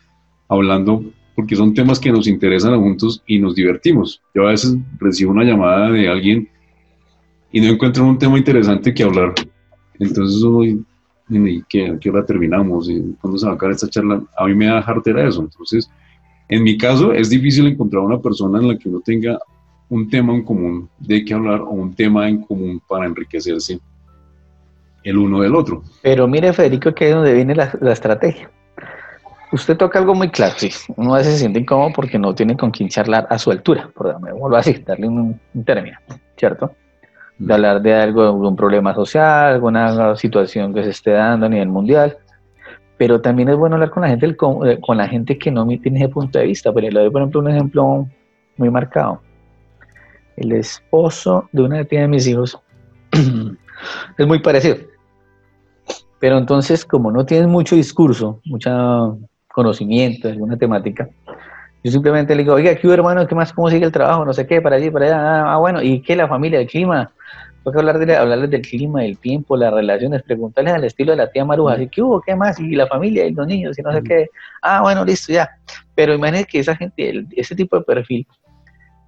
hablando 0.49 1.05
porque 1.35 1.57
son 1.57 1.75
temas 1.75 1.99
que 1.99 2.13
nos 2.13 2.29
interesan 2.29 2.73
a 2.73 2.79
juntos 2.79 3.23
y 3.27 3.41
nos 3.41 3.57
divertimos. 3.57 4.23
Yo 4.35 4.47
a 4.47 4.53
veces 4.53 4.77
recibo 4.99 5.33
una 5.33 5.45
llamada 5.45 5.91
de 5.91 6.09
alguien 6.09 6.49
y 7.51 7.61
no 7.61 7.67
encuentro 7.67 8.07
un 8.07 8.19
tema 8.19 8.39
interesante 8.39 8.95
que 8.95 9.03
hablar. 9.03 9.35
Entonces 9.99 10.43
uno, 10.43 10.85
¿y 11.29 11.63
qué, 11.69 11.97
qué 12.01 12.11
hora 12.11 12.25
terminamos? 12.25 12.89
¿Y 12.89 13.15
¿Cuándo 13.21 13.39
se 13.39 13.47
va 13.47 13.53
a 13.53 13.55
acabar 13.55 13.75
esta 13.75 13.89
charla? 13.89 14.23
A 14.37 14.47
mí 14.47 14.55
me 14.55 14.67
da 14.67 14.83
jartera 14.83 15.27
eso. 15.27 15.41
Entonces, 15.41 15.91
en 16.49 16.63
mi 16.63 16.79
caso, 16.79 17.13
es 17.13 17.29
difícil 17.29 17.67
encontrar 17.67 18.03
una 18.03 18.19
persona 18.19 18.59
en 18.59 18.69
la 18.69 18.79
que 18.79 18.89
uno 18.89 19.01
tenga 19.05 19.39
un 19.89 20.09
tema 20.09 20.35
en 20.35 20.43
común 20.43 20.89
de 20.99 21.25
qué 21.25 21.35
hablar 21.35 21.61
o 21.61 21.71
un 21.71 21.95
tema 21.95 22.29
en 22.29 22.43
común 22.43 22.81
para 22.89 23.07
enriquecerse 23.07 23.79
el 25.03 25.19
uno 25.19 25.41
del 25.41 25.55
otro. 25.55 25.83
Pero 26.03 26.27
mire, 26.27 26.53
Federico, 26.53 26.93
que 26.93 27.09
es 27.09 27.15
donde 27.15 27.33
viene 27.33 27.55
la, 27.55 27.93
estrategia. 27.93 28.51
Usted 29.53 29.77
toca 29.77 30.01
algo 30.01 30.15
muy 30.15 30.29
claro, 30.31 30.55
sí. 30.57 30.71
Uno 30.97 31.15
a 31.15 31.19
veces 31.19 31.35
se 31.35 31.39
siente 31.41 31.61
incómodo 31.61 31.93
porque 31.95 32.19
no 32.19 32.35
tiene 32.35 32.57
con 32.57 32.73
quién 32.73 32.89
charlar 32.89 33.27
a 33.31 33.39
su 33.39 33.53
altura, 33.53 33.89
por 33.95 34.21
vuelvo 34.21 34.57
así, 34.57 34.73
darle 34.85 35.07
un, 35.07 35.41
término, 35.65 35.97
¿cierto? 36.37 36.73
De 37.39 37.53
hablar 37.53 37.83
de 37.83 37.95
algo, 37.95 38.25
de 38.25 38.31
un 38.31 38.57
problema 38.57 38.95
social, 38.95 39.55
alguna 39.55 40.17
situación 40.17 40.73
que 40.73 40.83
se 40.83 40.91
esté 40.91 41.11
dando 41.13 41.47
a 41.47 41.49
nivel 41.49 41.69
mundial. 41.69 42.17
Pero 42.99 43.21
también 43.21 43.51
es 43.51 43.57
bueno 43.57 43.77
hablar 43.77 43.91
con 43.91 44.03
la 44.03 44.09
gente, 44.09 44.27
eh, 44.27 44.81
con 44.81 44.97
la 44.97 45.07
gente 45.07 45.39
que 45.39 45.51
no 45.51 45.67
tiene 45.67 45.99
ese 45.99 46.09
punto 46.09 46.39
de 46.39 46.47
vista. 46.47 46.73
Pero 46.73 46.89
le 46.91 47.01
doy, 47.01 47.11
por 47.11 47.21
ejemplo, 47.21 47.41
un 47.41 47.51
ejemplo 47.51 48.09
muy 48.57 48.71
marcado. 48.71 49.21
El 50.37 50.53
esposo 50.53 51.49
de 51.53 51.63
una 51.63 51.83
de 51.83 52.09
mis 52.09 52.27
hijos 52.27 52.59
es 54.19 54.27
muy 54.27 54.39
parecido. 54.41 54.77
Pero 56.19 56.39
entonces, 56.39 56.85
como 56.85 57.11
no 57.11 57.27
tienes 57.27 57.49
mucho 57.49 57.77
discurso, 57.77 58.41
mucho 58.45 59.19
conocimiento 59.49 60.29
de 60.29 60.35
alguna 60.35 60.57
temática, 60.57 61.09
yo 61.83 61.91
simplemente 61.93 62.35
le 62.35 62.43
digo, 62.43 62.55
oiga, 62.55 62.75
¿qué 62.75 62.89
hermano? 62.89 63.27
¿Qué 63.27 63.35
más? 63.35 63.53
¿Cómo 63.53 63.71
sigue 63.71 63.85
el 63.85 63.93
trabajo? 63.93 64.25
No 64.25 64.33
sé 64.33 64.47
qué, 64.47 64.61
para 64.61 64.77
allí, 64.77 64.91
para 64.91 65.07
allá. 65.07 65.19
Ah, 65.19 65.55
ah 65.55 65.59
bueno, 65.59 65.83
¿y 65.83 66.01
qué? 66.03 66.17
La 66.17 66.27
familia, 66.27 66.61
el 66.61 66.67
clima. 66.67 67.13
Tengo 67.63 67.73
que 67.73 67.79
hablar 67.79 67.99
de, 67.99 68.17
hablarles 68.17 68.51
del 68.51 68.63
clima, 68.63 69.03
del 69.03 69.19
tiempo, 69.19 69.57
las 69.57 69.73
relaciones, 69.73 70.23
preguntarles 70.23 70.75
al 70.75 70.85
estilo 70.85 71.13
de 71.13 71.17
la 71.17 71.31
tía 71.31 71.45
Maruja, 71.45 71.75
así, 71.75 71.89
¿qué 71.89 72.03
hubo? 72.03 72.21
¿Qué 72.21 72.35
más? 72.35 72.59
Y 72.61 72.75
la 72.75 72.87
familia 72.87 73.27
y 73.27 73.33
los 73.33 73.47
niños, 73.47 73.79
y 73.79 73.83
no 73.83 73.93
sé 73.93 74.03
qué. 74.03 74.29
Ah, 74.63 74.83
bueno, 74.83 75.05
listo, 75.05 75.33
ya. 75.33 75.49
Pero 75.95 76.15
imagínate 76.15 76.47
que 76.47 76.61
esa 76.61 76.77
gente, 76.77 77.25
ese 77.37 77.55
tipo 77.55 77.77
de 77.77 77.85
perfil 77.85 78.27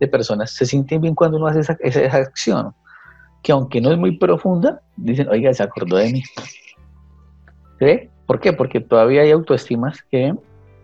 de 0.01 0.09
personas, 0.09 0.51
se 0.51 0.67
sienten 0.67 1.01
bien 1.01 1.15
cuando 1.15 1.37
uno 1.37 1.47
hace 1.47 1.61
esa, 1.61 1.77
esa 1.81 2.17
acción 2.17 2.75
que 3.43 3.53
aunque 3.53 3.81
no 3.81 3.93
es 3.93 3.99
muy 3.99 4.17
profunda, 4.19 4.83
dicen, 4.97 5.29
oiga, 5.29 5.53
se 5.55 5.63
acordó 5.63 5.97
de 5.97 6.13
mí. 6.13 6.23
¿Sí? 7.79 8.11
¿Por 8.27 8.41
qué? 8.41 8.53
Porque 8.53 8.81
todavía 8.81 9.23
hay 9.23 9.31
autoestimas 9.31 10.03
que 10.03 10.35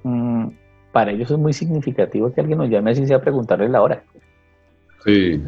mm, 0.02 0.48
para 0.94 1.10
ellos 1.10 1.28
es 1.28 1.36
muy 1.36 1.52
significativo 1.52 2.32
que 2.32 2.40
alguien 2.40 2.58
nos 2.58 2.70
llame 2.70 2.92
así 2.92 3.04
sea 3.04 3.16
a 3.16 3.20
preguntarle 3.20 3.68
la 3.68 3.82
hora. 3.82 4.04
Sí. 5.04 5.42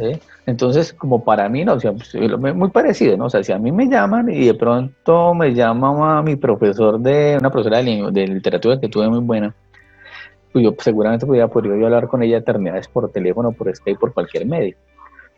Entonces, 0.44 0.92
como 0.92 1.24
para 1.24 1.48
mí, 1.48 1.64
no, 1.64 1.74
o 1.74 1.80
sea, 1.80 1.92
pues, 1.92 2.14
muy 2.36 2.68
parecido, 2.70 3.16
¿no? 3.16 3.26
O 3.26 3.30
sea, 3.30 3.44
si 3.44 3.52
a 3.52 3.58
mí 3.58 3.70
me 3.70 3.88
llaman 3.88 4.28
y 4.28 4.46
de 4.46 4.54
pronto 4.54 5.34
me 5.34 5.54
llama 5.54 6.18
a 6.18 6.22
mi 6.22 6.34
profesor 6.34 6.98
de 6.98 7.36
una 7.38 7.48
profesora 7.48 7.80
de, 7.80 8.08
de 8.10 8.26
literatura 8.26 8.78
que 8.80 8.88
tuve 8.88 9.08
muy 9.08 9.20
buena, 9.20 9.54
pues 10.52 10.64
yo 10.64 10.74
seguramente 10.78 11.24
podría 11.24 11.46
poder 11.46 11.84
hablar 11.84 12.08
con 12.08 12.24
ella 12.24 12.38
eternidades 12.38 12.88
por 12.88 13.10
teléfono, 13.12 13.52
por 13.52 13.74
Skype, 13.74 14.00
por 14.00 14.12
cualquier 14.12 14.46
medio 14.46 14.76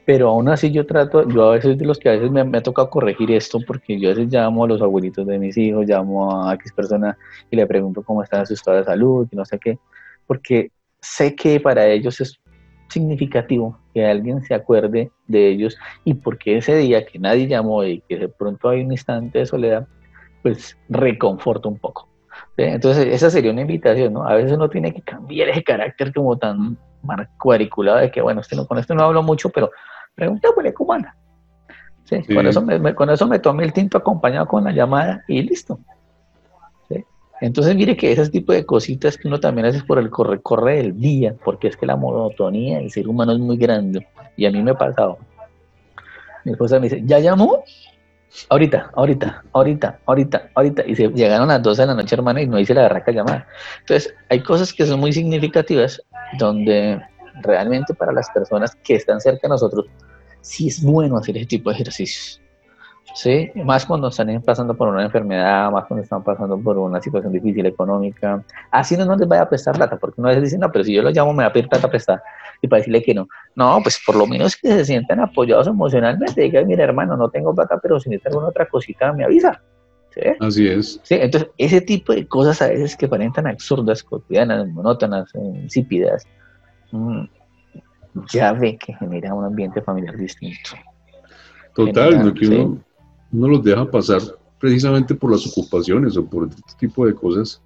pero 0.08 0.30
aún 0.30 0.48
así 0.48 0.70
yo 0.70 0.86
trato, 0.86 1.28
yo 1.28 1.50
a 1.50 1.52
veces 1.52 1.76
de 1.76 1.84
los 1.84 1.98
que 1.98 2.08
a 2.08 2.12
veces 2.12 2.30
me, 2.30 2.40
ha 2.40 2.62
tocado 2.62 2.88
corregir 2.88 3.30
esto, 3.30 3.58
porque 3.66 4.00
yo 4.00 4.08
a 4.08 4.14
veces 4.14 4.32
llamo 4.32 4.64
a 4.64 4.66
los 4.66 4.80
abuelitos 4.80 5.26
de 5.26 5.38
mis 5.38 5.54
hijos, 5.58 5.86
llamo 5.86 6.48
a 6.48 6.54
X 6.54 6.72
persona 6.72 7.14
y 7.50 7.56
le 7.56 7.66
pregunto 7.66 8.02
cómo 8.02 8.22
está 8.22 8.46
su 8.46 8.54
estado 8.54 8.78
de 8.78 8.84
salud 8.84 9.28
y 9.30 9.36
no 9.36 9.44
sé 9.44 9.58
qué, 9.58 9.78
porque 10.28 10.70
sé 11.00 11.34
que 11.34 11.58
para 11.58 11.84
ellos 11.88 12.20
es 12.20 12.38
significativo 12.88 13.76
que 13.92 14.06
alguien 14.06 14.40
se 14.42 14.54
acuerde 14.54 15.10
de 15.26 15.48
ellos 15.48 15.76
y 16.04 16.14
porque 16.14 16.58
ese 16.58 16.76
día 16.76 17.04
que 17.04 17.18
nadie 17.18 17.48
llamó 17.48 17.82
y 17.82 18.00
que 18.08 18.16
de 18.16 18.28
pronto 18.28 18.68
hay 18.68 18.82
un 18.82 18.92
instante 18.92 19.40
de 19.40 19.46
soledad, 19.46 19.88
pues 20.42 20.78
reconforta 20.88 21.68
un 21.68 21.78
poco. 21.78 22.08
Entonces 22.56 23.08
esa 23.08 23.28
sería 23.30 23.50
una 23.50 23.62
invitación, 23.62 24.12
¿no? 24.12 24.28
A 24.28 24.34
veces 24.34 24.52
uno 24.52 24.70
tiene 24.70 24.94
que 24.94 25.02
cambiar 25.02 25.48
ese 25.48 25.64
carácter 25.64 26.12
como 26.12 26.38
tan 26.38 26.78
cuadriculado 27.36 27.98
de 27.98 28.12
que, 28.12 28.20
bueno, 28.20 28.40
este 28.42 28.54
no, 28.54 28.66
con 28.66 28.78
esto 28.78 28.94
no 28.94 29.02
hablo 29.02 29.24
mucho, 29.24 29.48
pero 29.50 29.70
Pregúntale 30.18 30.74
cómo 30.74 30.94
anda. 30.94 31.14
Sí, 32.02 32.20
Con, 32.34 32.44
eso 32.44 32.60
me, 32.60 32.94
con 32.94 33.08
eso 33.08 33.28
me 33.28 33.38
tomé 33.38 33.62
el 33.62 33.72
tinto 33.72 33.98
acompañado 33.98 34.48
con 34.48 34.64
la 34.64 34.72
llamada 34.72 35.22
y 35.28 35.42
listo. 35.42 35.78
Entonces, 37.40 37.76
mire 37.76 37.96
que 37.96 38.10
ese 38.10 38.28
tipo 38.30 38.52
de 38.52 38.66
cositas 38.66 39.16
que 39.16 39.28
uno 39.28 39.38
también 39.38 39.66
hace 39.66 39.82
por 39.82 39.98
el 39.98 40.10
corre-corre 40.10 40.78
del 40.78 41.00
día, 41.00 41.34
porque 41.44 41.68
es 41.68 41.76
que 41.76 41.86
la 41.86 41.96
monotonía 41.96 42.78
del 42.78 42.90
ser 42.90 43.08
humano 43.08 43.32
es 43.32 43.38
muy 43.38 43.56
grande. 43.56 44.06
Y 44.36 44.46
a 44.46 44.50
mí 44.50 44.62
me 44.62 44.72
ha 44.72 44.78
pasado. 44.78 45.18
Mi 46.44 46.52
esposa 46.52 46.80
me 46.80 46.88
dice, 46.88 47.02
¿ya 47.04 47.18
llamó? 47.20 47.64
Ahorita, 48.48 48.90
ahorita, 48.94 49.42
ahorita, 49.52 50.00
ahorita, 50.04 50.50
ahorita. 50.54 50.86
Y 50.86 50.96
se 50.96 51.08
llegaron 51.08 51.48
las 51.48 51.62
12 51.62 51.82
de 51.82 51.86
la 51.86 51.94
noche, 51.94 52.14
hermana, 52.14 52.42
y 52.42 52.46
no 52.46 52.58
hice 52.58 52.74
la 52.74 52.82
barraca 52.82 53.12
llamada. 53.12 53.46
Entonces, 53.80 54.14
hay 54.28 54.42
cosas 54.42 54.72
que 54.72 54.84
son 54.84 55.00
muy 55.00 55.12
significativas 55.12 56.02
donde 56.38 57.00
realmente 57.42 57.94
para 57.94 58.12
las 58.12 58.28
personas 58.30 58.76
que 58.82 58.96
están 58.96 59.20
cerca 59.20 59.40
de 59.42 59.48
nosotros, 59.48 59.86
sí 60.40 60.68
es 60.68 60.82
bueno 60.82 61.16
hacer 61.16 61.36
ese 61.36 61.46
tipo 61.46 61.70
de 61.70 61.76
ejercicios. 61.76 62.40
¿Sí? 63.14 63.50
Más 63.54 63.86
cuando 63.86 64.08
están 64.08 64.42
pasando 64.42 64.74
por 64.74 64.88
una 64.88 65.04
enfermedad, 65.04 65.70
más 65.70 65.86
cuando 65.86 66.02
están 66.02 66.22
pasando 66.22 66.58
por 66.58 66.78
una 66.78 67.00
situación 67.00 67.32
difícil 67.32 67.66
económica. 67.66 68.42
Así 68.70 68.96
no, 68.96 69.04
no 69.04 69.16
les 69.16 69.28
vaya 69.28 69.42
a 69.42 69.48
prestar 69.48 69.76
plata, 69.76 69.96
porque 69.96 70.20
una 70.20 70.30
vez 70.30 70.42
dicen, 70.42 70.60
no, 70.60 70.70
pero 70.70 70.84
si 70.84 70.94
yo 70.94 71.02
lo 71.02 71.10
llamo 71.10 71.32
me 71.32 71.42
va 71.44 71.48
a 71.48 71.52
pedir 71.52 71.68
plata 71.68 71.88
prestar. 71.88 72.22
Y 72.60 72.68
para 72.68 72.80
decirle 72.80 73.02
que 73.02 73.14
no. 73.14 73.28
No, 73.54 73.78
pues 73.82 74.00
por 74.04 74.16
lo 74.16 74.26
menos 74.26 74.56
que 74.56 74.68
se 74.68 74.84
sientan 74.84 75.20
apoyados 75.20 75.66
emocionalmente. 75.66 76.40
Digan, 76.40 76.66
mira 76.66 76.84
hermano, 76.84 77.16
no 77.16 77.28
tengo 77.30 77.54
plata, 77.54 77.78
pero 77.82 78.00
si 78.00 78.08
necesita 78.08 78.30
alguna 78.30 78.48
otra 78.48 78.66
cosita, 78.66 79.12
me 79.12 79.24
avisa. 79.24 79.60
¿Sí? 80.10 80.22
Así 80.40 80.66
es. 80.66 81.00
Sí, 81.02 81.14
entonces, 81.14 81.50
ese 81.58 81.80
tipo 81.80 82.12
de 82.12 82.26
cosas 82.26 82.60
a 82.62 82.68
veces 82.68 82.96
que 82.96 83.06
parecen 83.06 83.32
tan 83.32 83.46
absurdas, 83.46 84.02
cotidianas, 84.02 84.66
monótonas, 84.68 85.30
insípidas, 85.34 86.26
mm, 86.90 87.24
ya 88.32 88.52
ve 88.52 88.76
que 88.78 88.94
genera 88.94 89.34
un 89.34 89.44
ambiente 89.44 89.82
familiar 89.82 90.16
distinto. 90.16 90.70
Total, 91.74 92.26
lo 92.26 92.34
que 92.34 92.48
uno, 92.48 92.82
los 93.32 93.62
deja 93.62 93.90
pasar 93.90 94.20
precisamente 94.58 95.14
por 95.14 95.30
las 95.30 95.46
ocupaciones 95.46 96.16
o 96.16 96.24
por 96.24 96.48
este 96.48 96.62
tipo 96.78 97.06
de 97.06 97.14
cosas. 97.14 97.60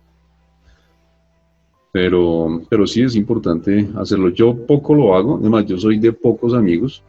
Pero, 1.92 2.62
pero 2.70 2.86
sí 2.86 3.02
es 3.02 3.16
importante 3.16 3.88
hacerlo. 3.96 4.30
Yo 4.30 4.56
poco 4.66 4.94
lo 4.94 5.14
hago, 5.14 5.36
además 5.36 5.66
yo 5.66 5.78
soy 5.78 5.98
de 5.98 6.12
pocos 6.12 6.54
amigos. 6.54 7.02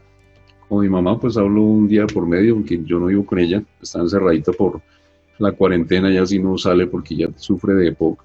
Con 0.68 0.82
mi 0.82 0.90
mamá 0.90 1.20
pues 1.20 1.38
hablo 1.38 1.62
un 1.62 1.88
día 1.88 2.06
por 2.08 2.26
medio, 2.26 2.56
porque 2.56 2.82
yo 2.84 3.00
no 3.00 3.08
vivo 3.08 3.26
con 3.26 3.40
ella, 3.40 3.64
está 3.82 4.00
encerradita 4.00 4.52
por 4.52 4.82
la 5.40 5.52
cuarentena, 5.52 6.12
ya 6.12 6.26
si 6.26 6.40
no 6.40 6.58
sale 6.58 6.88
porque 6.88 7.16
ya 7.16 7.28
sufre 7.38 7.74
de 7.76 7.90
EPOC 7.90 8.24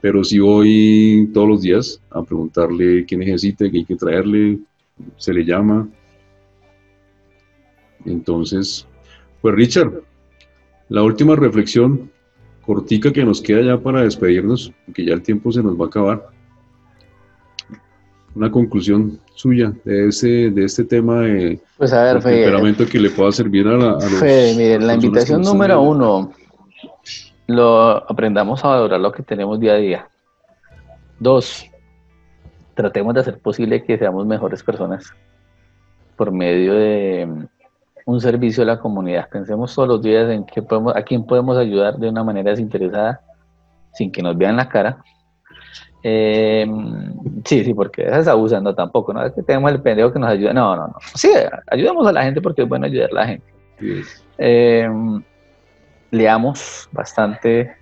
pero 0.00 0.24
si 0.24 0.38
voy 0.38 1.30
todos 1.32 1.48
los 1.48 1.62
días 1.62 2.00
a 2.10 2.22
preguntarle 2.22 3.06
qué 3.06 3.16
necesita, 3.16 3.70
qué 3.70 3.78
hay 3.78 3.84
que 3.84 3.96
traerle, 3.96 4.58
se 5.16 5.32
le 5.32 5.44
llama. 5.44 5.88
Entonces, 8.04 8.86
pues 9.40 9.54
Richard, 9.54 9.92
la 10.88 11.02
última 11.02 11.36
reflexión 11.36 12.10
cortica 12.62 13.12
que 13.12 13.24
nos 13.24 13.40
queda 13.40 13.62
ya 13.62 13.78
para 13.78 14.02
despedirnos, 14.02 14.72
porque 14.84 15.04
ya 15.04 15.14
el 15.14 15.22
tiempo 15.22 15.50
se 15.52 15.62
nos 15.62 15.78
va 15.78 15.86
a 15.86 15.88
acabar. 15.88 16.26
Una 18.34 18.50
conclusión 18.50 19.18
suya 19.34 19.72
de 19.84 20.08
este, 20.08 20.50
de 20.50 20.64
este 20.64 20.84
tema 20.84 21.20
de 21.22 21.60
pues 21.76 21.92
a 21.92 22.02
ver, 22.04 22.22
temperamento 22.22 22.86
que 22.86 22.98
le 22.98 23.10
pueda 23.10 23.32
servir 23.32 23.66
a, 23.66 23.76
la, 23.76 23.92
a 23.92 24.54
mire, 24.54 24.78
la 24.78 24.94
invitación 24.94 25.42
número 25.42 25.80
uno, 25.80 26.32
lo 27.46 28.10
aprendamos 28.10 28.64
a 28.64 28.68
valorar 28.68 29.00
lo 29.00 29.12
que 29.12 29.22
tenemos 29.22 29.58
día 29.58 29.72
a 29.72 29.76
día. 29.76 30.08
Dos, 31.18 31.66
tratemos 32.74 33.14
de 33.14 33.20
hacer 33.20 33.38
posible 33.38 33.82
que 33.82 33.96
seamos 33.98 34.26
mejores 34.26 34.62
personas 34.62 35.12
por 36.16 36.30
medio 36.32 36.74
de 36.74 37.48
un 38.08 38.22
servicio 38.22 38.62
a 38.62 38.66
la 38.66 38.78
comunidad. 38.78 39.28
Pensemos 39.28 39.74
todos 39.74 39.86
los 39.86 40.02
días 40.02 40.30
en 40.30 40.46
qué 40.46 40.62
podemos, 40.62 40.96
a 40.96 41.02
quién 41.02 41.26
podemos 41.26 41.58
ayudar 41.58 41.98
de 41.98 42.08
una 42.08 42.24
manera 42.24 42.52
desinteresada, 42.52 43.20
sin 43.92 44.10
que 44.10 44.22
nos 44.22 44.34
vean 44.34 44.56
la 44.56 44.66
cara. 44.66 45.04
Em, 46.02 47.12
sí, 47.44 47.64
sí, 47.64 47.74
porque 47.74 48.04
está 48.08 48.30
abusando 48.30 48.74
tampoco, 48.74 49.12
¿no? 49.12 49.22
Es 49.22 49.34
que 49.34 49.42
tenemos 49.42 49.70
el 49.72 49.82
pendejo 49.82 50.10
que 50.10 50.18
nos 50.18 50.30
ayuda. 50.30 50.54
No, 50.54 50.74
no, 50.74 50.86
no. 50.86 50.94
Sí, 51.14 51.28
ayudemos 51.70 52.06
a 52.06 52.12
la 52.12 52.22
gente 52.24 52.40
porque 52.40 52.62
es 52.62 52.68
bueno 52.68 52.86
ayudar 52.86 53.10
a 53.10 53.14
la 53.14 53.26
gente. 53.26 53.52
Em, 54.38 55.22
leamos 56.10 56.88
bastante, 56.90 57.76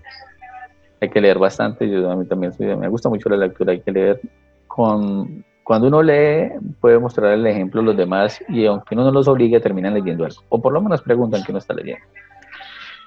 hay 1.01 1.09
que 1.09 1.21
leer 1.21 1.39
bastante, 1.39 1.89
yo 1.89 2.11
a 2.11 2.17
mí 2.17 2.27
también 2.27 2.53
me 2.81 2.89
gusta 2.89 3.09
mucho 3.09 3.29
la 3.29 3.37
lectura, 3.37 3.71
hay 3.71 3.81
que 3.81 3.93
leer 3.93 4.21
con 4.67 5.45
cuando 5.67 5.89
uno 5.89 6.03
lee 6.03 6.53
puede 6.81 6.99
mostrar 6.99 7.33
el 7.33 7.47
ejemplo 7.47 7.81
a 7.81 7.85
los 7.85 7.97
demás 7.97 8.41
y 8.49 8.67
aunque 8.67 8.95
uno 8.95 9.05
no 9.05 9.11
los 9.11 9.27
obligue 9.27 9.59
terminan 9.59 9.95
leyendo 9.95 10.25
algo 10.25 10.41
o 10.49 10.63
por 10.63 10.73
lo 10.73 10.81
menos 10.81 11.03
preguntan 11.03 11.43
que 11.43 11.51
uno 11.53 11.59
está 11.59 11.75
leyendo. 11.75 12.05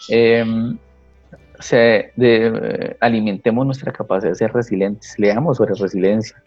Em, 0.09 0.77
de, 2.15 2.97
alimentemos 2.99 3.65
nuestra 3.65 3.91
capacidad 3.91 4.31
de 4.31 4.35
ser 4.35 4.53
resilientes, 4.53 5.17
leamos 5.17 5.57
sobre 5.57 5.73
resiliencia, 5.73 6.41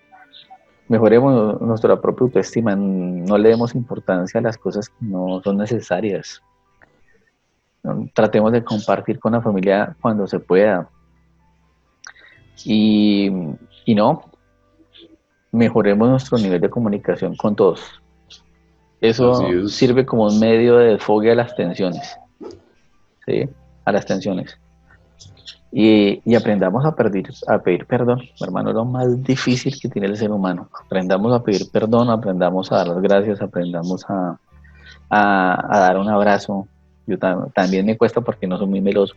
mejoremos 0.89 1.61
nuestra 1.61 2.01
propia 2.01 2.25
autoestima, 2.25 2.77
no 2.77 3.39
le 3.39 3.49
demos 3.51 3.75
importancia 3.75 4.41
a 4.41 4.43
las 4.43 4.59
cosas 4.59 4.89
que 4.89 4.97
no 5.01 5.41
son 5.43 5.57
necesarias 5.57 6.43
tratemos 8.15 8.53
de 8.53 8.63
compartir 8.63 9.19
con 9.19 9.33
la 9.33 9.41
familia 9.41 9.97
cuando 10.01 10.27
se 10.27 10.39
pueda. 10.39 10.89
Y, 12.65 13.31
no, 13.89 14.25
mejoremos 15.53 16.09
nuestro 16.09 16.39
nivel 16.39 16.61
de 16.61 16.71
comunicación 16.71 17.37
con 17.37 17.55
todos. 17.55 17.81
Eso 19.01 19.69
sirve 19.69 20.07
como 20.07 20.27
un 20.27 20.39
medio 20.39 20.79
de 20.79 20.93
desfogue 20.93 21.33
a 21.33 21.35
las 21.35 21.55
tensiones. 21.55 22.17
¿sí? 23.27 23.49
A 23.85 23.93
las 23.93 24.07
tensiones. 24.07 24.59
Y, 25.71 26.35
aprendamos 26.35 26.85
a 26.85 26.95
pedir, 26.95 27.31
a 27.49 27.59
pedir 27.59 27.87
perdón. 27.87 28.21
Hermano, 28.41 28.71
es 28.71 28.77
lo 28.77 28.85
más 28.85 29.23
difícil 29.23 29.79
que 29.81 29.89
tiene 29.89 30.09
el 30.09 30.17
ser 30.17 30.31
humano. 30.31 30.69
Aprendamos 30.85 31.33
a 31.33 31.43
pedir 31.43 31.71
perdón, 31.71 32.11
aprendamos 32.11 32.71
a 32.71 32.77
dar 32.77 32.89
las 32.89 33.03
gracias, 33.03 33.41
aprendamos 33.41 34.05
a, 34.09 34.39
a 35.09 35.79
dar 35.79 35.99
un 35.99 36.09
abrazo, 36.09 36.67
yo 37.07 37.19
también 37.19 37.87
me 37.87 37.97
cuesta 37.97 38.21
porque 38.21 38.47
no 38.47 38.57
soy 38.59 38.67
muy 38.67 38.81
meloso, 38.81 39.15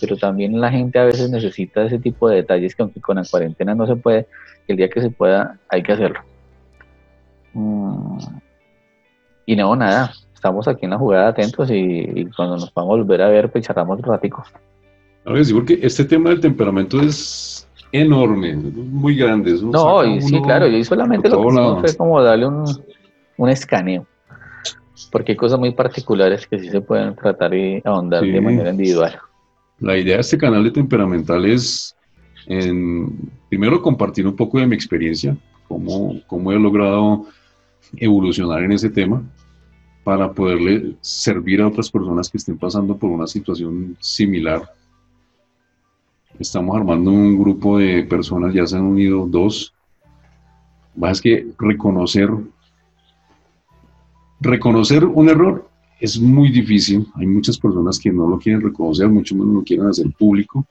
pero 0.00 0.16
también 0.16 0.60
la 0.60 0.70
gente 0.70 0.98
a 0.98 1.04
veces 1.04 1.30
necesita 1.30 1.84
ese 1.84 1.98
tipo 1.98 2.28
de 2.28 2.36
detalles 2.36 2.74
que 2.74 2.82
aunque 2.82 3.00
con 3.00 3.16
la 3.16 3.24
cuarentena 3.24 3.74
no 3.74 3.86
se 3.86 3.96
puede, 3.96 4.26
el 4.66 4.76
día 4.76 4.88
que 4.88 5.00
se 5.00 5.10
pueda 5.10 5.58
hay 5.68 5.82
que 5.82 5.92
hacerlo. 5.92 6.20
Mm, 7.54 8.18
y 9.46 9.56
no, 9.56 9.74
nada, 9.76 10.12
estamos 10.34 10.68
aquí 10.68 10.84
en 10.84 10.90
la 10.90 10.98
jugada 10.98 11.28
atentos 11.28 11.70
y, 11.70 12.26
cuando 12.36 12.56
nos 12.56 12.72
vamos 12.74 12.92
a 12.92 12.96
volver 12.96 13.22
a 13.22 13.28
ver, 13.28 13.50
pues 13.50 13.64
charlamos 13.64 13.98
un 13.98 14.04
ratico. 14.04 14.44
ver, 15.24 15.44
sí, 15.44 15.54
porque 15.54 15.78
este 15.82 16.04
tema 16.04 16.30
del 16.30 16.40
temperamento 16.40 17.00
es 17.00 17.68
enorme, 17.92 18.54
muy 18.54 19.16
grande. 19.16 19.54
no, 19.62 20.04
y 20.04 20.20
sí, 20.20 20.40
claro, 20.42 20.66
yo 20.66 20.84
solamente 20.84 21.28
lo 21.28 21.40
que 21.40 21.48
hicimos 21.48 21.80
fue 21.80 21.96
como 21.96 22.22
darle 22.22 22.46
un, 22.46 22.64
un 23.38 23.48
escaneo 23.48 24.06
porque 25.10 25.32
hay 25.32 25.36
cosas 25.36 25.58
muy 25.58 25.72
particulares 25.72 26.46
que 26.46 26.58
sí 26.58 26.68
se 26.68 26.80
pueden 26.80 27.14
tratar 27.14 27.54
y 27.54 27.80
ahondar 27.84 28.22
de 28.22 28.40
manera 28.40 28.70
individual. 28.70 29.18
La 29.80 29.96
idea 29.96 30.16
de 30.16 30.20
este 30.22 30.38
canal 30.38 30.64
de 30.64 30.72
Temperamental 30.72 31.44
es, 31.44 31.96
en, 32.46 33.30
primero, 33.48 33.80
compartir 33.80 34.26
un 34.26 34.34
poco 34.34 34.58
de 34.58 34.66
mi 34.66 34.74
experiencia, 34.74 35.36
cómo, 35.68 36.20
cómo 36.26 36.52
he 36.52 36.58
logrado 36.58 37.26
evolucionar 37.96 38.62
en 38.62 38.72
ese 38.72 38.90
tema. 38.90 39.22
para 40.08 40.32
poderle 40.32 40.94
servir 41.02 41.60
a 41.60 41.68
otras 41.68 41.90
personas 41.90 42.30
que 42.30 42.38
estén 42.38 42.56
pasando 42.56 42.96
por 42.96 43.10
una 43.10 43.26
situación 43.26 43.94
similar. 44.00 44.62
Estamos 46.38 46.74
armando 46.74 47.10
un 47.10 47.38
grupo 47.38 47.76
de 47.76 48.04
personas, 48.04 48.54
ya 48.54 48.66
se 48.66 48.76
han 48.76 48.84
unido 48.84 49.26
dos. 49.26 49.74
Más 50.96 51.20
que 51.20 51.48
reconocer, 51.58 52.30
reconocer 54.40 55.04
un 55.04 55.28
error 55.28 55.67
es 56.00 56.20
muy 56.20 56.50
difícil. 56.50 57.06
Hay 57.14 57.26
muchas 57.26 57.58
personas 57.58 57.98
que 57.98 58.12
no 58.12 58.28
lo 58.28 58.38
quieren 58.38 58.60
reconocer, 58.60 59.08
mucho 59.08 59.34
menos 59.34 59.54
lo 59.54 59.62
quieren 59.64 59.86
hacer 59.86 60.10
público. 60.18 60.66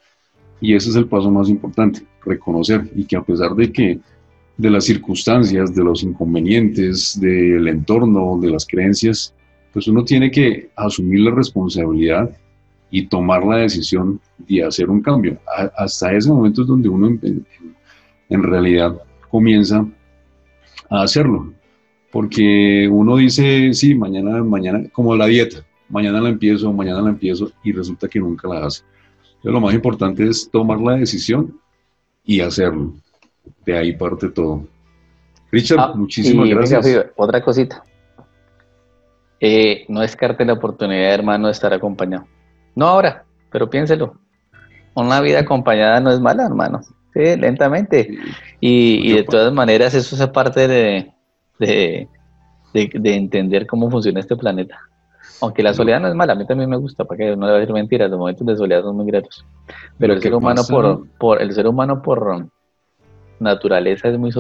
Y 0.60 0.74
ese 0.74 0.90
es 0.90 0.96
el 0.96 1.08
paso 1.08 1.30
más 1.30 1.50
importante, 1.50 2.02
reconocer. 2.26 2.90
Y 2.96 3.06
que 3.06 3.16
a 3.16 3.22
pesar 3.22 3.56
de 3.56 3.72
que 3.72 4.00
de 4.58 4.70
las 4.70 4.86
circunstancias, 4.86 5.74
de 5.74 5.84
los 5.84 6.04
inconvenientes, 6.04 7.20
del 7.20 7.68
entorno, 7.68 8.40
de 8.42 8.50
las 8.50 8.66
creencias, 8.66 9.34
pues 9.72 9.88
uno 9.88 10.04
tiene 10.04 10.32
que 10.32 10.72
asumir 10.76 11.20
la 11.20 11.32
responsabilidad 11.32 12.36
y 12.90 13.06
tomar 13.06 13.44
la 13.44 13.58
decisión 13.58 14.20
de 14.38 14.64
hacer 14.64 14.90
un 14.90 15.02
cambio. 15.02 15.38
hasta 15.78 16.14
ese 16.14 16.30
momento 16.30 16.62
es 16.62 16.68
donde 16.68 16.90
uno 16.90 17.08
en, 18.30 18.44
realidad 18.44 19.00
comienza 19.30 19.86
a 20.90 21.02
hacerlo. 21.04 21.54
Porque 22.12 22.88
uno 22.92 23.18
dice, 23.18 23.74
sí, 23.74 23.94
mañana, 23.94 24.44
mañana, 24.44 24.88
como 24.92 25.16
la 25.16 25.26
dieta, 25.26 25.66
mañana 25.90 26.22
la 26.22 26.30
empiezo, 26.30 26.72
mañana 26.72 27.02
la 27.02 27.10
empiezo 27.10 27.52
y 27.64 27.72
resulta 27.72 28.08
que 28.08 28.20
nunca 28.20 28.48
la 28.48 28.66
hace. 28.66 28.84
Entonces 29.24 29.52
lo 29.52 29.62
más 29.62 29.74
importante 29.74 30.28
es 30.28 30.50
tomar 30.50 30.80
la 30.80 30.96
decisión 30.96 31.60
y 32.24 32.42
hacerlo. 32.42 32.94
De 33.66 33.78
ahí 33.78 33.94
parte 33.96 34.30
todo. 34.30 34.66
Richard, 35.52 35.80
ah, 35.80 35.94
muchísimas 35.96 36.50
gracias. 36.50 36.86
otra 37.16 37.42
cosita. 37.42 37.84
Eh, 39.40 39.86
no 39.88 40.02
descarte 40.02 40.46
la 40.46 40.54
oportunidad, 40.54 41.14
hermano, 41.14 41.48
de 41.48 41.54
estar 41.54 41.74
acompañado. 41.74 42.26
No 42.76 42.88
ahora, 42.88 43.26
pero 43.52 43.70
piénselo. 43.70 44.20
Una 44.96 45.22
vida 45.22 45.40
acompañada 45.40 46.00
no 46.00 46.12
es 46.12 46.20
mala, 46.20 46.46
hermano. 46.46 46.82
Sí, 47.14 47.36
lentamente. 47.36 48.18
Y, 48.60 49.14
de 49.14 49.24
todas 49.24 49.54
maneras, 49.54 49.94
eso 49.94 50.22
es 50.22 50.30
parte 50.32 50.68
de, 50.68 51.14
de, 51.60 52.08
entender 52.74 53.66
cómo 53.68 53.90
funciona 53.90 54.20
este 54.20 54.36
planeta. 54.36 54.80
Aunque 55.42 55.62
la 55.62 55.74
soledad 55.74 56.00
no 56.00 56.08
es 56.08 56.16
mala, 56.16 56.34
a 56.34 56.36
mí 56.36 56.46
también 56.48 56.70
me 56.70 56.78
gusta, 56.78 57.06
para 57.06 57.18
que 57.18 57.36
no 57.36 57.46
le 57.46 57.52
voy 57.52 57.58
a 57.58 57.60
decir 57.60 57.74
mentiras, 57.74 58.10
los 58.10 58.20
momentos 58.20 58.46
de 58.46 58.56
soledad 58.56 58.82
son 58.82 58.96
muy 58.96 59.06
gratos. 59.06 59.46
Pero 60.00 60.14
el 60.14 60.22
ser 60.22 60.34
humano 60.34 60.62
por, 60.68 61.08
por, 61.20 61.42
el 61.42 61.54
ser 61.54 61.68
humano 61.68 62.02
por 62.02 62.48
naturaleza 63.40 64.10
es 64.10 64.18
muy 64.18 64.32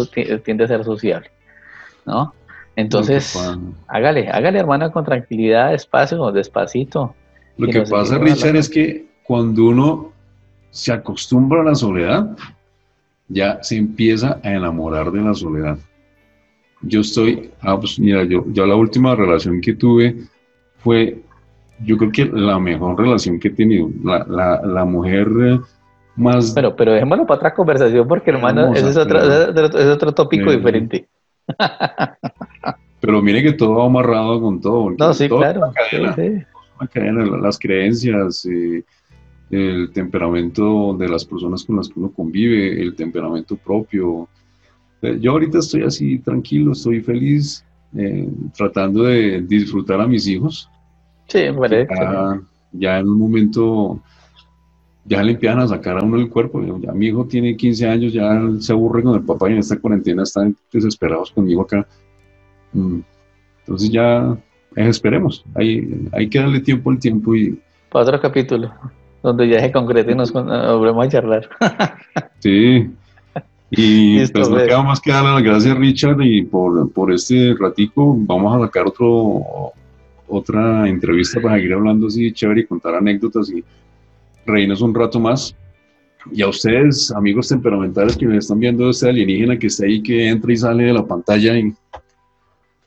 tiende 0.43 0.63
a 0.63 0.67
ser 0.67 0.83
sociable, 0.83 1.29
¿no? 2.05 2.33
Entonces, 2.75 3.35
hágale, 3.87 4.29
hágale, 4.29 4.59
hermana, 4.59 4.91
con 4.91 5.03
tranquilidad, 5.03 5.71
despacio, 5.71 6.31
despacito. 6.31 7.15
Lo 7.57 7.67
que 7.69 7.81
pasa, 7.81 8.19
Richard, 8.19 8.55
es 8.55 8.69
que 8.69 9.07
cuando 9.23 9.65
uno 9.65 10.11
se 10.69 10.93
acostumbra 10.93 11.61
a 11.61 11.63
la 11.63 11.75
soledad, 11.75 12.37
ya 13.27 13.61
se 13.63 13.77
empieza 13.77 14.39
a 14.43 14.51
enamorar 14.51 15.11
de 15.11 15.21
la 15.21 15.33
soledad. 15.33 15.77
Yo 16.81 17.01
estoy, 17.01 17.51
ah, 17.61 17.79
pues 17.79 17.99
mira, 17.99 18.23
yo, 18.23 18.43
la 18.65 18.75
última 18.75 19.15
relación 19.15 19.61
que 19.61 19.73
tuve 19.73 20.15
fue, 20.77 21.21
yo 21.83 21.97
creo 21.97 22.11
que 22.11 22.25
la 22.25 22.59
mejor 22.59 22.99
relación 22.99 23.39
que 23.39 23.47
he 23.47 23.51
tenido. 23.51 23.89
La, 24.03 24.61
la, 24.63 24.85
mujer 24.85 25.27
más... 26.15 26.51
Pero, 26.51 26.75
pero 26.75 26.93
dejémoslo 26.93 27.25
para 27.25 27.37
otra 27.37 27.53
conversación 27.53 28.07
porque, 28.07 28.31
hermano, 28.31 28.73
ese 28.73 28.89
es 28.89 28.97
otro, 28.97 29.19
es 29.19 29.87
otro 29.87 30.11
tópico 30.13 30.51
diferente. 30.51 31.07
Pero 32.99 33.21
mire 33.21 33.43
que 33.43 33.53
todo 33.53 33.75
va 33.75 33.85
amarrado 33.85 34.41
con 34.41 34.59
todo. 34.59 34.91
No, 34.97 35.13
sí, 35.13 35.29
claro. 35.29 35.71
las 37.41 37.59
creencias, 37.59 38.45
eh, 38.45 38.83
el 39.51 39.91
temperamento 39.93 40.95
de 40.97 41.07
las 41.07 41.23
personas 41.25 41.63
con 41.63 41.77
las 41.77 41.89
que 41.89 41.99
uno 41.99 42.11
convive, 42.11 42.81
el 42.81 42.95
temperamento 42.95 43.55
propio. 43.55 44.27
Eh, 45.01 45.17
yo 45.19 45.31
ahorita 45.31 45.59
estoy 45.59 45.83
así 45.83 46.19
tranquilo, 46.19 46.71
estoy 46.71 47.01
feliz, 47.01 47.65
eh, 47.95 48.29
tratando 48.55 49.03
de 49.03 49.41
disfrutar 49.41 50.01
a 50.01 50.07
mis 50.07 50.27
hijos. 50.27 50.69
Sí, 51.27 51.39
parece. 51.57 51.93
Ya, 51.93 52.41
ya 52.71 52.99
en 52.99 53.09
un 53.09 53.19
momento 53.19 54.01
ya 55.05 55.23
le 55.23 55.31
empiezan 55.33 55.59
a 55.59 55.67
sacar 55.67 55.97
a 55.97 56.03
uno 56.03 56.17
el 56.17 56.29
cuerpo. 56.29 56.61
Ya 56.79 56.91
mi 56.91 57.07
hijo 57.07 57.25
tiene 57.25 57.55
15 57.55 57.87
años, 57.87 58.13
ya 58.13 58.41
se 58.59 58.73
aburre 58.73 59.03
con 59.03 59.15
el 59.15 59.23
papá 59.23 59.49
y 59.49 59.53
en 59.53 59.59
esta 59.59 59.79
cuarentena 59.79 60.23
están 60.23 60.55
desesperados 60.71 61.31
conmigo 61.31 61.61
acá. 61.61 61.87
Mm. 62.73 62.99
Entonces 63.59 63.89
ya 63.89 64.37
esperemos, 64.75 65.43
hay, 65.55 66.07
hay 66.11 66.29
que 66.29 66.39
darle 66.39 66.59
tiempo 66.59 66.91
al 66.91 66.99
tiempo 66.99 67.35
y... 67.35 67.59
Para 67.89 68.05
otro 68.05 68.21
capítulo, 68.21 68.71
donde 69.23 69.47
ya 69.47 69.59
se 69.59 69.71
concrete 69.71 70.11
y 70.11 70.15
nos 70.15 70.31
volvemos 70.31 71.05
a 71.05 71.09
charlar. 71.09 71.49
sí. 72.39 72.89
Y 73.69 74.25
pues 74.27 74.49
no 74.49 74.57
queda 74.57 74.81
más 74.81 75.01
que 75.01 75.11
darle 75.11 75.31
las 75.31 75.43
gracias 75.43 75.77
Richard 75.77 76.21
y 76.21 76.43
por, 76.43 76.89
por 76.91 77.11
este 77.11 77.53
ratico 77.59 78.15
vamos 78.17 78.55
a 78.55 78.65
sacar 78.65 78.87
otro 78.87 79.73
otra 80.27 80.87
entrevista 80.87 81.41
para 81.41 81.55
seguir 81.55 81.73
hablando 81.73 82.07
así 82.07 82.31
chévere 82.31 82.61
y 82.61 82.65
contar 82.65 82.95
anécdotas 82.95 83.49
y 83.49 83.63
reírnos 84.45 84.81
un 84.81 84.93
rato 84.93 85.19
más. 85.19 85.55
Y 86.31 86.41
a 86.41 86.47
ustedes, 86.49 87.11
amigos 87.11 87.47
temperamentales 87.47 88.17
que 88.17 88.27
me 88.27 88.37
están 88.37 88.59
viendo, 88.59 88.89
este 88.89 89.09
alienígena 89.09 89.57
que 89.57 89.67
está 89.67 89.85
ahí, 89.85 90.01
que 90.01 90.27
entra 90.27 90.51
y 90.51 90.57
sale 90.57 90.83
de 90.83 90.93
la 90.93 91.05
pantalla, 91.05 91.57
y 91.57 91.73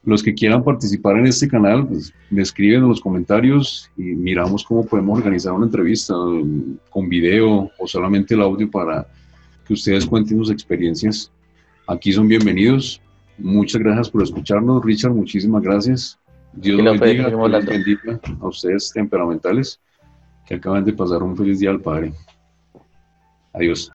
los 0.05 0.23
que 0.23 0.35
quieran 0.35 0.63
participar 0.63 1.17
en 1.19 1.27
este 1.27 1.49
canal, 1.49 1.87
pues, 1.87 2.13
me 2.31 2.43
escriben 2.43 2.83
en 2.83 2.89
los 2.89 3.01
comentarios 3.01 3.91
y 3.97 4.03
miramos 4.03 4.65
cómo 4.65 4.85
podemos 4.85 5.19
organizar 5.19 5.53
una 5.53 5.67
entrevista 5.67 6.15
con 6.91 7.09
video 7.09 7.71
o 7.79 7.87
solamente 7.87 8.35
el 8.35 8.43
audio 8.43 8.71
para 8.71 9.07
que 9.71 9.75
ustedes 9.75 10.05
cuenten 10.05 10.37
sus 10.39 10.51
experiencias. 10.51 11.31
Aquí 11.87 12.13
son 12.13 12.27
bienvenidos. 12.27 13.01
Muchas 13.39 13.81
gracias 13.81 14.11
por 14.11 14.25
escucharnos. 14.25 14.85
Richard, 14.85 15.13
muchísimas 15.13 15.63
gracias. 15.63 16.19
Dios 16.53 16.83
los 16.83 16.99
bendiga, 16.99 17.29
bendiga 17.61 18.21
a 18.41 18.49
ustedes 18.49 18.93
temperamentales 18.93 19.81
que 20.45 20.55
acaban 20.55 20.85
de 20.85 20.93
pasar 20.93 21.23
un 21.23 21.37
feliz 21.37 21.61
día 21.61 21.71
al 21.71 21.81
Padre. 21.81 22.13
Adiós. 23.53 23.93